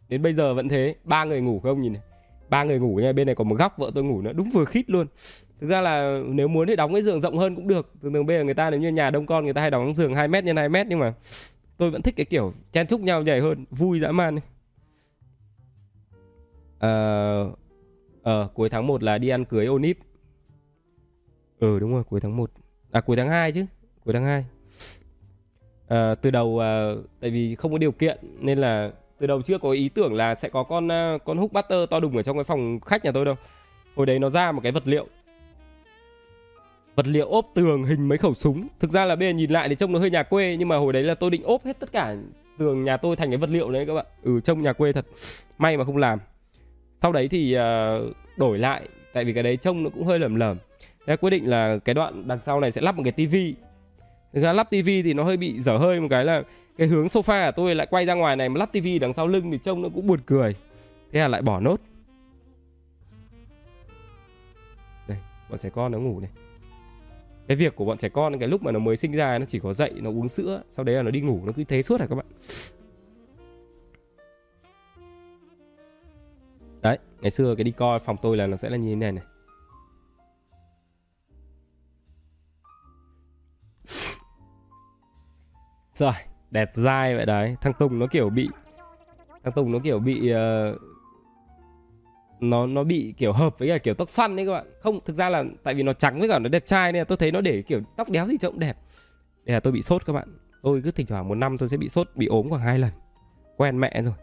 Đến 0.10 0.22
bây 0.22 0.34
giờ 0.34 0.54
vẫn 0.54 0.70
thế 0.70 0.96
ba 1.04 1.24
người 1.24 1.42
ngủ 1.42 1.60
không 1.60 1.80
nhìn 1.80 1.94
này. 1.94 2.02
Ba 2.50 2.64
người 2.64 2.80
ngủ 2.80 2.96
nha 2.96 3.12
bên 3.12 3.26
này 3.26 3.36
còn 3.36 3.50
một 3.50 3.56
góc 3.56 3.78
vợ 3.78 3.92
tôi 3.96 4.04
ngủ 4.04 4.22
nữa 4.22 4.34
đúng 4.34 4.50
vừa 4.50 4.66
khít 4.66 4.90
luôn. 4.90 5.08
Thực 5.62 5.68
ra 5.68 5.82
là 5.82 6.20
nếu 6.26 6.48
muốn 6.48 6.68
thì 6.68 6.76
đóng 6.76 6.94
cái 6.94 7.02
giường 7.02 7.20
rộng 7.20 7.38
hơn 7.38 7.56
cũng 7.56 7.68
được. 7.68 7.94
Thường 8.02 8.14
thường 8.14 8.26
bây 8.26 8.38
giờ 8.38 8.44
người 8.44 8.54
ta 8.54 8.70
nếu 8.70 8.80
như 8.80 8.90
nhà 8.90 9.10
đông 9.10 9.26
con 9.26 9.44
người 9.44 9.54
ta 9.54 9.62
hay 9.62 9.72
đóng 9.72 9.96
giường 9.96 10.14
2 10.14 10.28
mét 10.28 10.44
nhân 10.44 10.56
2 10.56 10.70
mét 10.70 10.88
nhưng 10.88 11.00
mà 11.00 11.14
tôi 11.80 11.90
vẫn 11.90 12.02
thích 12.02 12.14
cái 12.18 12.26
kiểu 12.26 12.54
chen 12.72 12.88
chúc 12.88 13.02
nhau 13.02 13.22
nhảy 13.22 13.42
hơn 13.42 13.66
vui 13.72 14.00
dã 14.00 14.12
man 14.12 14.40
ờ 16.80 17.52
ờ 18.24 18.48
cuối 18.54 18.70
tháng 18.70 18.88
1 18.88 19.04
là 19.04 19.18
đi 19.18 19.30
ăn 19.30 19.46
cưới 19.46 19.66
Onip. 19.66 19.98
Ừ 21.60 21.80
đúng 21.80 21.94
rồi 21.94 22.04
cuối 22.04 22.20
tháng 22.20 22.38
1 22.38 22.52
à 22.92 23.02
cuối 23.02 23.18
tháng 23.18 23.30
2 23.30 23.52
chứ 23.52 23.66
cuối 24.06 24.14
tháng 24.14 24.24
2 24.26 24.34
à, 24.42 24.46
ờ, 25.88 26.16
từ 26.16 26.32
đầu 26.32 26.60
à, 26.60 26.92
tại 27.20 27.30
vì 27.30 27.56
không 27.56 27.72
có 27.72 27.78
điều 27.78 27.92
kiện 27.92 28.18
nên 28.40 28.58
là 28.58 28.92
từ 29.20 29.28
đầu 29.28 29.42
chưa 29.42 29.58
có 29.58 29.72
ý 29.72 29.90
tưởng 29.90 30.14
là 30.14 30.36
sẽ 30.36 30.50
có 30.50 30.64
con 30.64 30.88
ờ, 30.88 31.18
con 31.26 31.38
hút 31.38 31.54
butter 31.54 31.90
to 31.90 32.00
đùng 32.00 32.18
ở 32.18 32.24
trong 32.24 32.38
cái 32.38 32.44
phòng 32.44 32.80
khách 32.80 33.06
nhà 33.06 33.12
tôi 33.12 33.26
đâu. 33.26 33.36
Hồi 33.96 34.06
đấy 34.06 34.20
nó 34.20 34.30
ra 34.30 34.52
một 34.52 34.62
cái 34.64 34.72
vật 34.72 34.88
liệu 34.88 35.08
vật 36.96 37.08
liệu 37.08 37.28
ốp 37.28 37.52
tường 37.56 37.84
hình 37.84 38.08
mấy 38.08 38.18
khẩu 38.18 38.34
súng 38.34 38.68
thực 38.80 38.92
ra 38.92 39.06
là 39.06 39.16
bây 39.16 39.28
giờ 39.28 39.34
nhìn 39.34 39.50
lại 39.50 39.70
thì 39.70 39.76
trông 39.76 39.92
nó 39.92 40.00
hơi 40.00 40.10
nhà 40.10 40.24
quê 40.24 40.56
nhưng 40.60 40.68
mà 40.68 40.78
hồi 40.78 40.94
đấy 40.94 41.04
là 41.04 41.16
tôi 41.16 41.30
định 41.30 41.44
ốp 41.44 41.66
hết 41.66 41.80
tất 41.80 41.92
cả 41.92 42.16
tường 42.58 42.84
nhà 42.84 42.98
tôi 42.98 43.16
thành 43.16 43.30
cái 43.30 43.38
vật 43.38 43.50
liệu 43.50 43.72
đấy 43.72 43.86
các 43.86 43.94
bạn 43.94 44.06
ừ 44.24 44.40
trông 44.44 44.62
nhà 44.62 44.74
quê 44.74 44.94
thật 44.94 45.06
may 45.58 45.78
mà 45.78 45.84
không 45.84 45.98
làm 45.98 46.20
sau 47.02 47.12
đấy 47.12 47.28
thì 47.28 47.54
ờ, 47.54 48.02
đổi 48.38 48.58
lại 48.58 48.90
tại 49.14 49.26
vì 49.26 49.34
cái 49.34 49.44
đấy 49.44 49.58
trông 49.58 49.84
nó 49.84 49.90
cũng 49.90 50.04
hơi 50.04 50.20
lởm 50.20 50.36
lởm 50.36 50.58
Thế 51.08 51.16
quyết 51.18 51.30
định 51.30 51.50
là 51.50 51.78
cái 51.86 51.94
đoạn 51.94 52.28
đằng 52.28 52.42
sau 52.42 52.60
này 52.60 52.72
sẽ 52.72 52.82
lắp 52.82 52.96
một 52.96 53.04
cái 53.04 53.12
tivi 53.12 53.56
Thực 54.34 54.42
ra 54.42 54.54
lắp 54.54 54.70
tivi 54.70 55.04
thì 55.04 55.14
nó 55.14 55.24
hơi 55.24 55.38
bị 55.38 55.60
dở 55.62 55.78
hơi 55.78 56.00
một 56.00 56.08
cái 56.10 56.26
là 56.26 56.44
cái 56.78 56.88
hướng 56.88 57.08
sofa 57.08 57.52
của 57.52 57.52
tôi 57.56 57.76
lại 57.76 57.88
quay 57.90 58.06
ra 58.06 58.14
ngoài 58.14 58.36
này 58.36 58.50
mà 58.50 58.58
lắp 58.58 58.70
tivi 58.72 59.00
đằng 59.00 59.14
sau 59.14 59.28
lưng 59.28 59.52
thì 59.52 59.58
trông 59.64 59.82
nó 59.82 59.90
cũng 59.96 60.08
buồn 60.08 60.20
cười. 60.26 60.56
Thế 61.12 61.20
là 61.20 61.28
lại 61.28 61.42
bỏ 61.42 61.60
nốt. 61.60 61.82
Đây, 65.08 65.18
bọn 65.50 65.60
trẻ 65.60 65.70
con 65.70 65.92
nó 65.92 66.00
ngủ 66.00 66.20
này 66.20 66.30
cái 67.50 67.56
việc 67.56 67.76
của 67.76 67.86
bọn 67.86 67.98
trẻ 67.98 68.10
con 68.10 68.40
cái 68.40 68.48
lúc 68.48 68.64
mà 68.64 68.72
nó 68.72 68.80
mới 68.80 68.98
sinh 68.98 69.12
ra 69.12 69.38
nó 69.38 69.46
chỉ 69.46 69.60
có 69.60 69.74
dậy 69.74 69.92
nó 69.96 70.10
uống 70.10 70.30
sữa 70.30 70.64
sau 70.68 70.86
đấy 70.86 70.96
là 70.96 71.02
nó 71.02 71.12
đi 71.12 71.22
ngủ 71.22 71.42
nó 71.46 71.52
cứ 71.56 71.64
thế 71.64 71.84
suốt 71.84 72.00
hả 72.00 72.08
các 72.08 72.16
bạn? 72.16 72.26
Đấy 76.82 76.98
ngày 77.22 77.32
xưa 77.32 77.56
cái 77.56 77.64
đi 77.64 77.72
coi 77.72 78.00
phòng 78.00 78.18
tôi 78.22 78.38
là 78.38 78.48
nó 78.48 78.58
sẽ 78.58 78.70
là 78.70 78.78
như 78.78 78.90
thế 78.90 78.96
này 78.96 79.12
này. 79.12 79.24
Rồi 85.94 86.14
đẹp 86.52 86.72
dai 86.74 87.16
vậy 87.16 87.26
đấy. 87.26 87.56
Thằng 87.62 87.74
tùng 87.80 88.00
nó 88.00 88.06
kiểu 88.06 88.30
bị 88.30 88.50
thằng 89.44 89.54
tùng 89.54 89.72
nó 89.72 89.80
kiểu 89.84 90.00
bị 90.00 90.34
uh, 90.34 90.89
nó 92.40 92.68
nó 92.68 92.84
bị 92.84 93.14
kiểu 93.18 93.34
hợp 93.34 93.60
với 93.60 93.68
cả 93.68 93.78
kiểu 93.78 93.94
tóc 93.94 94.10
xoăn 94.10 94.36
đấy 94.36 94.46
các 94.46 94.52
bạn. 94.52 94.66
Không 94.80 95.00
thực 95.06 95.16
ra 95.16 95.30
là 95.30 95.44
tại 95.64 95.74
vì 95.74 95.84
nó 95.84 95.94
trắng 95.94 96.20
với 96.20 96.30
cả 96.30 96.40
nó 96.40 96.50
đẹp 96.50 96.66
trai 96.66 96.92
nên 96.92 97.00
là 97.00 97.04
tôi 97.04 97.18
thấy 97.18 97.32
nó 97.32 97.42
để 97.42 97.62
kiểu 97.62 97.82
tóc 97.98 98.10
đéo 98.10 98.28
gì 98.28 98.38
trông 98.38 98.54
cũng 98.54 98.60
đẹp. 98.60 98.78
Để 99.46 99.54
là 99.54 99.60
tôi 99.60 99.74
bị 99.74 99.82
sốt 99.82 100.06
các 100.06 100.14
bạn. 100.14 100.38
Tôi 100.62 100.82
cứ 100.84 100.92
thỉnh 100.92 101.06
thoảng 101.06 101.28
một 101.28 101.36
năm 101.36 101.58
tôi 101.58 101.70
sẽ 101.70 101.78
bị 101.78 101.90
sốt 101.90 102.10
bị 102.16 102.26
ốm 102.26 102.50
khoảng 102.50 102.62
hai 102.62 102.80
lần. 102.80 102.92
Quen 103.58 103.80
mẹ 103.80 104.02
rồi. 104.02 104.14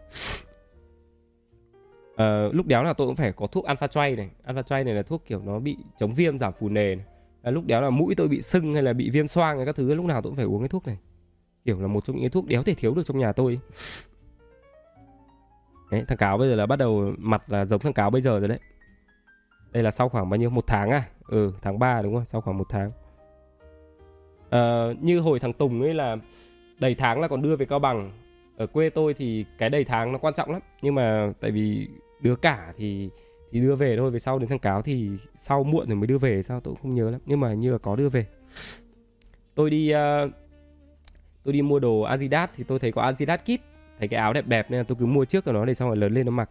À, 2.16 2.48
lúc 2.52 2.66
đéo 2.66 2.83
là 2.83 2.92
tôi 2.92 3.07
cũng 3.07 3.16
phải 3.16 3.33
có 3.33 3.46
thuốc 3.46 3.64
alpha 3.64 3.87
tray 3.87 4.16
này. 4.16 4.31
Alpha 4.44 4.62
tray 4.62 4.85
này 4.85 4.94
là 4.94 5.02
thuốc 5.02 5.22
kiểu 5.26 5.42
nó 5.42 5.59
bị 5.59 5.76
chống 5.98 6.12
viêm 6.12 6.38
giảm 6.38 6.52
phù 6.52 6.68
nề 6.68 6.94
này. 6.94 7.05
À, 7.42 7.50
lúc 7.50 7.66
đéo 7.66 7.81
là 7.81 7.90
mũi 7.90 8.14
tôi 8.14 8.29
bị 8.29 8.42
sưng 8.42 8.74
hay 8.74 8.83
là 8.83 8.92
bị 8.92 9.11
viêm 9.11 9.29
xoang 9.29 9.57
hay 9.57 9.66
các 9.66 9.76
thứ 9.76 9.94
lúc 9.94 10.05
nào 10.05 10.22
tôi 10.22 10.31
cũng 10.31 10.37
phải 10.37 10.44
uống 10.44 10.61
cái 10.61 10.68
thuốc 10.68 10.87
này. 10.87 10.98
Kiểu 11.64 11.81
là 11.81 11.87
một 11.87 12.05
trong 12.05 12.16
những 12.16 12.22
cái 12.22 12.31
thuốc 12.31 12.46
đéo 12.46 12.62
thể 12.62 12.74
thiếu 12.74 12.94
được 12.94 13.02
trong 13.05 13.18
nhà 13.18 13.33
tôi. 13.33 13.52
ấy. 13.52 13.59
Đấy, 15.90 16.05
thằng 16.09 16.18
cáo 16.18 16.38
bây 16.38 16.49
giờ 16.49 16.57
là 16.57 16.66
bắt 16.66 16.77
đầu 16.77 17.12
mặt 17.18 17.42
là 17.46 17.64
giống 17.64 17.81
thằng 17.81 17.92
cáo 17.92 18.11
bây 18.11 18.22
giờ 18.22 18.38
rồi 18.38 18.49
đấy. 18.49 18.59
Đây 19.72 19.83
là 19.83 19.90
sau 19.90 20.09
khoảng 20.09 20.31
bao 20.31 20.38
nhiêu? 20.38 20.51
Một 20.51 20.66
tháng 20.66 20.90
à? 20.90 21.03
Ừ 21.29 21.53
tháng 21.62 21.79
3 21.79 22.03
đúng 22.03 22.14
không 22.14 22.25
sau 22.25 22.40
khoảng 22.40 22.59
một 22.59 22.66
tháng. 22.68 22.90
À, 24.51 24.87
như 25.01 25.20
hồi 25.20 25.40
thằng 25.40 25.53
Tùng 25.53 25.83
ấy 25.83 25.94
là 25.94 26.16
đầy 26.79 26.94
tháng 26.94 27.20
là 27.20 27.29
còn 27.29 27.42
đưa 27.42 27.57
về 27.57 27.66
Cao 27.66 27.79
Bằng. 27.79 28.12
Ở 28.57 28.66
quê 28.66 28.90
tôi 28.90 29.14
thì 29.14 29.44
cái 29.59 29.70
đầy 29.70 29.85
tháng 29.85 30.12
nó 30.12 30.18
quan 30.18 30.35
trọng 30.35 30.51
lắm. 30.51 30.61
Nhưng 30.83 30.94
mà 30.94 31.33
tại 31.40 31.51
vì 31.51 31.88
đứa 32.20 32.37
cả 32.37 32.72
thì 32.77 33.11
thì 33.53 33.61
đưa 33.61 33.75
về 33.75 33.96
thôi. 33.96 34.11
Về 34.11 34.18
sau 34.18 34.38
đến 34.38 34.49
thằng 34.49 34.59
cáo 34.59 34.83
thì 34.83 35.11
sau 35.37 35.64
muộn 35.64 35.87
rồi 35.88 35.96
mới 35.96 36.07
đưa 36.07 36.18
về. 36.18 36.42
Sao 36.42 36.61
tôi 36.61 36.75
cũng 36.75 36.83
không 36.83 36.94
nhớ 36.94 37.11
lắm. 37.11 37.20
Nhưng 37.27 37.40
mà 37.40 37.55
như 37.55 37.72
là 37.72 37.79
có 37.79 37.96
đưa 37.96 38.09
về. 38.09 38.27
Tôi 39.55 39.70
đi 39.70 39.94
uh, 39.94 40.31
tôi 41.42 41.53
đi 41.53 41.62
mua 41.62 41.79
đồ 41.79 42.01
Adidas 42.01 42.51
thì 42.57 42.64
tôi 42.64 42.79
thấy 42.79 42.92
có 42.92 43.03
Adidas 43.03 43.40
Kit 43.40 43.75
thấy 43.98 44.09
cái 44.09 44.20
áo 44.20 44.32
đẹp 44.32 44.46
đẹp 44.46 44.70
nên 44.70 44.80
là 44.80 44.85
tôi 44.85 44.96
cứ 45.00 45.06
mua 45.06 45.24
trước 45.24 45.44
của 45.44 45.52
nó 45.52 45.64
để 45.64 45.74
xong 45.74 45.88
rồi 45.88 45.96
lớn 45.96 46.14
lên 46.14 46.26
nó 46.26 46.32
mặc. 46.32 46.50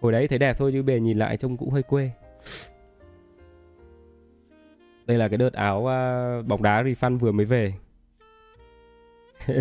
Hồi 0.00 0.12
đấy 0.12 0.28
thấy 0.28 0.38
đẹp 0.38 0.56
thôi 0.58 0.70
chứ 0.72 0.82
bề 0.82 1.00
nhìn 1.00 1.18
lại 1.18 1.36
trông 1.36 1.56
cũng 1.56 1.70
hơi 1.70 1.82
quê. 1.82 2.10
Đây 5.06 5.18
là 5.18 5.28
cái 5.28 5.38
đợt 5.38 5.52
áo 5.52 5.78
uh, 5.78 6.46
bóng 6.46 6.62
đá 6.62 6.82
refund 6.82 7.18
vừa 7.18 7.32
mới 7.32 7.46
về. 7.46 7.72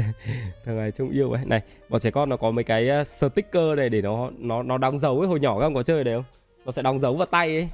Thằng 0.66 0.78
này 0.78 0.92
trông 0.92 1.10
yêu 1.10 1.32
ấy. 1.32 1.46
Này 1.46 1.62
bọn 1.90 2.02
trẻ 2.02 2.12
con 2.12 2.30
nó 2.30 2.38
có 2.38 2.52
mấy 2.52 2.64
cái 2.64 2.90
à, 2.90 3.04
sticker 3.04 3.78
này 3.78 3.90
để 3.90 4.02
nó 4.02 4.30
nó 4.38 4.64
nó 4.64 4.78
đóng 4.78 5.00
dấu 5.00 5.20
ấy. 5.20 5.28
Hồi 5.28 5.40
nhỏ 5.40 5.60
các 5.60 5.66
ông 5.66 5.76
có 5.76 5.84
chơi 5.84 6.04
đấy 6.04 6.16
không? 6.16 6.24
Nó 6.66 6.72
sẽ 6.72 6.82
đóng 6.82 7.00
dấu 7.00 7.16
vào 7.16 7.26
tay 7.26 7.48
ấy. 7.56 7.70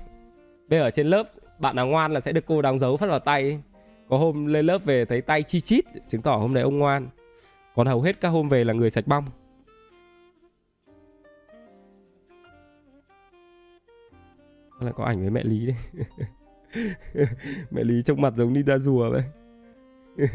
Bây 0.67 0.79
giờ 0.79 0.85
ở 0.85 0.91
trên 0.91 1.07
lớp 1.07 1.27
bạn 1.59 1.75
nào 1.75 1.87
ngoan 1.87 2.13
là 2.13 2.19
sẽ 2.19 2.31
được 2.31 2.45
cô 2.45 2.61
đóng 2.61 2.79
dấu 2.79 2.97
phát 2.97 3.07
vào 3.07 3.19
tay 3.19 3.41
ấy. 3.41 3.59
có 4.09 4.17
hôm 4.17 4.45
lên 4.45 4.65
lớp 4.65 4.85
về 4.85 5.05
thấy 5.05 5.21
tay 5.21 5.43
chi 5.43 5.61
chít 5.61 5.85
chứng 6.09 6.21
tỏ 6.21 6.35
hôm 6.35 6.53
đấy 6.53 6.63
ông 6.63 6.79
ngoan 6.79 7.07
còn 7.75 7.87
hầu 7.87 8.01
hết 8.01 8.21
các 8.21 8.29
hôm 8.29 8.49
về 8.49 8.63
là 8.63 8.73
người 8.73 8.89
sạch 8.89 9.07
bong. 9.07 9.25
Sao 14.71 14.85
lại 14.85 14.93
có 14.95 15.03
ảnh 15.03 15.19
với 15.21 15.29
mẹ 15.29 15.43
Lý 15.43 15.65
đấy 15.65 15.75
Mẹ 17.71 17.83
Lý 17.83 18.01
trông 18.01 18.21
mặt 18.21 18.33
giống 18.35 18.53
đi 18.53 18.63
ra 18.63 18.77
rùa 18.77 19.11
vậy. 19.11 19.23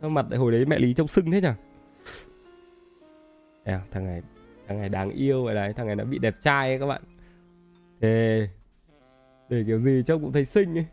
Sao 0.00 0.10
mặt 0.10 0.26
hồi 0.36 0.52
đấy 0.52 0.64
mẹ 0.64 0.78
Lý 0.78 0.94
trông 0.94 1.08
sưng 1.08 1.30
thế 1.30 1.40
nhỉ 1.40 1.48
à, 3.64 3.80
Thằng 3.90 4.06
này 4.06 4.22
Thằng 4.68 4.80
này 4.80 4.88
đáng 4.88 5.10
yêu 5.10 5.44
vậy 5.44 5.54
đấy 5.54 5.72
Thằng 5.72 5.86
này 5.86 5.96
nó 5.96 6.04
bị 6.04 6.18
đẹp 6.18 6.36
trai 6.40 6.68
ấy 6.68 6.78
các 6.78 6.86
bạn. 6.86 7.02
Thế 8.00 8.48
Để 9.48 9.64
kiểu 9.66 9.78
gì 9.78 10.02
trông 10.06 10.22
cũng 10.22 10.32
thấy 10.32 10.44
xinh 10.44 10.78
ấy. 10.78 10.86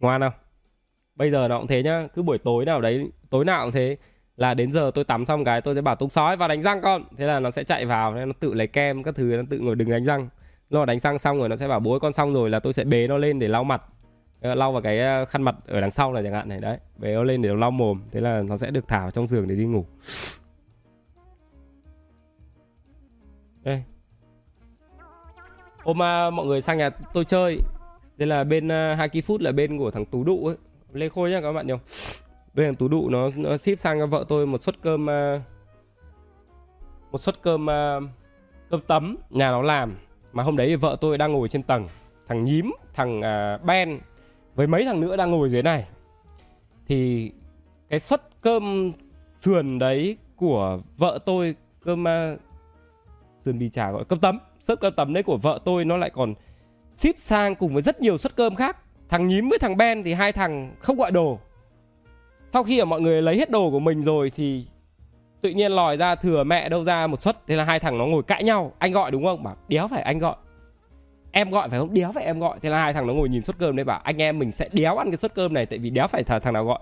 Ngoan 0.00 0.20
không? 0.20 0.32
Bây 1.14 1.30
giờ 1.30 1.48
nó 1.48 1.58
cũng 1.58 1.66
thế 1.66 1.82
nhá 1.82 2.08
Cứ 2.14 2.22
buổi 2.22 2.38
tối 2.38 2.64
nào 2.64 2.80
đấy 2.80 3.10
Tối 3.30 3.44
nào 3.44 3.64
cũng 3.64 3.72
thế 3.72 3.96
Là 4.36 4.54
đến 4.54 4.72
giờ 4.72 4.90
tôi 4.94 5.04
tắm 5.04 5.24
xong 5.24 5.44
cái 5.44 5.60
tôi 5.60 5.74
sẽ 5.74 5.80
bảo 5.80 5.96
Tùng 5.96 6.10
sói 6.10 6.36
vào 6.36 6.48
đánh 6.48 6.62
răng 6.62 6.80
con. 6.82 7.04
Thế 7.16 7.26
là 7.26 7.40
nó 7.40 7.50
sẽ 7.50 7.64
chạy 7.64 7.86
vào 7.86 8.14
Nó 8.14 8.32
tự 8.40 8.54
lấy 8.54 8.66
kem 8.66 9.02
các 9.02 9.14
thứ 9.14 9.24
Nó 9.36 9.42
tự 9.50 9.58
ngồi 9.58 9.76
đừng 9.76 9.90
đánh 9.90 10.04
răng. 10.04 10.28
Nó 10.70 10.84
đánh 10.84 10.98
răng 10.98 11.18
xong 11.18 11.38
rồi 11.38 11.48
nó 11.48 11.56
sẽ 11.56 11.68
bảo 11.68 11.80
bố 11.80 11.98
con 11.98 12.12
xong 12.12 12.34
rồi 12.34 12.50
là 12.50 12.60
tôi 12.60 12.72
sẽ 12.72 12.84
bế 12.84 13.06
nó 13.06 13.18
lên 13.18 13.38
để 13.38 13.48
lau 13.48 13.64
mặt. 13.64 13.82
Lau 14.40 14.72
vào 14.72 14.82
cái 14.82 15.00
ờ, 15.00 15.24
khăn 15.24 15.42
mặt 15.42 15.56
ở 15.66 15.80
đằng 15.80 15.90
sau 15.90 16.12
là 16.12 16.22
chẳng 16.22 16.32
hạn 16.32 16.48
này 16.48 16.60
đấy. 16.60 16.78
Bế 16.96 17.14
nó 17.14 17.22
lên 17.22 17.42
để 17.42 17.48
nó 17.48 17.54
lau 17.54 17.70
mồm 17.70 18.02
thế 18.12 18.20
là 18.20 18.42
nó 18.42 18.56
sẽ 18.56 18.70
được 18.70 18.88
thả 18.88 19.00
vào 19.00 19.10
trong 19.10 19.26
giường 19.26 19.48
để 19.48 19.54
đi 19.54 19.64
ngủ. 19.64 19.84
Đây. 23.62 23.82
Hôm 25.84 25.96
uh, 25.96 26.34
mọi 26.34 26.46
người 26.46 26.60
sang 26.60 26.78
nhà 26.78 26.90
tôi 26.90 27.24
chơi 27.24 27.58
đây 28.20 28.26
là 28.26 28.44
bên 28.44 28.66
uh, 28.66 28.98
Haki 28.98 29.12
Food 29.12 29.38
là 29.40 29.52
bên 29.52 29.78
của 29.78 29.90
thằng 29.90 30.04
Tú 30.04 30.24
Đụ 30.24 30.46
ấy. 30.46 30.56
Lê 30.92 31.08
Khôi 31.08 31.30
nhá 31.30 31.40
các 31.40 31.52
bạn 31.52 31.66
nhỉ 31.66 31.74
bên 32.54 32.66
thằng 32.66 32.74
Tú 32.74 32.88
Đụ 32.88 33.08
nó, 33.08 33.30
nó 33.36 33.56
ship 33.56 33.78
sang 33.78 33.98
cho 33.98 34.06
vợ 34.06 34.24
tôi 34.28 34.46
một 34.46 34.62
suất 34.62 34.82
cơm 34.82 35.02
uh, 35.04 35.42
một 37.12 37.20
suất 37.20 37.42
cơm 37.42 37.62
uh, 37.66 38.10
cơm 38.70 38.80
tấm 38.80 39.16
nhà 39.30 39.50
nó 39.50 39.62
làm. 39.62 39.96
Mà 40.32 40.42
hôm 40.42 40.56
đấy 40.56 40.66
thì 40.66 40.76
vợ 40.76 40.96
tôi 41.00 41.18
đang 41.18 41.32
ngồi 41.32 41.48
trên 41.48 41.62
tầng. 41.62 41.88
Thằng 42.28 42.44
nhím 42.44 42.72
thằng 42.94 43.18
uh, 43.18 43.64
Ben 43.64 44.00
với 44.54 44.66
mấy 44.66 44.84
thằng 44.84 45.00
nữa 45.00 45.16
đang 45.16 45.30
ngồi 45.30 45.50
dưới 45.50 45.62
này. 45.62 45.86
Thì 46.86 47.32
cái 47.88 48.00
suất 48.00 48.22
cơm 48.40 48.92
sườn 49.40 49.78
đấy 49.78 50.16
của 50.36 50.80
vợ 50.96 51.18
tôi 51.26 51.54
cơm 51.84 52.04
uh, 52.04 52.40
sườn 53.44 53.58
bì 53.58 53.68
chả 53.68 53.90
gọi 53.90 54.04
cơm 54.04 54.20
tấm. 54.20 54.38
Suất 54.60 54.80
cơm 54.80 54.94
tấm 54.94 55.12
đấy 55.12 55.22
của 55.22 55.36
vợ 55.36 55.60
tôi 55.64 55.84
nó 55.84 55.96
lại 55.96 56.10
còn 56.10 56.34
ship 56.96 57.18
sang 57.18 57.54
cùng 57.54 57.72
với 57.72 57.82
rất 57.82 58.00
nhiều 58.00 58.18
suất 58.18 58.36
cơm 58.36 58.54
khác. 58.54 58.76
Thằng 59.08 59.28
nhím 59.28 59.48
với 59.48 59.58
thằng 59.58 59.76
Ben 59.76 60.04
thì 60.04 60.12
hai 60.12 60.32
thằng 60.32 60.74
không 60.78 60.96
gọi 60.96 61.10
đồ. 61.10 61.38
Sau 62.52 62.64
khi 62.64 62.78
mà 62.78 62.84
mọi 62.84 63.00
người 63.00 63.22
lấy 63.22 63.36
hết 63.36 63.50
đồ 63.50 63.70
của 63.70 63.80
mình 63.80 64.02
rồi 64.02 64.30
thì 64.30 64.66
tự 65.40 65.50
nhiên 65.50 65.72
lòi 65.72 65.96
ra 65.96 66.14
thừa 66.14 66.44
mẹ 66.44 66.68
đâu 66.68 66.84
ra 66.84 67.06
một 67.06 67.22
suất. 67.22 67.46
Thế 67.46 67.56
là 67.56 67.64
hai 67.64 67.80
thằng 67.80 67.98
nó 67.98 68.06
ngồi 68.06 68.22
cãi 68.22 68.44
nhau. 68.44 68.72
Anh 68.78 68.92
gọi 68.92 69.10
đúng 69.10 69.24
không? 69.24 69.42
Bảo, 69.42 69.56
đéo 69.68 69.88
phải 69.88 70.02
anh 70.02 70.18
gọi. 70.18 70.36
Em 71.32 71.50
gọi 71.50 71.68
phải 71.68 71.78
không? 71.78 71.94
Đéo 71.94 72.12
phải 72.12 72.24
em 72.24 72.40
gọi. 72.40 72.58
Thế 72.62 72.70
là 72.70 72.78
hai 72.78 72.92
thằng 72.92 73.06
nó 73.06 73.12
ngồi 73.12 73.28
nhìn 73.28 73.42
suất 73.42 73.58
cơm 73.58 73.76
đấy 73.76 73.84
bảo, 73.84 74.00
anh 74.04 74.22
em 74.22 74.38
mình 74.38 74.52
sẽ 74.52 74.68
đéo 74.72 74.96
ăn 74.96 75.10
cái 75.10 75.16
suất 75.16 75.34
cơm 75.34 75.54
này 75.54 75.66
tại 75.66 75.78
vì 75.78 75.90
đéo 75.90 76.06
phải 76.06 76.22
thằng 76.22 76.52
nào 76.52 76.64
gọi. 76.64 76.78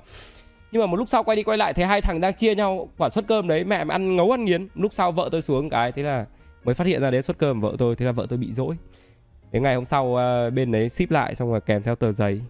Nhưng 0.72 0.80
mà 0.80 0.86
một 0.86 0.96
lúc 0.96 1.08
sau 1.08 1.24
quay 1.24 1.36
đi 1.36 1.42
quay 1.42 1.58
lại 1.58 1.72
thấy 1.72 1.84
hai 1.84 2.00
thằng 2.00 2.20
đang 2.20 2.34
chia 2.34 2.54
nhau 2.54 2.88
quả 2.98 3.10
suất 3.10 3.26
cơm 3.26 3.48
đấy, 3.48 3.64
mẹ 3.64 3.84
ăn 3.88 4.16
ngấu 4.16 4.30
ăn 4.30 4.44
nghiến. 4.44 4.68
Lúc 4.74 4.92
sau 4.92 5.12
vợ 5.12 5.28
tôi 5.32 5.42
xuống 5.42 5.70
cái, 5.70 5.92
thế 5.92 6.02
là 6.02 6.26
mới 6.64 6.74
phát 6.74 6.86
hiện 6.86 7.00
ra 7.00 7.10
đấy, 7.10 7.22
suất 7.22 7.38
cơm 7.38 7.60
của 7.60 7.70
vợ 7.70 7.76
tôi, 7.78 7.96
thế 7.96 8.06
là 8.06 8.12
vợ 8.12 8.26
tôi 8.28 8.38
bị 8.38 8.52
dỗi 8.52 8.76
đến 9.52 9.62
ngày 9.62 9.74
hôm 9.74 9.84
sau 9.84 10.16
ờ, 10.16 10.50
bên 10.50 10.72
đấy 10.72 10.88
ship 10.88 11.10
lại 11.10 11.34
xong 11.34 11.50
rồi 11.50 11.60
kèm 11.60 11.82
theo 11.82 11.94
tờ 11.94 12.12
giấy. 12.12 12.40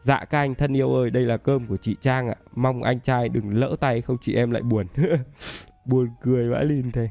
Dạ 0.00 0.24
các 0.30 0.38
anh 0.38 0.54
thân 0.54 0.76
yêu 0.76 0.94
ơi 0.94 1.10
đây 1.10 1.22
là 1.22 1.36
cơm 1.36 1.66
của 1.66 1.76
chị 1.76 1.96
trang 2.00 2.28
ạ. 2.28 2.34
Mong 2.54 2.82
anh 2.82 3.00
trai 3.00 3.28
đừng 3.28 3.58
lỡ 3.58 3.76
tay 3.80 4.00
không 4.00 4.16
chị 4.20 4.34
em 4.34 4.50
lại 4.50 4.62
buồn. 4.62 4.86
Buồn 5.84 6.08
cười 6.22 6.48
vãi 6.48 6.64
lìn 6.64 6.92
thế. 6.92 7.08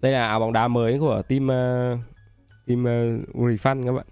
Đây 0.00 0.12
là 0.12 0.28
áo 0.28 0.40
bóng 0.40 0.52
đá 0.52 0.68
mới 0.68 0.98
của 0.98 1.22
team 1.28 1.44
uh, 1.44 1.98
team 2.66 2.80
uh, 2.80 3.36
refund 3.36 3.86
các 3.86 3.92
bạn. 3.92 4.06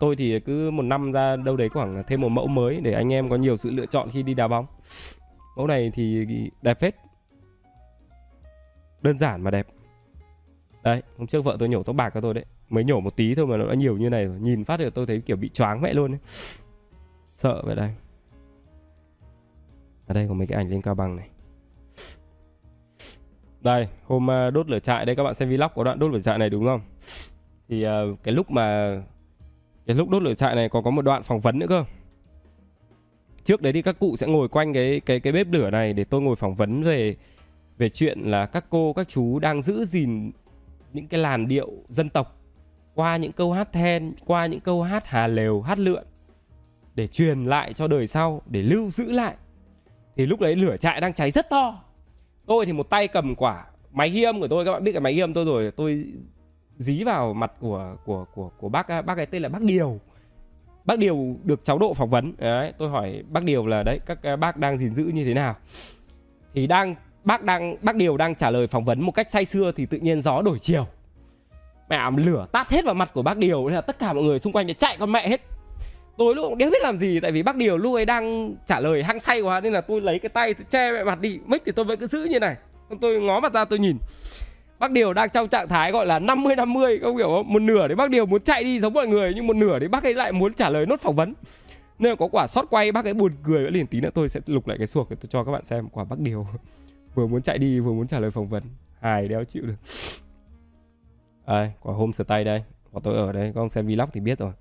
Tôi 0.00 0.16
thì 0.16 0.40
cứ 0.40 0.70
một 0.70 0.82
năm 0.82 1.12
ra 1.12 1.36
đâu 1.36 1.56
đấy 1.56 1.68
khoảng 1.68 2.02
thêm 2.06 2.20
một 2.20 2.28
mẫu 2.28 2.46
mới 2.46 2.80
để 2.80 2.92
anh 2.92 3.12
em 3.12 3.28
có 3.28 3.36
nhiều 3.36 3.56
sự 3.56 3.70
lựa 3.70 3.86
chọn 3.86 4.08
khi 4.10 4.22
đi 4.22 4.34
đá 4.34 4.48
bóng. 4.48 4.66
Mẫu 5.56 5.66
này 5.66 5.90
thì 5.94 6.26
đẹp 6.62 6.80
phết. 6.80 6.96
Đơn 9.02 9.18
giản 9.18 9.42
mà 9.42 9.50
đẹp 9.50 9.66
đấy 10.82 11.02
hôm 11.18 11.26
trước 11.26 11.44
vợ 11.44 11.56
tôi 11.58 11.68
nhổ 11.68 11.82
tóc 11.82 11.96
bạc 11.96 12.10
cho 12.14 12.20
tôi 12.20 12.34
đấy. 12.34 12.44
Mới 12.68 12.84
nhổ 12.84 13.00
một 13.00 13.16
tí 13.16 13.34
thôi 13.34 13.46
mà 13.46 13.56
nó 13.56 13.68
đã 13.68 13.74
nhiều 13.74 13.96
như 13.96 14.10
này 14.10 14.24
rồi. 14.24 14.40
Nhìn 14.40 14.64
phát 14.64 14.76
được 14.76 14.94
tôi 14.94 15.06
thấy 15.06 15.20
kiểu 15.20 15.36
bị 15.36 15.48
choáng 15.48 15.80
mẹ 15.80 15.92
luôn 15.92 16.12
ấy. 16.12 16.18
Sợ 17.36 17.62
vậy 17.64 17.76
đây. 17.76 17.94
Ở 20.06 20.14
đây 20.14 20.28
có 20.28 20.34
mấy 20.34 20.46
cái 20.46 20.56
ảnh 20.56 20.70
lên 20.70 20.82
cao 20.82 20.94
bằng 20.94 21.16
này. 21.16 21.28
Đây 23.60 23.88
hôm 24.04 24.30
à, 24.30 24.50
đốt 24.50 24.68
lửa 24.70 24.78
trại 24.78 25.06
đây 25.06 25.16
các 25.16 25.22
bạn 25.22 25.34
xem 25.34 25.48
vlog 25.48 25.70
có 25.74 25.84
đoạn 25.84 25.98
đốt 25.98 26.10
lửa 26.10 26.20
trại 26.20 26.38
này 26.38 26.50
đúng 26.50 26.64
không? 26.64 26.80
Thì 27.68 27.86
uh, 27.86 28.22
cái 28.22 28.34
lúc 28.34 28.50
mà 28.50 28.96
cái 29.86 29.96
lúc 29.96 30.08
đốt 30.08 30.22
lửa 30.22 30.34
trại 30.34 30.54
này 30.54 30.68
có 30.68 30.82
có 30.82 30.90
một 30.90 31.02
đoạn 31.02 31.22
phỏng 31.22 31.40
vấn 31.40 31.58
nữa 31.58 31.66
cơ. 31.68 31.84
Trước 33.44 33.62
đấy 33.62 33.72
thì 33.72 33.82
các 33.82 33.98
cụ 33.98 34.16
sẽ 34.16 34.26
ngồi 34.26 34.48
quanh 34.48 34.72
cái 34.72 35.00
cái 35.00 35.20
cái 35.20 35.32
bếp 35.32 35.52
lửa 35.52 35.70
này 35.70 35.92
để 35.92 36.04
tôi 36.04 36.20
ngồi 36.20 36.36
phỏng 36.36 36.54
vấn 36.54 36.82
về 36.82 37.16
về 37.78 37.88
chuyện 37.88 38.20
là 38.20 38.46
các 38.46 38.64
cô 38.70 38.92
các 38.92 39.08
chú 39.08 39.38
đang 39.38 39.62
giữ 39.62 39.84
gìn 39.84 40.30
những 40.92 41.08
cái 41.08 41.20
làn 41.20 41.48
điệu 41.48 41.70
dân 41.88 42.10
tộc, 42.10 42.40
qua 42.94 43.16
những 43.16 43.32
câu 43.32 43.52
hát 43.52 43.72
then, 43.72 44.12
qua 44.26 44.46
những 44.46 44.60
câu 44.60 44.82
hát 44.82 45.06
hà 45.06 45.26
lều, 45.26 45.62
hát 45.62 45.78
lượn, 45.78 46.04
để 46.94 47.06
truyền 47.06 47.44
lại 47.44 47.72
cho 47.72 47.86
đời 47.86 48.06
sau, 48.06 48.42
để 48.46 48.62
lưu 48.62 48.90
giữ 48.90 49.12
lại. 49.12 49.34
Thì 50.16 50.26
lúc 50.26 50.40
đấy 50.40 50.56
lửa 50.56 50.76
trại 50.76 51.00
đang 51.00 51.12
cháy 51.12 51.30
rất 51.30 51.50
to. 51.50 51.84
Tôi 52.46 52.66
thì 52.66 52.72
một 52.72 52.90
tay 52.90 53.08
cầm 53.08 53.34
quả 53.34 53.66
máy 53.92 54.10
ghi 54.10 54.22
âm 54.22 54.40
của 54.40 54.48
tôi, 54.48 54.64
các 54.64 54.72
bạn 54.72 54.84
biết 54.84 54.92
cái 54.92 55.00
máy 55.00 55.14
ghi 55.14 55.20
âm 55.20 55.34
tôi 55.34 55.44
rồi, 55.44 55.70
tôi 55.70 56.04
dí 56.76 57.04
vào 57.04 57.34
mặt 57.34 57.52
của 57.60 57.96
của 58.04 58.24
của 58.34 58.50
của 58.58 58.68
bác 58.68 58.88
bác 59.06 59.16
ấy 59.16 59.26
tên 59.26 59.42
là 59.42 59.48
bác 59.48 59.62
điều. 59.62 60.00
Bác 60.84 60.98
điều 60.98 61.36
được 61.44 61.64
cháu 61.64 61.78
độ 61.78 61.94
phỏng 61.94 62.10
vấn. 62.10 62.34
Đấy, 62.38 62.72
tôi 62.78 62.88
hỏi 62.90 63.22
bác 63.28 63.44
điều 63.44 63.66
là, 63.66 63.82
đấy, 63.82 64.00
các 64.06 64.36
bác 64.36 64.56
đang 64.56 64.78
gìn 64.78 64.94
giữ 64.94 65.04
như 65.04 65.24
thế 65.24 65.34
nào? 65.34 65.56
Thì 66.54 66.66
đang 66.66 66.94
bác 67.28 67.42
đang, 67.42 67.76
bác 67.82 67.96
điều 67.96 68.16
đang 68.16 68.34
trả 68.34 68.50
lời 68.50 68.66
phỏng 68.66 68.84
vấn 68.84 69.00
một 69.00 69.12
cách 69.12 69.30
say 69.30 69.44
sưa 69.44 69.72
thì 69.76 69.86
tự 69.86 69.98
nhiên 69.98 70.20
gió 70.20 70.42
đổi 70.42 70.58
chiều. 70.58 70.86
Mẹ 71.88 72.10
lửa 72.16 72.46
tát 72.52 72.70
hết 72.70 72.84
vào 72.84 72.94
mặt 72.94 73.10
của 73.14 73.22
bác 73.22 73.36
điều 73.36 73.66
nên 73.66 73.74
là 73.74 73.80
tất 73.80 73.98
cả 73.98 74.12
mọi 74.12 74.22
người 74.22 74.38
xung 74.38 74.52
quanh 74.52 74.74
chạy 74.74 74.96
con 75.00 75.12
mẹ 75.12 75.28
hết. 75.28 75.40
Tôi 76.16 76.34
lúc 76.34 76.44
cũng 76.48 76.58
đéo 76.58 76.70
biết 76.70 76.82
làm 76.82 76.98
gì, 76.98 77.20
tại 77.20 77.32
vì 77.32 77.42
bác 77.42 77.56
điều 77.56 77.76
lúc 77.76 77.94
ấy 77.94 78.04
đang 78.04 78.54
trả 78.66 78.80
lời 78.80 79.02
hăng 79.02 79.20
say 79.20 79.40
quá, 79.40 79.60
nên 79.60 79.72
là 79.72 79.80
tôi 79.80 80.00
lấy 80.00 80.18
cái 80.18 80.28
tay 80.28 80.54
che 80.54 80.92
mẹ 80.92 81.04
mặt 81.04 81.20
đi. 81.20 81.38
Mic 81.46 81.62
thì 81.66 81.72
tôi 81.72 81.84
vẫn 81.84 82.00
cứ 82.00 82.06
giữ 82.06 82.24
như 82.24 82.38
này. 82.38 82.56
Tôi 83.00 83.20
ngó 83.20 83.40
mặt 83.40 83.52
ra 83.52 83.64
tôi 83.64 83.78
nhìn. 83.78 83.98
Bác 84.78 84.90
điều 84.90 85.14
đang 85.14 85.30
trong 85.30 85.48
trạng 85.48 85.68
thái 85.68 85.92
gọi 85.92 86.06
là 86.06 86.18
50 86.18 86.56
50 86.56 86.98
không 87.02 87.16
hiểu 87.16 87.28
không 87.28 87.52
một 87.52 87.62
nửa 87.62 87.88
đấy 87.88 87.96
bác 87.96 88.10
điều 88.10 88.26
muốn 88.26 88.42
chạy 88.42 88.64
đi 88.64 88.80
giống 88.80 88.94
mọi 88.94 89.06
người, 89.06 89.32
nhưng 89.34 89.46
một 89.46 89.56
nửa 89.56 89.78
đấy 89.78 89.88
bác 89.88 90.02
ấy 90.02 90.14
lại 90.14 90.32
muốn 90.32 90.54
trả 90.54 90.70
lời 90.70 90.86
nốt 90.86 91.00
phỏng 91.00 91.16
vấn. 91.16 91.34
Nên 91.98 92.10
là 92.10 92.16
có 92.16 92.28
quả 92.32 92.46
sót 92.46 92.70
quay, 92.70 92.92
bác 92.92 93.04
ấy 93.04 93.14
buồn 93.14 93.32
cười 93.44 93.70
liền 93.70 93.86
tí 93.86 94.00
nữa 94.00 94.10
tôi 94.14 94.28
sẽ 94.28 94.40
lục 94.46 94.68
lại 94.68 94.78
cái 94.78 94.86
suộc 94.86 95.10
để 95.10 95.16
tôi 95.20 95.28
cho 95.30 95.44
các 95.44 95.52
bạn 95.52 95.64
xem 95.64 95.88
quả 95.88 96.04
bác 96.04 96.18
điều 96.18 96.46
vừa 97.14 97.26
muốn 97.26 97.42
chạy 97.42 97.58
đi, 97.58 97.80
vừa 97.80 97.92
muốn 97.92 98.06
trả 98.06 98.18
lời 98.18 98.30
phỏng 98.30 98.48
vấn. 98.48 98.62
Hài 99.00 99.28
đéo 99.28 99.44
chịu 99.44 99.62
được. 99.66 99.76
Đây 101.46 101.72
quả 101.80 101.94
hôm 101.94 102.12
tay 102.12 102.44
đây. 102.44 102.62
Quả 102.92 103.00
tôi 103.04 103.16
ở 103.16 103.32
đây, 103.32 103.52
các 103.54 103.60
ông 103.60 103.68
xem 103.68 103.86
vlog 103.86 104.08
thì 104.12 104.20
biết 104.20 104.38
rồi. 104.38 104.52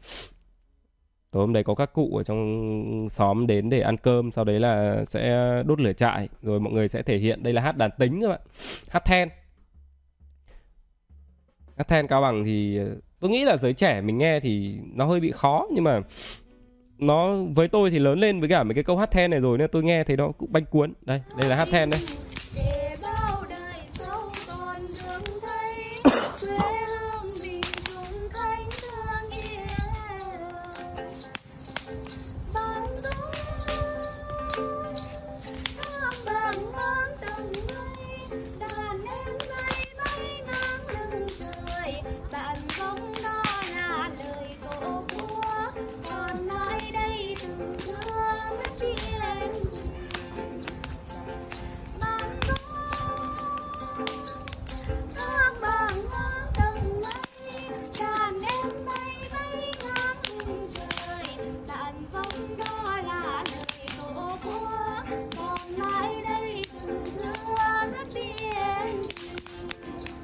Tối 1.31 1.41
hôm 1.41 1.53
đấy 1.53 1.63
có 1.63 1.75
các 1.75 1.93
cụ 1.93 2.15
ở 2.17 2.23
trong 2.23 3.09
xóm 3.09 3.47
đến 3.47 3.69
để 3.69 3.81
ăn 3.81 3.97
cơm, 3.97 4.31
sau 4.31 4.43
đấy 4.45 4.59
là 4.59 5.05
sẽ 5.05 5.53
đốt 5.65 5.79
lửa 5.79 5.93
trại, 5.93 6.29
rồi 6.41 6.59
mọi 6.59 6.73
người 6.73 6.87
sẽ 6.87 7.01
thể 7.01 7.17
hiện. 7.17 7.43
Đây 7.43 7.53
là 7.53 7.61
hát 7.61 7.77
đàn 7.77 7.91
tính 7.97 8.21
các 8.21 8.27
bạn. 8.27 8.41
Hát 8.89 9.05
then. 9.05 9.29
Hát 11.77 11.87
then 11.87 12.07
cao 12.07 12.21
bằng 12.21 12.43
thì 12.45 12.77
ờ, 12.77 12.95
tôi 13.19 13.31
nghĩ 13.31 13.43
là 13.45 13.57
giới 13.57 13.73
trẻ 13.73 14.01
mình 14.01 14.17
nghe 14.17 14.39
thì 14.39 14.77
nó 14.93 15.05
hơi 15.05 15.19
bị 15.19 15.31
khó, 15.31 15.67
nhưng 15.73 15.83
mà 15.83 16.01
nó, 16.97 17.35
với 17.55 17.67
tôi 17.67 17.89
thì 17.89 17.99
lớn 17.99 18.19
lên 18.19 18.39
với 18.39 18.49
cả 18.49 18.63
mấy 18.63 18.73
cái 18.73 18.83
câu 18.83 18.97
hát 18.97 19.11
then 19.11 19.31
này 19.31 19.39
rồi 19.39 19.57
nên 19.57 19.69
tôi 19.71 19.83
nghe 19.83 20.03
thấy 20.03 20.17
nó 20.17 20.31
cũng 20.31 20.51
banh 20.51 20.65
cuốn. 20.65 20.93
Đây 21.01 21.21
đây 21.39 21.49
là 21.49 21.55
hát 21.55 21.67
then 21.71 21.89
đây 21.89 21.99
để 22.65 22.86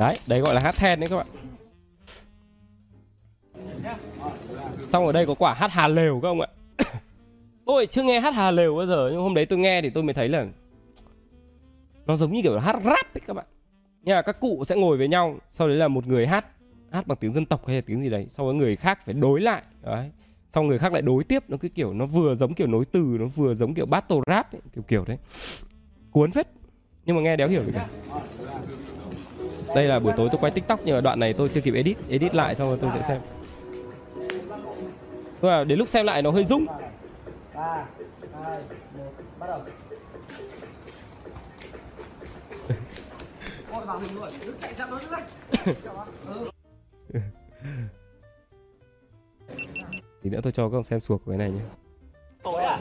đấy 0.04 0.16
đấy 0.28 0.40
gọi 0.40 0.56
là 0.56 0.62
hát 0.62 0.76
then 0.76 1.00
đấy 1.00 1.08
các 1.10 1.18
bạn. 1.18 1.26
Xong 4.90 5.06
ở 5.06 5.12
đây 5.12 5.26
có 5.26 5.34
quả 5.34 5.54
hát 5.54 5.72
hà 5.72 5.88
lều 5.88 6.20
các 6.22 6.28
ông 6.28 6.42
ạ. 6.42 6.48
Tôi 7.66 7.88
chưa 7.88 8.04
nghe 8.04 8.20
hát 8.20 8.34
hà 8.34 8.52
lều 8.52 8.76
bao 8.76 8.86
giờ 8.86 9.10
nhưng 9.12 9.22
hôm 9.22 9.34
đấy 9.34 9.46
tôi 9.46 9.60
nghe 9.60 9.82
thì 9.82 9.90
tôi 9.90 10.04
mới 10.04 10.14
thấy 10.14 10.30
là 10.30 10.46
nó 12.06 12.16
giống 12.16 12.34
như 12.34 12.42
kiểu 12.44 12.56
là 12.56 12.62
hát 12.62 12.76
rap 12.86 13.14
ấy 13.14 13.22
các 13.28 13.34
bạn. 13.34 13.46
Nha, 14.02 14.22
các 14.22 14.40
cụ 14.40 14.64
sẽ 14.68 14.76
ngồi 14.76 14.98
với 14.98 15.08
nhau 15.08 15.38
sau 15.52 15.68
đấy 15.68 15.78
là 15.78 15.88
một 15.88 16.08
người 16.08 16.28
hát 16.28 16.46
hát 16.92 17.08
bằng 17.08 17.18
tiếng 17.18 17.34
dân 17.34 17.46
tộc 17.46 17.68
hay 17.68 17.76
là 17.76 17.82
tiếng 17.86 18.02
gì 18.02 18.10
đấy 18.10 18.26
sau 18.30 18.48
đó 18.48 18.54
người 18.54 18.76
khác 18.76 19.00
phải 19.06 19.14
đối 19.14 19.42
lại 19.42 19.64
đấy. 19.82 20.12
Xong 20.50 20.68
người 20.68 20.80
khác 20.80 20.94
lại 20.94 21.02
đối 21.02 21.24
tiếp 21.24 21.44
nó 21.48 21.58
cứ 21.58 21.70
kiểu 21.70 21.94
nó 21.94 22.06
vừa 22.06 22.36
giống 22.36 22.54
kiểu 22.54 22.68
nối 22.68 22.86
từ 22.86 23.18
nó 23.20 23.26
vừa 23.26 23.54
giống 23.54 23.74
kiểu 23.74 23.86
battle 23.86 24.20
rap 24.28 24.54
ấy, 24.54 24.62
kiểu 24.76 24.84
kiểu 24.88 25.06
đấy. 25.08 25.18
Cuốn 26.12 26.32
phết 26.32 26.48
nhưng 27.06 27.16
mà 27.16 27.22
nghe 27.22 27.36
đéo 27.36 27.48
hiểu 27.48 27.64
được 27.66 27.72
cả 27.74 27.88
đây 29.76 29.86
là 29.86 30.00
buổi 30.00 30.14
tối 30.18 30.30
tôi 30.32 30.42
quay 30.42 30.52
tiktok 30.52 30.80
nhưng 30.86 30.96
mà 30.96 31.02
đoạn 31.02 31.20
này 31.20 31.34
tôi 31.34 31.50
chưa 31.50 31.62
kịp 31.62 31.74
edit 31.74 31.98
edit 32.10 32.36
lại 32.36 32.56
xong 32.56 32.68
rồi 32.70 32.78
tôi 32.82 32.92
sẽ 32.94 33.02
xem. 33.08 33.22
Nhưng 35.42 35.52
mà 35.52 35.64
đến 35.64 35.80
lúc 35.80 35.90
xem 35.90 36.06
lại 36.06 36.22
nó 36.22 36.32
hơi 36.32 36.46
rung. 36.46 36.66
Ba 37.56 37.86
hai 38.44 38.60
một 38.98 39.12
bắt 39.40 39.48
đầu 39.48 39.60
Ôi 43.72 43.86
vào 43.86 44.00
hình 44.00 44.16
rồi, 44.16 44.32
đứng 44.46 44.58
chạy 44.58 44.74
chậm 44.78 44.90
nó 44.92 45.00
đứng 45.00 45.12
lên 45.12 45.24
tí 50.22 50.30
nữa 50.30 50.40
tôi 50.44 50.52
cho 50.52 50.70
các 50.70 50.78
ông 50.78 50.84
xem 50.84 51.00
suộc 51.00 51.26
của 51.26 51.32
cái 51.32 51.38
này 51.38 51.52
nhé. 51.52 51.62
Tối 52.44 52.64
à? 52.64 52.80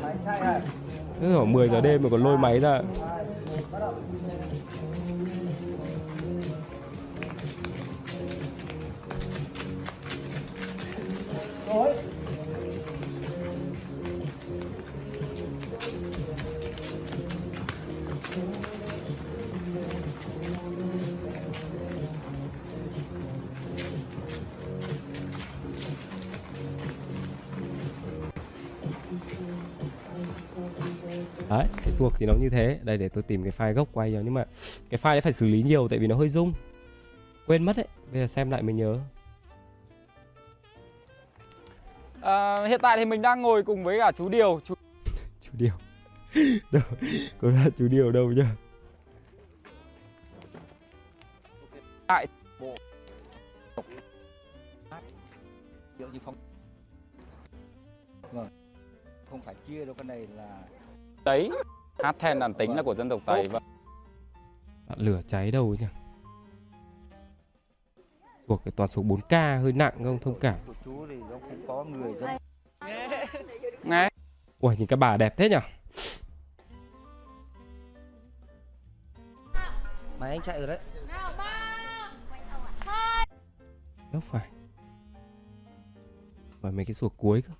Thế 1.20 1.32
khoảng 1.34 1.52
10 1.52 1.68
giờ 1.68 1.80
đêm 1.80 2.02
mà 2.02 2.08
còn 2.10 2.22
lôi 2.22 2.38
máy 2.38 2.60
ra. 2.60 2.80
Hai 11.72 11.82
đấy, 31.48 31.66
cái 31.84 31.92
ruột 31.92 32.12
thì 32.18 32.26
nó 32.26 32.34
như 32.40 32.48
thế. 32.50 32.78
Đây, 32.82 32.98
để 32.98 33.08
tôi 33.08 33.22
tìm 33.22 33.42
cái 33.42 33.52
file 33.58 33.72
gốc 33.72 33.88
quay 33.92 34.12
cho. 34.12 34.20
Nhưng 34.24 34.34
mà 34.34 34.44
cái 34.90 35.00
file 35.02 35.14
đấy 35.14 35.20
phải 35.20 35.32
xử 35.32 35.46
lý 35.46 35.62
nhiều 35.62 35.88
tại 35.88 35.98
vì 35.98 36.06
nó 36.06 36.16
hơi 36.16 36.28
rung. 36.28 36.52
Quên 37.46 37.62
mất 37.62 37.76
đấy. 37.76 37.86
Bây 38.12 38.20
giờ 38.20 38.26
xem 38.26 38.50
lại 38.50 38.62
mới 38.62 38.74
nhớ. 38.74 38.98
À, 42.22 42.66
hiện 42.66 42.80
tại 42.82 42.96
thì 42.96 43.04
mình 43.04 43.22
đang 43.22 43.42
ngồi 43.42 43.62
cùng 43.62 43.84
với 43.84 43.98
cả 43.98 44.12
chú 44.12 44.28
Điều 44.28 44.60
chú... 44.64 44.74
chú 45.40 45.52
điều. 45.52 45.74
Đâu 46.72 46.82
có 47.40 47.50
ra 47.50 47.66
chú 47.76 47.88
điều 47.88 48.12
đâu 48.12 48.32
nhá 48.32 48.46
kiểu 56.02 56.08
như 56.12 56.18
phong 56.24 56.34
vâng. 58.32 58.48
Không 59.30 59.40
phải 59.40 59.54
chia 59.68 59.84
đâu 59.84 59.94
cái 59.94 60.04
này 60.04 60.26
là 60.36 60.62
đấy 61.24 61.50
hát 61.98 62.16
then 62.18 62.38
đàn 62.38 62.54
tính 62.54 62.76
là 62.76 62.82
của 62.82 62.94
dân 62.94 63.08
tộc 63.08 63.20
Tây 63.26 63.44
vâng. 63.50 63.62
Đoạn 64.88 65.00
lửa 65.00 65.20
cháy 65.26 65.50
đâu 65.50 65.76
nhỉ 65.80 65.86
suộc 68.52 68.64
cái 68.64 68.72
toàn 68.76 68.90
số 68.90 69.02
4k 69.02 69.60
hơi 69.60 69.72
nặng 69.72 69.94
không 70.04 70.18
thông 70.18 70.40
cảm. 70.40 70.58
Nghe 73.82 74.08
ui 74.60 74.76
nhìn 74.76 74.86
cái 74.86 74.96
bà 74.96 75.16
đẹp 75.16 75.36
thế 75.36 75.48
nhỉ 75.48 75.56
Máy 80.18 80.30
anh 80.30 80.40
chạy 80.42 80.58
rồi 80.58 80.66
đấy. 80.66 80.78
Đâu 84.12 84.22
phải. 84.30 84.48
Phải 86.60 86.72
mấy 86.72 86.84
cái 86.84 86.94
suộc 86.94 87.16
cuối 87.16 87.42
cơ 87.42 87.52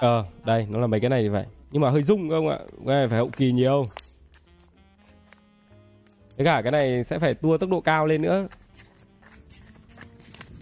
Ờ, 0.00 0.24
đây, 0.44 0.66
nó 0.70 0.78
là 0.78 0.86
mấy 0.86 1.00
cái 1.00 1.10
này 1.10 1.22
thì 1.22 1.28
vậy 1.28 1.44
Nhưng 1.70 1.82
mà 1.82 1.90
hơi 1.90 2.02
rung 2.02 2.30
không 2.30 2.48
ạ. 2.48 2.58
Cái 2.86 2.96
này 2.96 3.08
phải 3.08 3.18
hậu 3.18 3.30
kỳ 3.36 3.52
nhiều. 3.52 3.84
Với 6.36 6.46
cả 6.46 6.62
cái 6.62 6.72
này 6.72 7.04
sẽ 7.04 7.18
phải 7.18 7.34
tua 7.34 7.58
tốc 7.58 7.70
độ 7.70 7.80
cao 7.80 8.06
lên 8.06 8.22
nữa. 8.22 8.46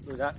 Đổi 0.06 0.16
ra 0.16 0.32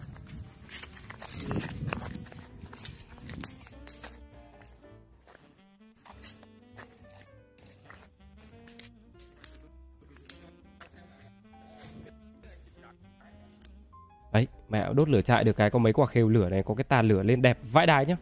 ấy 14.31 14.47
mẹ 14.69 14.93
đốt 14.93 15.09
lửa 15.09 15.21
trại 15.21 15.43
được 15.43 15.55
cái 15.55 15.69
có 15.69 15.79
mấy 15.79 15.93
quả 15.93 16.05
khều 16.05 16.29
lửa 16.29 16.49
này 16.49 16.63
có 16.63 16.75
cái 16.75 16.83
tàn 16.83 17.07
lửa 17.07 17.23
lên 17.23 17.41
đẹp 17.41 17.57
vãi 17.71 17.85
đái 17.85 18.05
nhá 18.05 18.15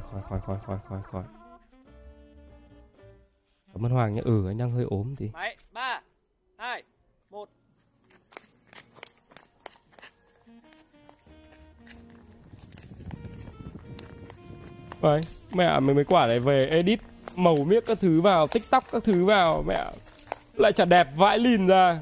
khỏi 0.00 0.22
khỏi 0.28 0.40
khỏi 0.46 0.56
khỏi 0.56 0.58
khỏi 0.66 0.78
khỏi 0.88 1.02
khỏi 1.02 1.24
cảm 3.72 3.86
ơn 3.86 3.92
hoàng 3.92 4.14
nhé 4.14 4.22
ừ 4.24 4.46
anh 4.46 4.58
đang 4.58 4.70
hơi 4.70 4.84
ốm 4.90 5.14
thì 5.18 5.30
bảy 5.32 5.56
ba 5.72 6.00
hai 6.58 6.82
một. 7.30 7.48
Đấy, 15.02 15.20
mẹ 15.52 15.80
mấy 15.80 15.94
mấy 15.94 16.04
quả 16.04 16.26
này 16.26 16.40
về 16.40 16.66
edit 16.66 17.00
màu 17.34 17.56
miếc 17.56 17.86
các 17.86 17.98
thứ 18.00 18.20
vào, 18.20 18.46
tiktok 18.46 18.84
các 18.92 19.04
thứ 19.04 19.24
vào, 19.24 19.62
mẹ 19.66 19.92
lại 20.54 20.72
chả 20.72 20.84
đẹp 20.84 21.06
vãi 21.16 21.38
lìn 21.38 21.66
ra. 21.66 22.00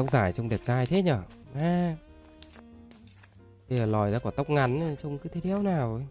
Tóc 0.00 0.10
dài 0.10 0.32
trông 0.32 0.48
đẹp 0.48 0.60
trai 0.66 0.86
thế 0.86 1.02
nhở? 1.02 1.18
À. 1.54 1.96
Bây 3.68 3.78
giờ 3.78 3.86
lòi 3.86 4.10
ra 4.10 4.18
quả 4.18 4.32
tóc 4.36 4.50
ngắn 4.50 4.96
trông 5.02 5.18
cứ 5.18 5.28
thế 5.32 5.40
đéo 5.44 5.62
nào 5.62 5.94
ấy. 5.94 6.04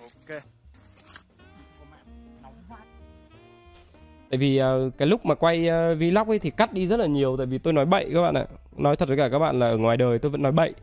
Ok. 0.00 0.42
Tại 4.30 4.38
vì 4.38 4.56
ờ, 4.56 4.90
cái 4.98 5.08
lúc 5.08 5.26
mà 5.26 5.34
quay 5.34 5.68
ờ, 5.68 5.94
vlog 5.94 6.28
ấy 6.28 6.38
thì 6.38 6.50
cắt 6.50 6.72
đi 6.72 6.86
rất 6.86 7.00
là 7.00 7.06
nhiều 7.06 7.36
Tại 7.36 7.46
vì 7.46 7.58
tôi 7.58 7.72
nói 7.72 7.86
bậy 7.86 8.10
các 8.14 8.22
bạn 8.22 8.34
ạ. 8.34 8.46
Nói 8.76 8.96
thật 8.96 9.08
với 9.08 9.16
cả 9.16 9.28
các 9.28 9.38
bạn 9.38 9.58
là 9.58 9.66
ở 9.66 9.76
ngoài 9.76 9.96
đời 9.96 10.18
tôi 10.18 10.30
vẫn 10.30 10.42
nói 10.42 10.52
bậy. 10.52 10.74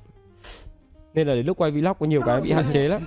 Nên 1.14 1.28
là 1.28 1.36
đến 1.36 1.46
lúc 1.46 1.58
quay 1.58 1.72
vlog 1.72 1.94
có 2.00 2.06
nhiều 2.06 2.22
cái 2.26 2.42
bị 2.42 2.52
hạn 2.52 2.66
chế 2.72 2.88
lắm 2.88 3.06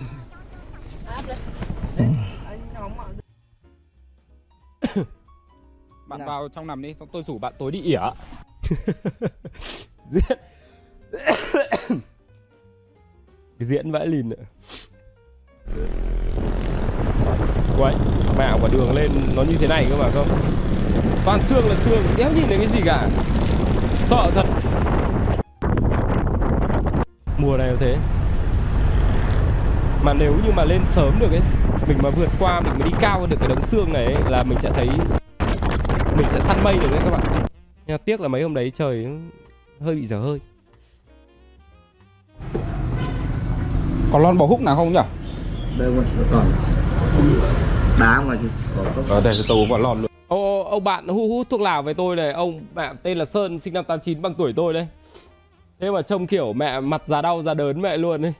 Bạn 6.18 6.26
vào 6.26 6.48
trong 6.54 6.66
nằm 6.66 6.82
đi, 6.82 6.94
xong 6.98 7.08
tôi 7.12 7.22
rủ 7.22 7.38
bạn 7.38 7.52
tối 7.58 7.72
đi 7.72 7.82
ỉa. 7.82 8.00
Diễn. 10.10 10.38
Cái 13.58 13.58
diễn 13.66 13.92
vãi 13.92 14.06
lìn 14.06 14.30
ạ. 14.30 14.42
Quậy 17.78 17.94
Mẹ 18.38 18.52
quả 18.60 18.68
đường 18.72 18.94
lên 18.94 19.10
nó 19.36 19.42
như 19.42 19.56
thế 19.56 19.66
này 19.66 19.86
cơ 19.90 19.96
mà 19.96 20.10
không? 20.14 20.28
Toàn 21.24 21.42
xương 21.42 21.68
là 21.68 21.76
xương 21.76 22.02
Đéo 22.16 22.32
nhìn 22.32 22.44
thấy 22.48 22.58
cái 22.58 22.66
gì 22.66 22.80
cả. 22.84 23.08
Sợ 24.06 24.30
thật. 24.34 24.46
Mùa 27.38 27.56
này 27.56 27.68
là 27.68 27.76
thế. 27.80 27.96
Mà 30.02 30.12
nếu 30.12 30.32
như 30.44 30.52
mà 30.56 30.64
lên 30.64 30.80
sớm 30.84 31.18
được 31.20 31.30
ấy 31.30 31.40
Mình 31.88 31.98
mà 32.02 32.10
vượt 32.10 32.28
qua 32.38 32.60
Mình 32.60 32.72
mà 32.78 32.86
đi 32.86 32.92
cao 33.00 33.26
được 33.26 33.36
cái 33.40 33.48
đống 33.48 33.62
xương 33.62 33.92
này 33.92 34.04
ấy, 34.04 34.22
Là 34.28 34.42
mình 34.42 34.58
sẽ 34.58 34.70
thấy 34.74 34.88
Mình 36.22 36.30
sẽ 36.32 36.40
săn 36.40 36.64
mây 36.64 36.78
được 36.78 36.90
đấy 36.90 37.00
các 37.04 37.10
bạn. 37.10 37.44
Nhưng 37.86 37.98
tiếc 37.98 38.20
là 38.20 38.28
mấy 38.28 38.42
hôm 38.42 38.54
đấy 38.54 38.72
trời 38.74 39.06
hơi 39.80 39.94
bị 39.94 40.06
dở 40.06 40.18
hơi. 40.18 40.40
Còn 44.12 44.22
lon 44.22 44.38
bò 44.38 44.46
húc 44.46 44.60
nào 44.60 44.76
không 44.76 44.92
nhỉ? 44.92 45.00
đây 45.78 45.92
còn 46.32 46.44
đá 48.00 48.22
ngoài 48.26 48.38
kìa 48.42 48.48
Ở 49.08 49.20
đây 49.24 49.36
tôi 49.48 49.58
uống 49.58 49.72
quả 49.72 49.78
lon 49.78 49.96
luôn. 50.02 50.10
Ô, 50.28 50.62
ô, 50.62 50.70
ông 50.70 50.84
bạn 50.84 51.08
hút 51.08 51.30
hút 51.30 51.46
thuốc 51.50 51.60
lào 51.60 51.82
với 51.82 51.94
tôi 51.94 52.16
này 52.16 52.32
Ông 52.32 52.60
mẹ 52.74 52.92
tên 53.02 53.18
là 53.18 53.24
Sơn 53.24 53.58
sinh 53.58 53.74
năm 53.74 53.84
89 53.84 54.22
bằng 54.22 54.34
tuổi 54.34 54.52
tôi 54.56 54.74
đấy. 54.74 54.86
Thế 55.80 55.90
mà 55.90 56.02
trông 56.02 56.26
kiểu 56.26 56.52
mẹ 56.52 56.80
mặt 56.80 57.02
già 57.06 57.22
đau 57.22 57.42
già 57.42 57.54
đớn 57.54 57.82
mẹ 57.82 57.96
luôn 57.96 58.22
ấy 58.22 58.32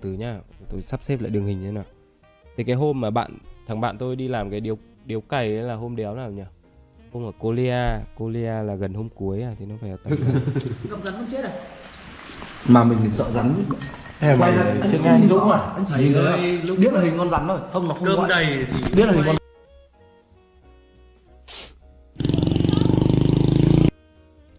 từ 0.00 0.10
từ 0.10 0.18
nhá. 0.18 0.38
Tôi 0.70 0.82
sắp 0.82 1.00
xếp 1.02 1.20
lại 1.20 1.30
đường 1.30 1.46
hình 1.46 1.62
như 1.62 1.72
nào. 1.72 1.84
Thì 2.56 2.64
cái 2.64 2.76
hôm 2.76 3.00
mà 3.00 3.10
bạn 3.10 3.38
thằng 3.66 3.80
bạn 3.80 3.98
tôi 3.98 4.16
đi 4.16 4.28
làm 4.28 4.50
cái 4.50 4.60
điếu 4.60 4.78
điếu 5.04 5.20
cày 5.20 5.56
ấy 5.56 5.62
là 5.62 5.74
hôm 5.74 5.96
đéo 5.96 6.14
nào 6.14 6.30
nhỉ? 6.30 6.42
Hôm 7.12 7.24
ở 7.26 7.32
Colia 7.38 7.84
Colia 8.16 8.62
là 8.62 8.74
gần 8.74 8.94
hôm 8.94 9.08
cuối 9.08 9.42
à 9.42 9.54
thì 9.58 9.66
nó 9.66 9.74
phải 9.80 9.90
ở 9.90 9.96
tầm 10.04 10.18
mà 12.68 12.84
mình 12.84 12.98
thì 13.02 13.10
sợ 13.10 13.30
rắn. 13.34 13.54
Là 14.20 14.36
mày 14.36 14.52
nghe 15.02 15.10
anh 15.10 15.26
Dũng 15.26 15.50
à? 15.50 15.58
anh 15.58 15.84
chỉ 15.88 16.14
nhìn 16.64 16.80
biết 16.80 16.92
là 16.92 17.00
hình 17.00 17.14
con 17.18 17.30
rắn 17.30 17.48
thôi 17.48 17.58
không 17.72 17.88
nó 17.88 17.94
không 17.94 18.04
Cơm 18.04 18.28
đầy 18.28 18.46
thì 18.46 18.94
biết 18.96 19.06
là 19.06 19.12
hình 19.12 19.22
con 19.26 19.36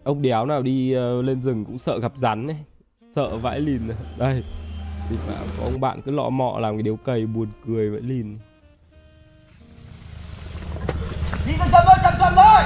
ông 0.04 0.22
đéo 0.22 0.46
nào 0.46 0.62
đi 0.62 0.92
ờ, 0.92 1.22
lên 1.22 1.42
rừng 1.42 1.64
cũng 1.64 1.78
sợ 1.78 1.98
gặp 1.98 2.12
rắn 2.16 2.46
ấy. 2.46 2.56
Sợ 3.10 3.36
vãi 3.36 3.60
lìn. 3.60 3.82
Đây 4.18 4.42
thì 5.10 5.16
bảo 5.28 5.44
có 5.58 5.64
ông 5.64 5.80
bạn 5.80 6.02
cứ 6.02 6.10
lọ 6.10 6.28
mọ 6.30 6.58
làm 6.58 6.74
cái 6.76 6.82
điếu 6.82 6.96
cày 6.96 7.26
buồn 7.26 7.46
cười 7.66 7.90
vãi 7.90 8.00
lìn. 8.00 8.38
Đi 11.46 11.52
chậm 11.58 11.68
chậm 11.72 11.82
thôi 11.86 11.94
chậm 12.02 12.12
chậm 12.18 12.32
thôi. 12.36 12.62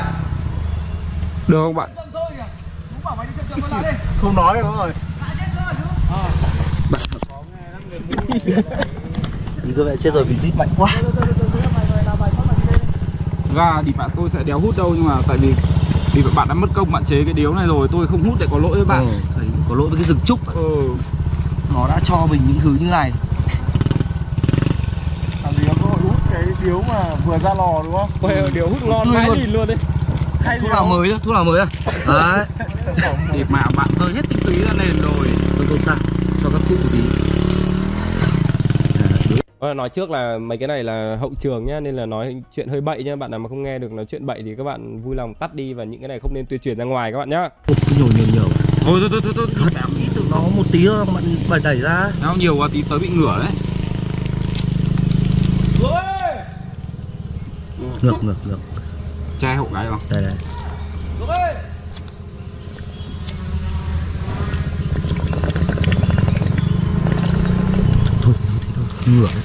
Được 1.48 1.62
không 1.64 1.74
bạn? 1.74 1.90
chậm 1.96 2.06
thôi 2.12 2.22
kìa. 2.36 2.44
Đúng 2.90 3.04
bảo 3.04 3.16
mày 3.16 3.26
đi 3.26 3.32
chậm 3.36 3.46
chậm 3.50 3.60
thôi 3.70 3.82
lại 3.82 3.92
đi. 3.92 3.98
Không 4.20 4.34
nói 4.34 4.54
được 4.54 4.62
rồi. 4.76 4.92
thì 9.64 9.72
cơ 9.76 9.84
mẹ 9.84 9.96
chết 10.00 10.14
rồi 10.14 10.24
vì 10.24 10.36
rít 10.36 10.52
mạnh 10.58 10.68
quá. 10.78 10.90
Ra 13.54 13.82
thì 13.86 13.92
bạn 13.92 14.10
tôi 14.16 14.30
sẽ 14.32 14.42
đéo 14.42 14.58
hút 14.60 14.76
đâu 14.76 14.92
nhưng 14.94 15.04
mà 15.04 15.18
tại 15.28 15.36
vì 15.38 15.54
vì 16.14 16.22
bạn 16.36 16.48
đã 16.48 16.54
mất 16.54 16.66
công 16.74 16.92
bạn 16.92 17.04
chế 17.04 17.24
cái 17.24 17.32
điếu 17.34 17.54
này 17.54 17.66
rồi 17.66 17.88
tôi 17.92 18.06
không 18.06 18.22
hút 18.22 18.34
để 18.40 18.46
có 18.50 18.58
lỗi 18.58 18.70
với 18.76 18.84
bạn. 18.84 19.06
ừ, 19.06 19.12
thấy 19.36 19.46
có 19.68 19.74
lỗi 19.74 19.88
với 19.88 19.96
cái 19.96 20.04
rừng 20.04 20.18
trúc 20.24 20.54
Ừ. 20.54 20.94
nó 21.74 21.86
đã 21.88 22.00
cho 22.04 22.26
mình 22.30 22.40
những 22.48 22.58
thứ 22.60 22.76
như 22.80 22.90
này. 22.90 23.10
Làm 25.44 25.54
gì 25.54 25.64
có 25.82 25.88
hút 25.88 26.16
cái 26.32 26.42
điếu 26.64 26.82
mà 26.88 27.14
vừa 27.26 27.38
ra 27.38 27.54
lò 27.54 27.82
đúng 27.84 27.92
không? 27.92 28.10
Quay 28.20 28.36
điếu 28.54 28.68
hút 28.68 28.84
ngon 28.84 29.06
Tươi 29.06 29.14
vãi 29.14 29.46
luôn. 29.52 29.66
đấy. 29.66 29.76
Hay 30.40 30.58
thuốc 30.60 30.70
lào 30.70 30.86
mới 30.86 31.12
á 31.12 31.18
thuốc 31.22 31.34
lào 31.34 31.44
mới 31.44 31.60
á 31.60 31.66
đấy. 32.06 32.46
Thì 33.32 33.44
mà 33.48 33.62
bạn 33.76 33.88
rơi 34.00 34.12
hết 34.14 34.22
tinh 34.28 34.38
túy 34.44 34.54
ra 34.62 34.72
nền 34.78 35.00
rồi. 35.02 35.28
tôi 35.56 35.66
không 35.66 35.78
sao 35.86 35.96
cho 36.42 36.48
các 36.52 36.60
cụ 36.68 36.74
tí. 36.92 36.98
Ờ, 39.58 39.74
nói 39.74 39.88
trước 39.88 40.10
là 40.10 40.38
mấy 40.38 40.58
cái 40.58 40.68
này 40.68 40.84
là 40.84 41.16
hậu 41.20 41.32
trường 41.40 41.66
nhá 41.66 41.80
nên 41.80 41.96
là 41.96 42.06
nói 42.06 42.42
chuyện 42.56 42.68
hơi 42.68 42.80
bậy 42.80 43.04
nhá. 43.04 43.16
Bạn 43.16 43.30
nào 43.30 43.40
mà 43.40 43.48
không 43.48 43.62
nghe 43.62 43.78
được 43.78 43.92
nói 43.92 44.04
chuyện 44.04 44.26
bậy 44.26 44.42
thì 44.44 44.54
các 44.58 44.64
bạn 44.64 45.02
vui 45.02 45.14
lòng 45.16 45.34
tắt 45.34 45.54
đi 45.54 45.72
và 45.72 45.84
những 45.84 46.00
cái 46.00 46.08
này 46.08 46.18
không 46.22 46.34
nên 46.34 46.46
tuyên 46.46 46.60
truyền 46.60 46.78
ra 46.78 46.84
ngoài 46.84 47.12
các 47.12 47.18
bạn 47.18 47.30
nhá. 47.30 47.48
Nhồi 47.98 48.08
nhiều 48.16 48.26
nhiều 48.32 48.48
Thôi 48.84 49.00
thôi 49.00 49.20
thôi 49.22 49.32
thôi 49.36 49.46
thôi. 49.56 49.70
thật 49.74 49.80
ít 49.98 50.08
tự 50.14 50.22
nó 50.30 50.38
một 50.40 50.62
tí 50.72 50.86
thôi 50.86 51.04
bạn 51.14 51.36
bạn 51.48 51.62
đẩy 51.62 51.80
ra 51.80 52.10
Nó 52.22 52.34
nhiều 52.34 52.56
quá 52.56 52.68
tí 52.72 52.82
tới 52.82 52.98
bị 52.98 53.08
ngửa 53.08 53.38
đấy. 53.38 53.52
ngược 58.02 58.24
ngược 58.24 58.34
ngược 58.46 58.58
Che 59.40 59.54
hộ 59.54 59.68
cái 59.74 59.86
không? 59.90 59.98
đây 60.10 60.22
đây 60.22 60.32
thôi 61.20 61.28
thế 61.28 61.34
thôi 68.22 68.34
ngửa 69.06 69.26
đấy. 69.26 69.42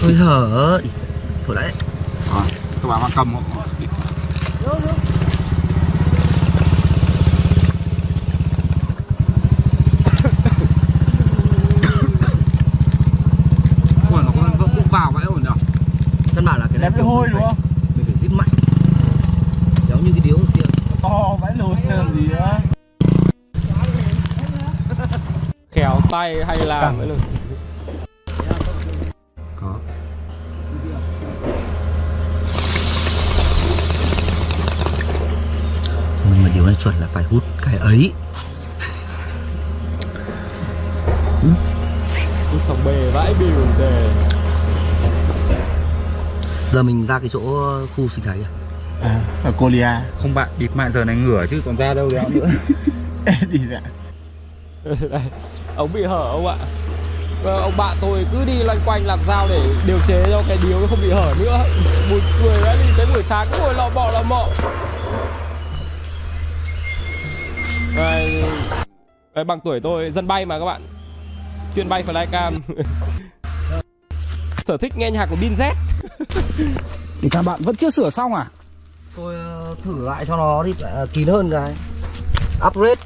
hơi 0.00 0.14
hở 0.14 0.80
thôi 1.46 1.56
đấy 1.56 1.72
Rồi, 2.34 2.42
các 2.82 2.88
bạn 2.88 3.10
cầm 3.16 3.34
hộ. 3.34 3.40
Ủa, 14.10 14.22
nó 14.22 14.30
có 14.36 14.42
vẫn 14.58 14.68
cũng 14.76 14.86
vào 14.90 15.10
vậy 15.14 15.24
ổn 15.26 15.42
nhỉ? 15.42 15.50
Bản 16.48 16.60
là 16.60 16.66
cái 16.66 16.78
này 16.78 16.90
Đẹp 16.90 16.96
cái 16.96 17.04
hôi 17.04 17.28
đúng 17.32 17.40
không? 17.40 17.56
mình 17.96 18.04
phải 18.04 18.14
rít 18.14 18.28
mạnh. 18.32 18.48
Kéo 19.88 19.96
như 20.04 20.12
cái 20.12 20.20
điếu 20.24 20.36
kia. 20.54 20.70
To 21.02 21.36
vãi 21.40 21.52
lùn 21.58 21.76
làm 21.88 22.14
gì 22.14 22.26
nữa? 22.26 22.58
khéo 25.72 26.00
tay 26.10 26.44
hay 26.46 26.58
làm 26.58 26.98
ấy 26.98 27.06
luôn 27.06 27.18
có. 29.60 29.74
Nhưng 36.30 36.42
mà 36.42 36.50
điều 36.54 36.66
này 36.66 36.74
chuẩn 36.74 36.94
là 37.00 37.06
phải 37.12 37.24
hút 37.24 37.42
cái 37.62 37.76
ấy. 37.76 38.12
Hút 42.52 42.60
sòng 42.68 42.78
bề 42.84 43.10
vãi 43.14 43.34
bìu 43.40 43.66
đề 43.78 44.10
giờ 46.78 46.82
mình 46.82 47.06
ra 47.06 47.18
cái 47.18 47.28
chỗ 47.28 47.40
khu 47.96 48.08
sinh 48.08 48.24
thái 48.24 48.38
kìa. 48.38 48.46
À, 49.02 49.20
ở 49.44 49.52
Colia. 49.58 49.88
Không 50.22 50.34
bạn, 50.34 50.48
địt 50.58 50.70
mại 50.74 50.90
giờ 50.90 51.04
này 51.04 51.16
ngửa 51.16 51.46
chứ 51.46 51.62
còn 51.64 51.76
ra 51.76 51.94
đâu 51.94 52.08
đéo 52.12 52.24
nữa. 52.28 52.48
đi 53.50 53.58
ra. 53.70 53.80
Đây, 55.10 55.22
ông 55.76 55.92
bị 55.92 56.02
hở 56.02 56.28
ông 56.30 56.46
ạ? 56.46 56.56
Ờ, 57.44 57.60
ông 57.60 57.76
bạn 57.76 57.96
tôi 58.00 58.26
cứ 58.32 58.44
đi 58.44 58.62
loanh 58.62 58.80
quanh 58.86 59.06
làm 59.06 59.18
sao 59.26 59.46
để 59.48 59.60
điều 59.86 59.98
chế 60.08 60.26
cho 60.30 60.42
cái 60.48 60.58
điếu 60.62 60.80
nó 60.80 60.86
không 60.90 60.98
bị 61.02 61.10
hở 61.10 61.34
nữa. 61.38 61.64
Buồn 62.10 62.20
cười 62.42 62.62
đấy 62.64 62.76
đi 62.82 62.92
tới 62.96 63.06
buổi 63.12 63.22
sáng 63.22 63.46
cứ 63.52 63.58
ngồi 63.58 63.74
lọ 63.74 63.90
bọ 63.94 64.10
lọ 64.12 64.22
mọ 64.22 64.48
đây, 67.96 68.44
đây 69.34 69.44
bằng 69.44 69.60
tuổi 69.60 69.80
tôi 69.80 70.10
dân 70.10 70.26
bay 70.26 70.46
mà 70.46 70.58
các 70.58 70.64
bạn. 70.64 70.82
Chuyên 71.76 71.88
bay 71.88 72.04
flycam. 72.06 72.58
Sở 74.64 74.76
thích 74.76 74.92
nghe 74.96 75.10
nhạc 75.10 75.26
của 75.30 75.36
Bin 75.40 75.54
Z 75.58 75.74
Thì 77.20 77.28
các 77.30 77.42
bạn 77.42 77.60
vẫn 77.62 77.76
chưa 77.76 77.90
sửa 77.90 78.10
xong 78.10 78.34
à? 78.34 78.46
Tôi 79.16 79.34
ờ, 79.34 79.74
thử 79.84 80.04
lại 80.04 80.26
cho 80.26 80.36
nó 80.36 80.62
đi 80.62 80.74
ờ, 80.80 81.06
kín 81.12 81.28
hơn 81.28 81.50
cái. 81.50 81.74
Upgrade. 82.66 83.02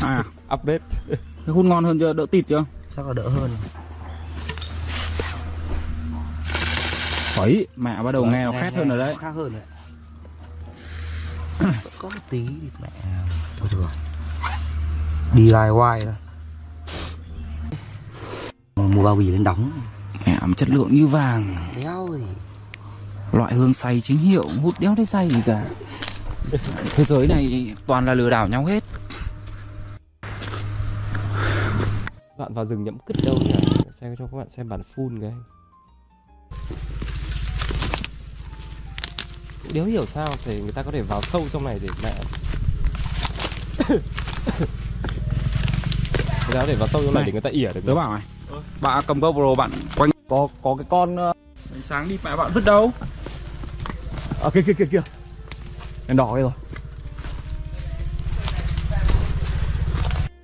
À, 0.00 0.24
update. 0.54 0.84
Cái 1.46 1.54
hun 1.54 1.68
ngon 1.68 1.84
hơn 1.84 1.98
chưa? 1.98 2.12
Đỡ 2.12 2.26
tịt 2.30 2.44
chưa? 2.48 2.64
Chắc 2.96 3.06
là 3.06 3.12
đỡ 3.12 3.28
hơn. 3.28 3.50
Ấy, 7.38 7.66
mẹ 7.76 8.02
bắt 8.02 8.12
đầu 8.12 8.24
nghe 8.24 8.44
nó 8.44 8.52
khét 8.60 8.74
hơn 8.74 8.88
rồi 8.88 8.98
đấy. 8.98 9.16
Khác 9.20 9.30
hơn 9.30 9.52
đấy. 9.52 9.62
Có 11.98 12.08
một 12.08 12.20
tí 12.30 12.46
thì 12.46 12.68
mẹ 12.82 12.88
Thôi 13.58 13.68
được 13.72 13.84
Đi 15.34 15.52
hoài 15.52 16.00
thôi. 16.04 16.14
Mua 18.76 19.02
bao 19.02 19.16
bì 19.16 19.30
lên 19.30 19.44
đóng 19.44 19.70
Mẹ 20.26 20.38
chất 20.56 20.68
lượng 20.68 20.88
như 20.94 21.06
vàng. 21.06 21.56
Đéo 21.76 22.08
gì 22.12 22.24
Loại 23.32 23.54
hương 23.54 23.74
xay 23.74 24.00
chính 24.00 24.18
hiệu, 24.18 24.48
hút 24.62 24.74
đéo 24.80 24.94
thấy 24.96 25.06
say 25.06 25.28
gì 25.28 25.42
cả. 25.46 25.64
Thế 26.90 27.04
giới 27.04 27.26
này 27.26 27.74
toàn 27.86 28.06
là 28.06 28.14
lừa 28.14 28.30
đảo 28.30 28.48
nhau 28.48 28.64
hết. 28.66 28.84
bạn 32.42 32.54
vào 32.54 32.66
rừng 32.66 32.84
nhẫm 32.84 32.98
cứt 33.06 33.16
đâu 33.24 33.34
nhỉ 33.40 33.54
xem 34.00 34.14
cho 34.18 34.26
các 34.26 34.36
bạn 34.36 34.50
xem 34.50 34.68
bản 34.68 34.82
full 34.94 35.20
cái 35.20 35.32
Đéo 39.74 39.84
hiểu 39.84 40.06
sao 40.06 40.28
thì 40.44 40.60
người 40.60 40.72
ta 40.72 40.82
có 40.82 40.90
thể 40.90 41.02
vào 41.02 41.22
sâu 41.22 41.46
trong 41.52 41.64
này 41.64 41.78
để 41.82 41.88
mẹ 42.02 42.14
Người 46.42 46.52
ta 46.52 46.60
có 46.60 46.66
thể 46.66 46.74
vào 46.74 46.88
sâu 46.88 47.02
trong 47.04 47.14
này 47.14 47.22
Này, 47.22 47.26
để 47.26 47.32
người 47.32 47.40
ta 47.40 47.50
ỉa 47.50 47.72
được 47.72 47.80
Tớ 47.86 47.94
bảo 47.94 48.12
này, 48.12 48.22
bạn 48.80 49.04
cầm 49.06 49.20
GoPro 49.20 49.54
bạn 49.54 49.70
quanh 49.96 50.11
có 50.32 50.48
có 50.62 50.74
cái 50.78 50.86
con 50.90 51.16
ờ, 51.16 51.32
ánh 51.72 51.82
sáng 51.88 52.08
đi 52.08 52.18
mẹ 52.24 52.36
bạn 52.36 52.50
vứt 52.54 52.64
đâu? 52.64 52.92
À 54.42 54.50
kia 54.54 54.62
kia 54.66 54.72
kia 54.78 54.84
kia 54.90 55.02
Đèn 56.08 56.16
đỏ 56.16 56.34
đây 56.34 56.42
rồi 56.42 56.52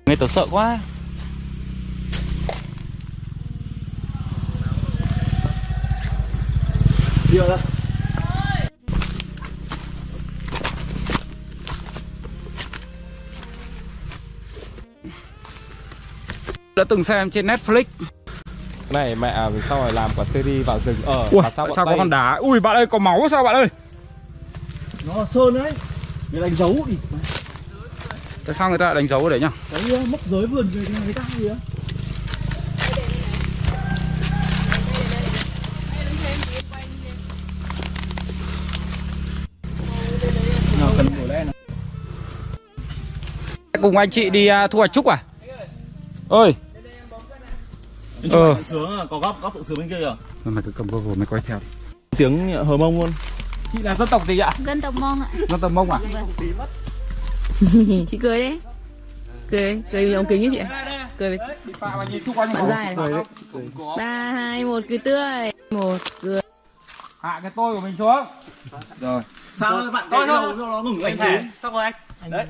Nghe 0.05 0.15
tớ 0.15 0.27
sợ 0.27 0.45
quá. 0.51 0.79
Đi 7.31 7.37
rồi 7.37 7.49
đây 7.49 7.59
Đã 16.75 16.83
từng 16.89 17.03
xem 17.03 17.29
trên 17.29 17.47
Netflix. 17.47 17.83
Cái 18.89 19.05
này 19.05 19.15
mẹ 19.15 19.27
à, 19.27 19.49
sau 19.69 19.81
rồi 19.81 19.93
làm 19.93 20.11
quả 20.15 20.25
series 20.25 20.65
vào 20.65 20.79
rừng 20.85 20.95
ở 21.05 21.27
Ui, 21.31 21.43
sao, 21.55 21.67
sao 21.75 21.85
có 21.85 21.95
con 21.97 22.09
đá? 22.09 22.35
Ui 22.39 22.59
bạn 22.59 22.75
ơi 22.75 22.85
có 22.85 22.97
máu 22.97 23.27
sao 23.31 23.43
bạn 23.43 23.55
ơi? 23.55 23.67
Nó 25.07 25.25
sơn 25.25 25.53
đấy 25.53 25.71
Để 26.31 26.41
đánh 26.41 26.55
dấu 26.55 26.75
đi 26.87 26.93
Tại 28.45 28.55
sao 28.55 28.69
người 28.69 28.77
ta 28.77 28.85
lại 28.85 28.95
đánh 28.95 29.07
dấu 29.07 29.23
ở 29.23 29.29
đấy 29.29 29.39
nhá? 29.39 29.51
Đấy 29.71 29.81
ờ, 29.91 30.05
móc 30.07 30.27
giới 30.27 30.45
vườn 30.45 30.67
về 30.73 30.81
thì 30.87 30.93
người 31.05 31.13
ta 31.13 31.21
gì 31.37 31.47
á 31.47 31.55
Cùng 43.81 43.97
anh 43.97 44.09
chị 44.09 44.29
đi 44.29 44.47
à, 44.47 44.67
thu 44.67 44.79
hoạch 44.79 44.93
trúc 44.93 45.05
à? 45.05 45.17
Ơi. 46.29 46.55
Ờ. 48.31 48.63
Sướng 48.63 48.99
à, 48.99 49.05
có 49.09 49.19
góc 49.19 49.41
góc 49.41 49.53
tự 49.55 49.63
sướng 49.63 49.77
bên 49.77 49.89
kia 49.89 49.95
kìa 49.99 50.15
Thôi 50.43 50.53
Mày 50.53 50.63
cứ 50.63 50.71
cầm 50.71 50.87
GoPro 50.87 51.13
mày 51.15 51.25
quay 51.25 51.41
theo. 51.45 51.59
Tiếng 52.17 52.65
hờ 52.65 52.77
mông 52.77 52.99
luôn 53.01 53.09
Chị 53.73 53.79
là 53.83 53.95
dân 53.95 54.07
tộc 54.11 54.27
gì 54.27 54.39
ạ? 54.39 54.49
Dân 54.65 54.81
tộc 54.81 54.93
Mông 54.99 55.21
ạ 55.21 55.27
Dân 55.49 55.59
tộc 55.59 55.71
Mông 55.71 55.91
à? 55.91 55.99
chị 58.07 58.17
cười 58.21 58.39
đấy 58.39 58.59
cười 59.51 59.81
cười 59.91 60.05
vì 60.05 60.13
ống 60.13 60.25
kính 60.25 60.41
ấy 60.43 60.49
chị 60.51 60.57
ạ 60.57 60.85
cười 61.17 61.37
với 61.37 61.47
Bạn 61.81 62.07
bạn 62.53 62.67
dài 62.69 62.95
này 62.95 63.09
ba 63.97 64.31
hai 64.31 64.65
một 64.65 64.79
cười 64.89 64.97
tươi 64.97 65.51
một 65.71 65.97
cười 66.21 66.41
Hạ 67.21 67.39
cái 67.41 67.51
tôi 67.55 67.75
của 67.75 67.81
mình 67.81 67.95
xuống. 67.97 68.25
Rồi. 68.99 69.21
Sao 69.53 69.81
bạn 69.93 70.03
thôi 70.11 70.25
thôi 70.27 70.53
cho 70.57 70.67
nó 70.67 70.81
ngừng 70.83 71.03
anh 71.03 71.17
đến 71.17 71.51
Xong 71.61 71.73
rồi 71.73 71.83
anh. 71.83 71.93
Đấy. 72.31 72.45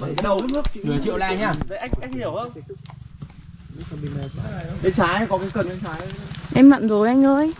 cái 0.00 0.14
đầu 0.22 0.40
nước 0.52 0.62
Nửa 0.84 0.96
triệu 1.04 1.16
lại 1.16 1.36
nhá. 1.36 1.52
Đấy 1.68 1.78
anh 1.78 1.90
anh 2.00 2.12
hiểu 2.12 2.32
không 2.34 2.50
bên 4.82 4.92
trái 4.96 5.26
có 5.28 5.38
cái 5.38 5.48
cần 5.52 5.68
bên 5.68 5.78
trái 5.84 6.00
em 6.54 6.70
mặn 6.70 6.88
rồi 6.88 7.08
anh 7.08 7.24
ơi 7.24 7.52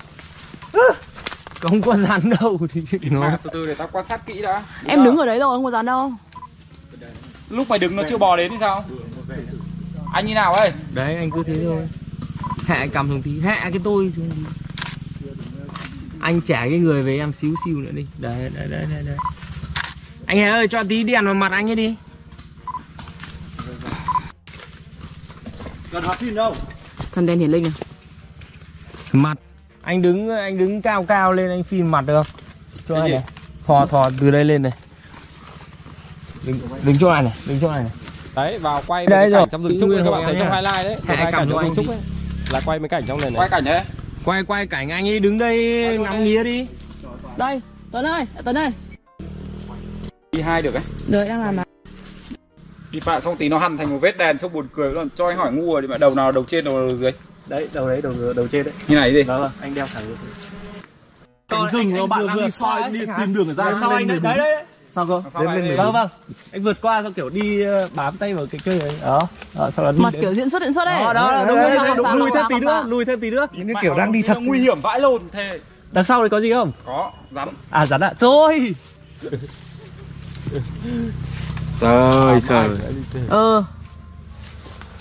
Không 1.61 1.83
có 1.83 1.97
rắn 1.97 2.31
đâu 2.41 2.67
thì 2.73 2.83
Mà 3.11 3.39
từ 3.43 3.51
từ 3.53 3.67
để 3.67 3.75
tao 3.75 3.89
quan 3.93 4.05
sát 4.05 4.27
kỹ 4.27 4.43
đã. 4.43 4.63
em 4.87 5.05
đứng 5.05 5.17
ở 5.17 5.27
đấy 5.27 5.39
rồi 5.39 5.57
không 5.57 5.65
có 5.65 5.71
dán 5.71 5.87
đâu 5.87 6.13
Lúc 7.51 7.71
mày 7.71 7.79
đứng 7.79 7.97
nó 7.97 8.03
chưa 8.09 8.17
bò 8.19 8.37
đến 8.37 8.51
thì 8.51 8.57
sao? 8.61 8.85
Anh 10.13 10.27
như 10.27 10.35
nào 10.35 10.55
ơi? 10.55 10.73
Đấy 10.95 11.17
anh 11.17 11.31
cứ 11.31 11.43
thế 11.47 11.65
thôi. 11.65 11.89
Hạ 12.67 12.87
cầm 12.93 13.09
xuống 13.09 13.23
tí, 13.23 13.41
hạ 13.41 13.59
cái 13.61 13.81
tôi 13.85 14.13
xuống 14.17 14.31
tí. 14.31 14.43
Anh 16.21 16.41
trả 16.41 16.61
cái 16.61 16.79
người 16.79 17.03
về 17.03 17.19
em 17.19 17.33
xíu 17.33 17.55
xíu 17.65 17.79
nữa 17.79 17.91
đi. 17.95 18.07
Đấy 18.19 18.51
đấy 18.55 18.67
đấy 18.71 18.85
đấy. 18.91 19.03
đấy. 19.07 19.17
Anh 20.27 20.39
Hà 20.39 20.51
ơi 20.51 20.69
cho 20.69 20.83
tí 20.85 21.03
đèn 21.03 21.25
vào 21.25 21.35
mặt 21.35 21.53
anh 21.53 21.71
ấy 21.71 21.77
đi. 21.77 21.95
Cần 25.93 26.03
hoạt 26.03 26.19
phim 26.19 26.35
đâu 26.35 26.55
thần 27.13 27.27
đèn 27.27 27.39
hiển 27.39 27.51
linh 27.51 27.65
à 27.65 27.73
Mặt. 29.13 29.39
Anh 29.83 30.03
đứng 30.03 30.29
anh 30.29 30.59
đứng 30.59 30.83
cao 30.83 31.05
cao 31.05 31.33
lên 31.33 31.51
anh 31.51 31.65
phim 31.65 31.91
mặt 31.91 32.05
được 32.07 32.23
không? 32.23 32.41
Cho 32.89 33.01
anh 33.01 33.11
này. 33.11 33.23
Thò 33.67 33.87
thò 33.87 34.11
từ 34.21 34.31
đây 34.31 34.45
lên 34.45 34.63
này. 34.63 34.73
Đứng, 36.47 36.59
đứng 36.85 36.97
chỗ 37.01 37.13
này 37.13 37.23
này, 37.23 37.33
đứng 37.47 37.59
chỗ 37.61 37.71
này 37.71 37.81
này. 37.81 37.91
Đấy 38.35 38.59
vào 38.59 38.83
quay 38.87 39.07
Đây 39.07 39.21
mấy 39.25 39.31
rồi. 39.31 39.41
cảnh 39.43 39.49
trong 39.51 39.63
rừng 39.63 39.77
trúc 39.81 39.91
các 40.05 40.11
bạn 40.11 40.23
thấy 40.25 40.37
trong 40.39 40.53
highlight 40.53 40.85
đấy 40.85 40.97
cầm 41.07 41.17
cảnh 41.17 41.33
cho 41.33 41.39
trong 41.53 41.63
rừng 41.63 41.75
trúc 41.77 41.89
ấy 41.89 41.99
là 42.51 42.61
quay 42.67 42.79
mấy 42.79 42.89
cảnh 42.89 43.03
trong 43.07 43.21
này 43.21 43.31
này 43.31 43.39
Quay 43.41 43.49
cảnh 43.49 43.65
đấy. 43.65 43.83
Quay 44.25 44.43
quay 44.45 44.67
cảnh 44.67 44.89
anh 44.91 45.09
ấy 45.09 45.19
đứng 45.21 45.39
đây 45.39 45.59
ngắm 45.99 46.25
nghía 46.25 46.45
đi. 46.45 46.67
đây 47.37 47.61
tuấn 47.93 48.07
ơi 48.07 48.25
tuấn 48.45 48.59
ơi 48.59 48.71
Đi 50.33 50.41
hai 50.43 50.63
được 50.63 50.75
ấy. 50.75 50.83
đợi 51.09 51.29
đang 51.29 51.41
làm 51.45 51.57
mà 51.57 51.63
Đi 52.91 53.01
bạn 53.07 53.23
xong 53.23 53.37
tí 53.37 53.49
nó 53.49 53.59
hằn 53.59 53.77
thành 53.77 53.91
một 53.91 53.99
vết 54.01 54.19
đèn 54.19 54.39
trông 54.39 54.53
buồn 54.53 54.67
cười 54.75 54.93
luôn. 54.93 55.09
Cho 55.17 55.29
anh 55.29 55.37
hỏi 55.37 55.53
ngu 55.53 55.73
rồi 55.73 55.83
đi 55.83 55.89
bạn 55.89 56.01
đầu 56.01 56.15
nào 56.15 56.33
đầu 56.33 56.45
trên 56.49 56.65
đầu 56.65 56.91
dưới. 57.01 57.13
đấy 57.47 57.69
đầu 57.73 57.89
đấy 57.89 58.01
đầu 58.03 58.13
đầu 58.37 58.49
trên 58.49 58.65
đấy 58.65 58.75
Như 58.89 58.97
này 58.97 59.15
gì? 59.15 59.23
vâng 59.23 59.41
vâng 59.41 59.51
anh 59.61 59.75
đeo 59.75 59.87
thẳng 59.87 60.03
cánh 61.49 61.67
rừng 61.73 61.95
nó 61.97 62.07
bạn 62.07 62.27
vừa 62.35 62.49
soi 62.49 62.91
đi 62.91 63.01
tìm 63.19 63.35
đường 63.35 63.55
ra 63.55 63.65
Sau 63.81 63.91
anh 63.91 64.07
đấy, 64.07 64.19
đấy 64.23 64.39
đấy. 64.39 64.65
sao 64.95 65.07
cơ 65.07 65.23
Sao 65.35 65.43
lại 65.43 65.61
đây? 65.61 65.77
Vâng 65.77 65.93
vâng. 65.93 66.09
Anh 66.53 66.63
vượt 66.63 66.81
qua 66.83 67.03
xong 67.03 67.13
kiểu 67.13 67.29
đi 67.29 67.63
ờ, 67.63 67.89
bám 67.95 68.17
tay 68.17 68.35
vào 68.35 68.47
cái 68.51 68.61
cây 68.65 68.79
đấy. 68.79 68.93
Đó. 69.03 69.29
Đó 69.55 69.71
sau 69.77 69.85
đó 69.85 69.93
đi 69.93 69.99
mặt 69.99 70.13
đến- 70.13 70.23
kiểu 70.23 70.35
diễn 70.35 70.51
xuất 70.51 70.63
diễn 70.63 70.73
xuất 70.73 70.85
đấy 70.85 71.01
Đó, 71.05 71.13
đó, 71.13 71.45
đó, 71.45 71.95
Đúng 71.97 72.07
lùi 72.19 72.31
thêm 72.35 72.45
tí 72.49 72.61
nữa, 72.61 72.85
lùi 72.89 73.05
thêm 73.05 73.21
tí 73.21 73.31
nữa. 73.31 73.47
những 73.53 73.67
cái 73.75 73.83
kiểu 73.83 73.95
đang 73.95 74.13
đi 74.13 74.23
thật 74.23 74.37
nguy 74.41 74.61
hiểm 74.61 74.81
vãi 74.81 75.01
lồn 75.01 75.23
thế. 75.33 75.59
Đằng 75.93 76.05
sau 76.05 76.23
thì 76.23 76.29
có 76.29 76.41
gì 76.41 76.53
không? 76.53 76.73
Có, 76.87 77.13
rắn. 77.35 77.49
À 77.71 77.87
rắn 77.87 78.01
ạ. 78.01 78.13
Thôi. 78.21 78.75
Trời 81.81 82.41
trời. 82.49 82.69
ờ 83.29 83.65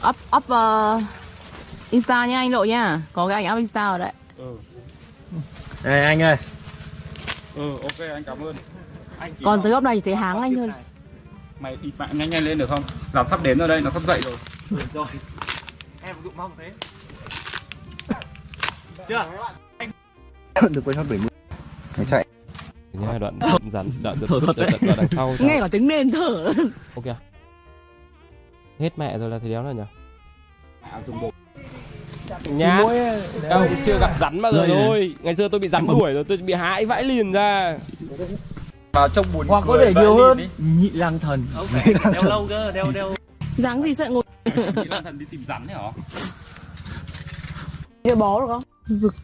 up 0.09 0.15
up 0.37 0.43
uh, 0.51 1.03
insta 1.89 2.25
nha 2.25 2.37
anh 2.37 2.51
lộ 2.51 2.63
nha 2.63 3.01
có 3.13 3.27
cái 3.27 3.43
ảnh 3.43 3.53
up 3.53 3.59
insta 3.59 3.87
ở 3.87 3.97
đấy 3.97 4.11
Đây 5.83 6.05
anh 6.05 6.21
ơi. 6.21 6.35
Ừ, 7.55 7.71
ok 7.71 8.09
anh 8.13 8.23
cảm 8.23 8.43
ơn. 8.43 8.55
Anh 9.19 9.33
còn 9.43 9.61
tới 9.61 9.71
góc 9.71 9.83
này 9.83 9.95
thì 9.95 10.01
thấy 10.01 10.15
háng 10.15 10.41
anh 10.41 10.55
hơn 10.55 10.71
mày 11.59 11.77
đi 11.81 11.91
bạn 11.97 12.17
nhanh 12.17 12.29
nhanh 12.29 12.43
lên 12.43 12.57
được 12.57 12.69
không? 12.69 12.83
Rắn 13.13 13.25
sắp 13.29 13.43
đến 13.43 13.57
rồi 13.57 13.67
đây, 13.67 13.81
nó 13.81 13.89
sắp 13.89 14.03
dậy 14.07 14.21
rồi. 14.21 15.05
Em 16.01 16.15
cũng 16.23 16.33
mong 16.37 16.51
thế. 16.57 16.71
được 20.69 20.81
quay 20.85 20.97
hơn 20.97 21.05
70 21.09 21.27
Mày 21.97 22.05
chạy 22.09 22.25
nhá 23.01 23.17
đoạn 23.17 23.39
rắn 23.71 23.89
đoạn 24.03 24.17
giật 24.19 24.27
đoạn, 24.29 24.43
đoạn, 24.57 24.69
đoạn 24.81 24.97
đằng 24.97 25.07
sau 25.07 25.35
nghe 25.39 25.59
cả 25.59 25.67
tiếng 25.71 25.87
nền 25.87 26.11
thở. 26.11 26.53
Ok. 26.95 27.05
Hết 28.79 28.89
mẹ 28.97 29.17
rồi 29.17 29.29
là 29.29 29.39
thì 29.39 29.49
đéo 29.49 29.63
nào 29.63 29.73
nhỉ 29.73 29.83
À, 30.81 31.01
nhá 32.45 32.81
đâu 33.49 33.65
chưa 33.85 33.97
gặp 33.99 34.11
rắn 34.19 34.41
bao 34.41 34.53
giờ 34.53 34.67
thôi 34.67 35.15
ngày 35.21 35.35
xưa 35.35 35.47
tôi 35.47 35.59
bị 35.59 35.67
rắn 35.67 35.87
đuổi 35.87 36.13
rồi 36.13 36.23
tôi 36.23 36.37
bị 36.37 36.53
hãi 36.53 36.85
vãi 36.85 37.03
liền 37.03 37.31
ra. 37.31 37.77
Vào 38.93 39.09
trông 39.09 39.25
buồn 39.33 39.45
Hoặc 39.49 39.63
có 39.67 39.77
thể 39.77 39.93
nhiều 39.95 40.17
hơn. 40.17 40.39
Nhị 40.57 40.89
lang 40.89 41.19
thần. 41.19 41.43
Đeo 42.13 42.23
lâu 42.23 42.45
cơ 42.49 42.71
đeo 42.71 42.91
đeo. 42.91 43.15
Dáng 43.57 43.83
gì 43.83 43.95
sợ 43.95 44.09
ngồi? 44.09 44.23
Nhị 44.55 44.83
lang 44.89 45.03
thần 45.03 45.19
đi 45.19 45.25
tìm 45.31 45.45
rắn 45.47 45.67
đấy 45.67 45.77
hả? 45.77 45.91
Bó 48.15 48.41
được 48.41 48.47
không? 48.47 48.63
Vực 48.87 49.15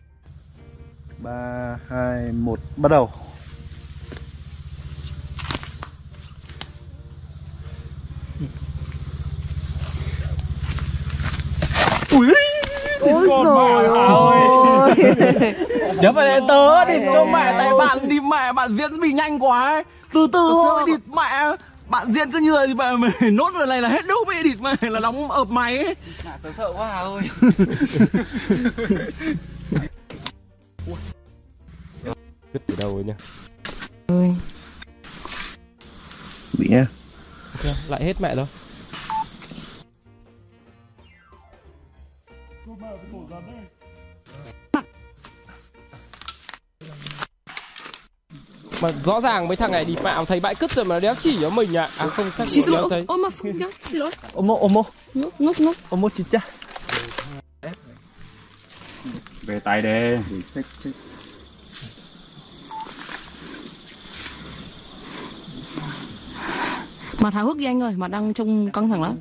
ba 1.24 1.78
hai 1.88 2.32
một 2.32 2.60
bắt 2.78 2.92
đầu 2.92 3.10
Ôi 12.12 12.34
trời 13.00 13.88
ơi. 14.08 14.42
Nếu 16.02 16.14
phải 16.16 16.28
là 16.28 16.40
tớ 16.48 16.86
thì 16.86 17.00
cho 17.14 17.26
mẹ 17.26 17.56
tại 17.58 17.70
bạn 17.80 18.10
đi 18.10 18.20
mẹ 18.20 18.54
bạn 18.54 18.78
diễn 18.78 19.00
bị 19.02 19.14
nhanh 19.14 19.40
quá 19.44 19.74
ấy. 19.74 19.84
Từ 20.14 20.28
từ 20.34 20.40
thôi 20.54 20.84
thì 20.88 20.94
mẹ 21.16 21.56
bạn 21.90 22.12
diễn 22.12 22.32
cứ 22.32 22.40
như 22.40 22.52
là 22.58 22.66
mẹ 22.76 22.92
mày 22.98 23.12
nốt 23.32 23.56
lần 23.56 23.70
này 23.70 23.82
là 23.82 23.90
hết 23.90 24.06
đúc 24.08 24.28
bị 24.28 24.36
địt 24.44 24.62
mày 24.62 24.76
là 24.82 25.00
đóng 25.00 25.32
ợp 25.32 25.48
máy 25.50 25.78
ấy. 25.84 25.96
tớ 26.44 26.50
sợ 26.58 26.74
quá 26.78 26.90
à 26.90 27.00
ơi. 27.00 27.22
Đứt 32.54 32.62
từ 32.68 32.76
đầu 32.80 32.94
rồi 32.96 33.04
nha 33.04 33.14
Ơi 34.08 34.32
bị 36.58 36.68
nha 36.70 36.86
Ok, 37.54 37.76
lại 37.90 38.04
hết 38.04 38.14
mẹ 38.22 38.36
rồi 38.36 38.46
mà 48.82 48.90
rõ 49.06 49.22
ràng 49.22 49.48
mấy 49.48 49.56
thằng 49.58 49.72
này 49.72 49.86
đi 49.86 49.96
mạo 50.04 50.26
thấy 50.26 50.40
bãi 50.40 50.56
cứt 50.56 50.72
rồi 50.72 50.86
mà 50.86 51.00
đéo 51.00 51.16
chỉ 51.20 51.38
cho 51.42 51.50
mình 51.50 51.78
à 51.78 51.90
à 51.98 52.08
không 52.08 52.32
chắc 52.38 52.50
Xin 52.50 52.64
lỗi 52.68 52.88
thấy. 52.90 53.02
Mà 53.08 53.30
nhá 53.44 53.68
Xin 53.90 54.00
lỗi. 54.00 54.12
Ôm 54.34 54.48
ôm 54.48 54.72
Ngốc 55.14 55.42
ngốc 55.42 55.60
ngốc. 55.60 55.76
Ôm 55.90 56.04
진짜 56.16 56.40
về 59.42 59.60
tay 59.60 59.82
đi. 59.82 59.90
Mặt 67.20 67.34
háo 67.34 67.46
hức 67.46 67.58
đi 67.58 67.66
anh 67.66 67.82
ơi 67.82 67.94
Mặt 67.98 68.08
đang 68.08 68.34
trông 68.34 68.72
căng 68.72 68.90
thẳng 68.90 69.02
lắm. 69.02 69.18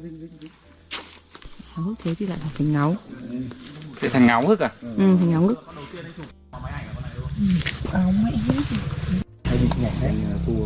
Háo 1.74 1.84
hức 1.84 1.98
thế 2.02 2.14
thì 2.14 2.26
lại 2.26 2.38
thành 2.58 2.72
ngáo. 2.72 2.96
Thế 4.00 4.08
thành 4.08 4.26
ngáo 4.26 4.46
hức 4.46 4.60
à? 4.60 4.70
Ừ 4.80 4.88
thành 4.96 5.30
ngáo 5.30 5.48
ngức 10.46 10.56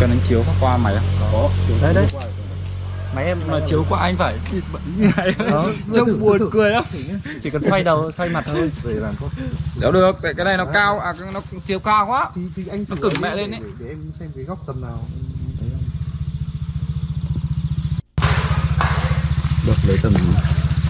cần 0.00 0.10
anh 0.10 0.20
chiếu 0.28 0.44
qua 0.60 0.76
mày 0.76 0.94
á? 0.94 1.02
Đấy 1.82 1.94
đấy. 1.94 2.06
Máy 3.14 3.24
em 3.24 3.38
mà 3.50 3.60
chiếu 3.68 3.84
qua 3.88 4.00
anh 4.00 4.16
phải. 4.16 4.34
Trông 5.94 6.20
buồn 6.20 6.50
cười 6.52 6.70
lắm. 6.70 6.84
Chỉ 7.42 7.50
cần 7.50 7.62
xoay 7.62 7.84
đầu 7.84 8.12
xoay 8.12 8.28
mặt 8.28 8.44
thôi. 8.46 8.70
về 8.82 8.92
làm 8.94 9.14
thôi. 9.20 9.28
Đéo 9.80 9.92
được, 9.92 10.16
cái 10.22 10.44
này 10.44 10.56
nó 10.56 10.64
cao, 10.74 10.98
à 10.98 11.14
nó 11.34 11.40
chiều 11.66 11.78
cao 11.78 12.06
quá. 12.06 12.30
Thì, 12.34 12.42
thì 12.56 12.66
anh 12.66 12.84
Nó 12.88 12.96
cứng 13.02 13.12
mẹ 13.22 13.30
để- 13.30 13.36
lên 13.36 13.50
ấy. 13.50 13.60
để, 13.60 13.68
để 13.80 13.88
em 13.88 13.98
xem 14.20 14.30
cái 14.34 14.44
góc 14.44 14.58
tầm 14.66 14.80
nào. 14.80 15.04
Đấy 15.60 15.70
không? 15.70 15.82
được 19.66 19.76
lấy 19.88 19.98
tầm 20.02 20.12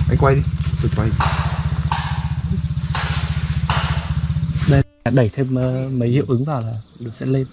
anh 0.09 0.19
quay 0.19 0.35
đi. 0.35 0.43
Tôi 0.83 0.91
quay 0.97 1.09
Đẩy 5.15 5.29
thêm 5.29 5.55
ờ, 5.55 5.89
mấy 5.93 6.09
hiệu 6.09 6.25
ứng 6.29 6.45
vào 6.45 6.61
là 6.61 6.75
được 6.99 7.11
sẽ 7.15 7.27
lên. 7.27 7.47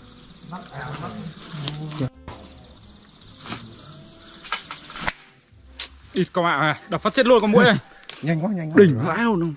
Địt 6.13 6.27
con 6.33 6.45
mẹ 6.45 6.57
này, 6.61 6.79
đập 6.89 7.01
phát 7.01 7.13
chết 7.13 7.25
luôn 7.25 7.41
con 7.41 7.51
mũi 7.51 7.63
này 7.63 7.77
nhanh 8.21 8.45
quá 8.45 8.51
nhanh 8.55 8.71
quá. 8.71 8.75
Đỉnh 8.77 8.99
vãi 9.05 9.23
luôn. 9.23 9.53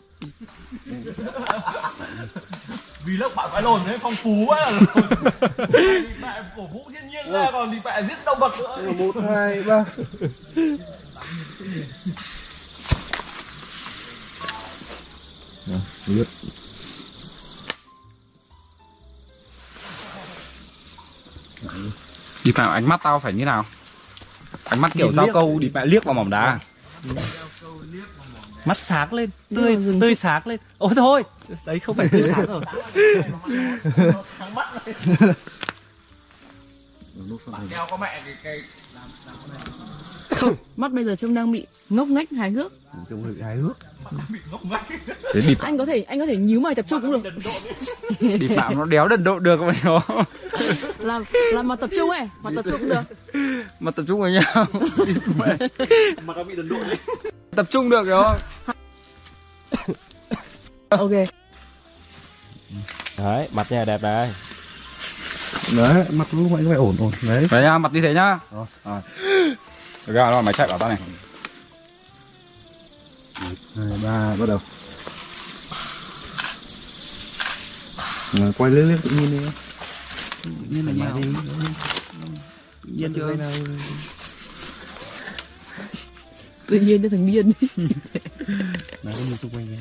Vì 3.04 3.16
lớp 3.16 3.28
bạn 3.36 3.48
phải 3.52 3.62
lồn 3.62 3.80
đấy 3.86 3.98
phong 4.02 4.14
phú 4.14 4.44
quá. 4.46 4.70
Là 4.70 4.80
mẹ 6.22 6.42
cổ 6.56 6.66
vũ 6.66 6.88
thiên 6.92 7.08
nhiên 7.08 7.32
ra 7.32 7.50
còn 7.52 7.70
thì 7.72 7.78
mẹ 7.84 8.02
giết 8.02 8.24
động 8.26 8.38
vật 8.40 8.52
nữa. 8.58 8.92
một 8.98 9.14
hai 9.30 9.62
ba. 9.62 9.84
Đó, 15.66 15.76
Đi 22.44 22.52
vào 22.52 22.70
ánh 22.70 22.88
mắt 22.88 23.00
tao 23.02 23.20
phải 23.20 23.32
như 23.32 23.44
nào? 23.44 23.64
Ánh 24.64 24.80
mắt 24.80 24.92
kiểu 24.94 25.12
dao 25.12 25.28
câu 25.32 25.58
đi 25.58 25.70
mẹ 25.74 25.86
liếc 25.86 26.04
vào 26.04 26.14
mỏng 26.14 26.30
đá. 26.30 26.58
Mắt 28.64 28.78
sáng 28.78 29.12
lên, 29.12 29.30
tươi 29.50 29.78
tươi 30.00 30.14
sáng 30.14 30.42
lên. 30.46 30.60
Ôi 30.78 30.92
thôi, 30.96 31.22
đấy 31.64 31.80
không 31.80 31.96
phải 31.96 32.08
tươi 32.12 32.22
sáng 32.22 32.46
rồi. 32.46 32.62
Bạn 37.46 37.60
đeo 37.70 37.86
có 37.90 37.96
mẹ 37.96 38.22
cái 38.24 38.34
cái 38.42 38.62
Không 40.36 40.54
Mắt 40.76 40.92
bây 40.92 41.04
giờ 41.04 41.16
trông 41.16 41.34
đang 41.34 41.52
bị 41.52 41.66
ngốc 41.88 42.08
nghếch 42.08 42.30
hài 42.30 42.50
hước. 42.50 42.72
Trông 43.10 43.22
hơi 43.22 43.32
bị 43.32 43.42
hài 43.42 43.56
hước. 43.56 43.76
Thế 45.34 45.40
đi 45.46 45.54
Anh 45.60 45.78
có 45.78 45.84
thể 45.84 46.02
anh 46.02 46.18
có 46.18 46.26
thể 46.26 46.36
nhíu 46.36 46.60
mày 46.60 46.74
tập 46.74 46.84
trung 46.88 47.02
cũng 47.02 47.22
được. 47.22 47.30
Đi. 48.20 48.48
Phạm 48.56 48.78
nó 48.78 48.84
đéo 48.84 49.08
đần 49.08 49.24
độ 49.24 49.38
được 49.38 49.62
mày 49.62 49.76
nó 49.84 50.02
Làm 50.98 51.24
làm 51.52 51.68
mà 51.68 51.76
tập 51.76 51.90
trung 51.96 52.10
ấy 52.10 52.28
Mà 52.42 52.50
tập 52.56 52.64
trung 52.70 52.80
cũng 52.80 52.88
được. 52.88 53.02
Mà 53.80 53.90
tập 53.90 54.04
trung 54.08 54.20
vào 54.20 54.30
nhau. 54.30 54.66
Mà 56.26 56.34
nó 56.36 56.44
bị 56.44 56.56
đần 56.56 56.68
độn 56.68 56.80
lên. 56.88 56.98
Tập 57.56 57.66
trung 57.70 57.90
được 57.90 58.06
rồi 58.06 58.38
Ok. 60.88 61.10
Đấy 63.18 63.48
mặt 63.52 63.72
nhà 63.72 63.84
đẹp 63.84 64.02
này. 64.02 64.32
Đấy. 65.76 66.04
Mặt 66.10 66.28
lúc 66.32 66.50
mày 66.50 66.64
có 66.64 66.70
vẻ 66.70 66.76
ổn 66.76 66.96
ổn. 67.00 67.12
Đấy. 67.28 67.46
Đấy 67.50 67.62
nha, 67.62 67.78
mặt 67.78 67.92
như 67.92 68.00
thế 68.00 68.14
nhá. 68.14 68.38
Rồi. 68.52 68.66
Rồi 68.84 69.00
Được 70.06 70.12
rồi, 70.12 70.32
rồi 70.32 70.42
mày 70.42 70.54
chạy 70.54 70.68
bảo 70.68 70.78
tao 70.78 70.88
này 70.88 70.98
hai 73.76 73.98
ba 74.02 74.36
bắt 74.40 74.46
đầu 74.48 74.60
Rồi, 78.32 78.52
quay 78.58 78.70
lên 78.70 78.88
lên 78.88 78.98
tự 79.02 79.10
nhiên 79.10 79.30
đi 80.70 80.82
là 80.82 80.92
nhau. 80.92 81.16
đi 81.16 81.24
Nhiên 82.84 83.12
chưa? 83.14 83.26
Đây 83.26 83.36
nào 83.36 83.50
Tự 86.66 86.80
nhiên 86.80 87.02
như 87.02 87.08
thằng 87.08 87.26
điên 87.26 87.52
Nào 89.02 89.14
có 89.16 89.20
nhìn 89.28 89.36
xung 89.36 89.50
quanh 89.50 89.66
này. 89.70 89.78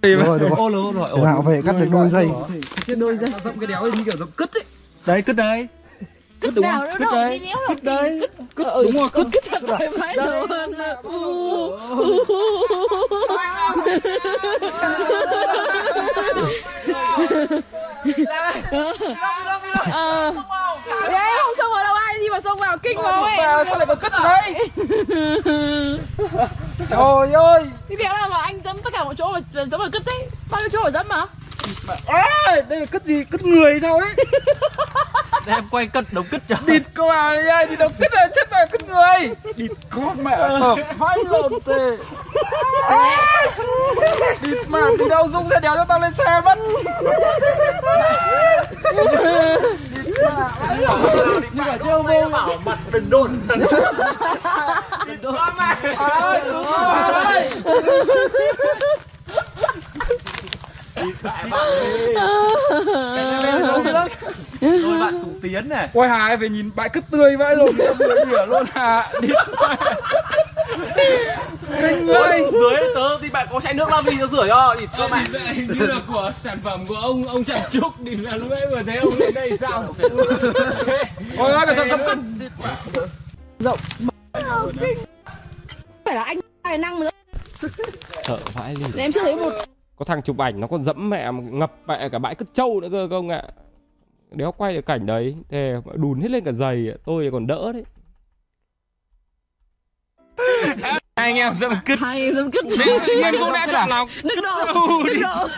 Được 0.00 0.24
rồi, 0.24 0.38
được 0.38 0.48
rồi. 0.48 0.58
Ô 0.58 0.68
lô 0.68 0.92
rồi. 0.92 1.26
Hạo 1.26 1.42
về 1.42 1.62
cắt 1.66 1.72
được 1.72 1.88
đôi 1.90 2.10
dây. 2.10 2.28
Đôi 2.96 3.16
ra 3.16 3.26
Dẫm 3.44 3.58
cái 3.58 3.66
đéo 3.66 3.84
như 3.84 4.04
kiểu 4.04 4.16
dẫm 4.16 4.30
cứt 4.36 4.52
ấy 4.54 4.64
Đấy, 5.06 5.22
cứt 5.22 5.32
đây. 5.32 5.68
Cứt 6.40 6.54
đúng 6.54 6.62
nào 6.64 6.84
không? 6.90 7.00
nổi 7.00 7.28
đây. 7.28 7.52
Cứt 7.68 7.82
đây. 7.82 8.20
Cứt 8.56 8.66
đúng 8.82 8.92
rồi 8.92 9.08
Cứt. 9.12 9.26
Cứt 9.32 9.44
thật 9.50 9.62
thoải 9.66 9.88
mái 9.98 10.16
luôn 10.16 10.46
Ờ. 19.92 20.32
Đấy 21.10 21.30
không 21.42 21.54
xông 21.58 21.72
vào 21.72 21.84
đâu 21.84 21.94
ai 21.94 22.18
đi 22.20 22.28
mà 22.30 22.40
xông 22.40 22.58
vào 22.58 22.78
kinh 22.78 22.98
vào 23.02 23.24
ấy 23.24 23.36
Sao 23.36 23.78
lại 23.78 23.86
có 23.86 23.94
cứt 23.94 24.12
ở 24.12 24.22
đây 24.28 24.54
Trời 26.90 27.32
ơi. 27.32 27.64
Thì 27.88 27.96
đéo 27.96 28.12
là 28.14 28.26
mà 28.28 28.36
anh 28.36 28.60
dẫm 28.64 28.76
tất 28.84 28.92
cả 28.92 29.04
mọi 29.04 29.14
chỗ 29.18 29.32
mà 29.32 29.40
dẫm 29.52 29.80
vào 29.80 29.88
cứt 29.92 30.02
đấy? 30.06 30.26
Bao 30.50 30.60
nhiêu 30.60 30.68
chỗ 30.72 30.78
phải 30.82 30.92
dẫm 30.92 31.06
mà 31.08 31.24
à, 32.06 32.56
Đây 32.68 32.80
là 32.80 32.86
cứt 32.90 33.04
gì? 33.04 33.24
Cứt 33.30 33.44
người 33.44 33.78
sao 33.80 33.96
ấy? 33.96 34.14
Để 35.46 35.52
em 35.54 35.64
quay 35.70 35.86
cất 35.86 36.04
đống 36.12 36.26
cứt 36.30 36.42
cho. 36.48 36.56
Địt 36.66 36.82
con 36.94 37.10
à 37.10 37.36
đây 37.46 37.66
thì 37.66 37.76
đâu 37.76 37.88
cứt 38.00 38.12
là 38.12 38.28
chết 38.34 38.50
rồi 38.50 38.66
cứt 38.72 38.88
người. 38.88 39.30
Địt 39.56 39.70
con 39.90 40.24
mẹ. 40.24 40.36
Hợp 40.36 40.76
vãi 40.98 41.18
lộn 41.30 41.52
tề. 41.64 41.96
Địt 44.42 44.58
mà 44.68 44.80
từ 44.98 45.08
đâu 45.08 45.28
Dung 45.28 45.48
sẽ 45.50 45.60
đéo 45.60 45.74
cho 45.76 45.84
tao 45.84 46.00
lên 46.00 46.14
xe 46.14 46.40
mất. 46.44 46.58
Nhưng 51.52 51.66
mà 51.66 51.78
chưa 51.84 52.02
vô 52.02 52.28
bảo 52.32 52.50
mặt 52.64 52.78
đần 52.92 53.10
độn. 53.10 53.40
Ôi 56.22 56.40
đúng 56.44 56.64
rồi 56.64 57.50
Đôi 64.60 64.98
bạn 65.00 65.20
cùng 65.22 65.38
tiến 65.42 65.68
này. 65.68 65.88
Ôi 65.94 66.08
Hà 66.08 66.36
về 66.36 66.48
nhìn 66.48 66.70
bãi 66.76 66.88
cứt 66.88 67.04
tươi 67.10 67.36
vãi 67.36 67.54
tao 67.78 67.94
vừa 67.94 68.24
đỉa 68.24 68.46
luôn 68.46 68.66
Hà. 68.72 69.12
Địt 69.20 69.36
Ôi, 72.08 72.50
dưới 72.52 72.80
tớ 72.94 73.18
thì 73.22 73.30
bạn 73.30 73.48
có 73.52 73.60
chai 73.60 73.74
nước 73.74 73.88
la 73.90 74.00
vi 74.00 74.16
cho 74.20 74.26
rửa 74.26 74.46
cho 74.48 74.76
thì 74.80 74.86
cho 74.98 75.08
mẹ 75.08 75.24
hình 75.52 75.72
như 75.78 75.86
là 75.86 75.96
của 76.08 76.32
sản 76.34 76.58
phẩm 76.64 76.86
của 76.86 76.94
ông 76.94 77.24
ông 77.28 77.44
Trần 77.44 77.58
Trúc 77.70 77.92
thì 78.04 78.16
là 78.16 78.36
lúc 78.36 78.50
nãy 78.50 78.66
vừa 78.70 78.82
thấy 78.82 78.96
ông 78.96 79.18
lên 79.18 79.34
đây 79.34 79.58
sao 79.60 79.94
ôi 81.38 81.52
ôi 81.52 81.66
cẩn 81.66 81.76
thận 81.76 81.88
dẫm 81.88 82.06
cất 82.06 82.18
phải 86.04 86.14
là 86.14 86.22
anh 86.22 86.40
tài 86.62 86.78
năng 86.78 87.00
nữa. 87.00 87.10
Sợ 88.24 88.38
vãi 88.54 88.74
đi 88.74 88.84
em 89.02 89.12
chưa 89.12 89.22
thấy 89.22 89.36
một 89.36 89.52
có 89.96 90.04
thằng 90.04 90.22
chụp 90.22 90.38
ảnh 90.38 90.60
nó 90.60 90.66
còn 90.66 90.82
dẫm 90.82 91.10
mẹ 91.10 91.30
mà 91.30 91.42
ngập 91.42 91.72
mẹ 91.86 92.08
cả 92.08 92.18
bãi 92.18 92.34
cất 92.34 92.48
trâu 92.52 92.80
nữa 92.80 92.88
cơ 92.92 93.08
không 93.10 93.28
ạ. 93.28 93.42
Đéo 94.30 94.52
quay 94.52 94.74
được 94.74 94.86
cảnh 94.86 95.06
đấy 95.06 95.36
thế 95.48 95.74
đùn 95.94 96.20
hết 96.20 96.30
lên 96.30 96.44
cả 96.44 96.52
giày 96.52 96.88
tôi 97.04 97.24
thì 97.24 97.30
còn 97.30 97.46
đỡ 97.46 97.72
đấy. 97.72 97.84
Anh 101.14 101.36
em 101.36 101.52
dâm 101.52 101.72
cứt 101.84 101.98
hay 101.98 102.34
dâm 102.34 102.50
cứt 102.50 102.64
nhiên 102.64 103.34
cũng 103.38 103.52
đã 103.52 103.66
chọn 103.72 103.88
lọc. 103.88 104.08
Đừng 104.22 104.42
độ 104.42 104.64
trâu 104.66 105.02
đi. 105.02 105.20
độ 105.22 105.48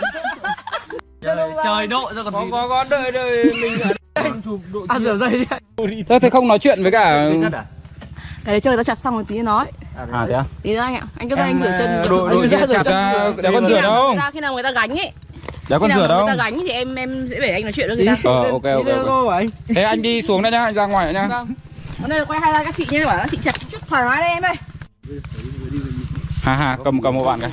trời 1.65 1.87
độ 1.87 2.13
cho 2.15 2.25
còn 2.25 2.33
có 2.33 2.45
gì 2.45 2.51
có 2.51 2.69
có 2.69 2.85
đợi 2.91 3.13
đợi 3.13 3.45
mình 3.45 3.81
ở 3.81 3.93
đây. 4.15 4.31
Chụp 4.45 4.61
đội 4.73 4.87
ăn 4.89 5.03
rửa 5.03 5.17
dây 5.17 5.47
thế 6.09 6.19
thế 6.23 6.31
không 6.31 6.49
nói 6.49 6.59
chuyện 6.59 6.83
với 6.83 6.93
cả 6.93 7.31
cái 8.45 8.53
đấy 8.53 8.61
chơi 8.61 8.77
ta 8.77 8.83
chặt 8.83 8.99
xong 8.99 9.15
rồi 9.15 9.25
tí 9.29 9.43
nói. 9.43 9.67
À 9.97 10.27
thế 10.29 10.35
à? 10.35 10.45
Tí 10.63 10.75
nữa 10.75 10.81
anh 10.81 10.95
ạ. 10.95 11.03
Anh 11.19 11.29
cứ 11.29 11.37
anh 11.37 11.59
rửa 11.63 11.75
chân. 11.79 11.91
đội 12.09 12.29
Anh 12.29 12.39
đội 12.39 12.49
rửa 12.49 12.59
kia 12.59 12.67
rửa 12.67 12.83
chân. 12.85 12.95
à, 12.95 13.33
đéo 13.43 13.53
con 13.53 13.67
rửa 13.67 13.81
đâu? 13.81 14.15
người 14.15 14.23
khi 14.33 14.41
nào 14.41 14.55
người 14.55 14.63
ta 14.63 14.71
gánh 14.71 14.99
ấy. 14.99 15.13
Đéo 15.69 15.79
khi 15.79 15.83
con 15.83 15.89
nào 15.89 15.99
rửa 15.99 16.09
người 16.09 16.09
đâu? 16.09 16.27
ta 16.27 16.35
gánh 16.35 16.59
thì 16.61 16.69
em 16.69 16.95
em 16.95 17.29
sẽ 17.31 17.41
để 17.41 17.53
anh 17.53 17.63
nói 17.63 17.73
chuyện 17.73 17.89
với 17.89 17.97
người 17.97 18.07
ta. 18.07 18.17
Ờ 18.25 18.45
ok 18.51 18.65
ok 18.65 18.87
ok. 18.87 19.07
Cô 19.07 19.27
anh. 19.27 19.47
Thế 19.69 19.83
anh 19.83 20.03
đi 20.03 20.23
xuống 20.23 20.43
đây 20.43 20.53
nhá 20.53 20.65
anh 20.65 20.75
ra 20.75 20.87
ngoài 20.87 21.15
nhá. 21.15 21.27
Vâng. 21.31 21.47
Hôm 22.01 22.11
nay 22.11 22.19
là 22.19 22.25
quay 22.25 22.41
hai 22.41 22.53
ra 22.53 22.65
các 22.65 22.75
chị 22.77 22.87
nhé 22.91 23.07
bảo 23.07 23.17
là 23.17 23.27
chị 23.31 23.39
chặt 23.43 23.55
chút 23.71 23.79
thoải 23.87 24.05
mái 24.05 24.21
đây 24.21 24.31
em 24.31 24.43
ơi. 24.43 24.55
Hà 26.43 26.55
hà 26.57 26.79
cầm 26.85 27.01
cầm 27.03 27.15
một 27.15 27.25
bạn 27.25 27.41
cái 27.41 27.51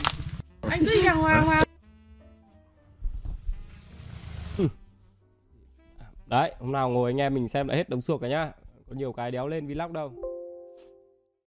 anh 0.69 0.85
cứ 0.85 0.91
đi 0.95 1.01
đàng 1.01 1.17
hoàng 1.17 1.47
mà 1.47 1.61
đấy 6.25 6.51
hôm 6.59 6.71
nào 6.71 6.89
ngồi 6.89 7.11
anh 7.11 7.21
em 7.21 7.33
mình 7.33 7.47
xem 7.49 7.67
lại 7.67 7.77
hết 7.77 7.89
đống 7.89 8.01
suộc 8.01 8.21
cả 8.21 8.27
nhá. 8.27 8.47
Có 8.89 8.95
nhiều 8.95 9.13
cái 9.13 9.31
đéo 9.31 9.47
lên 9.47 9.67
vlog 9.67 9.93
đâu 9.93 10.11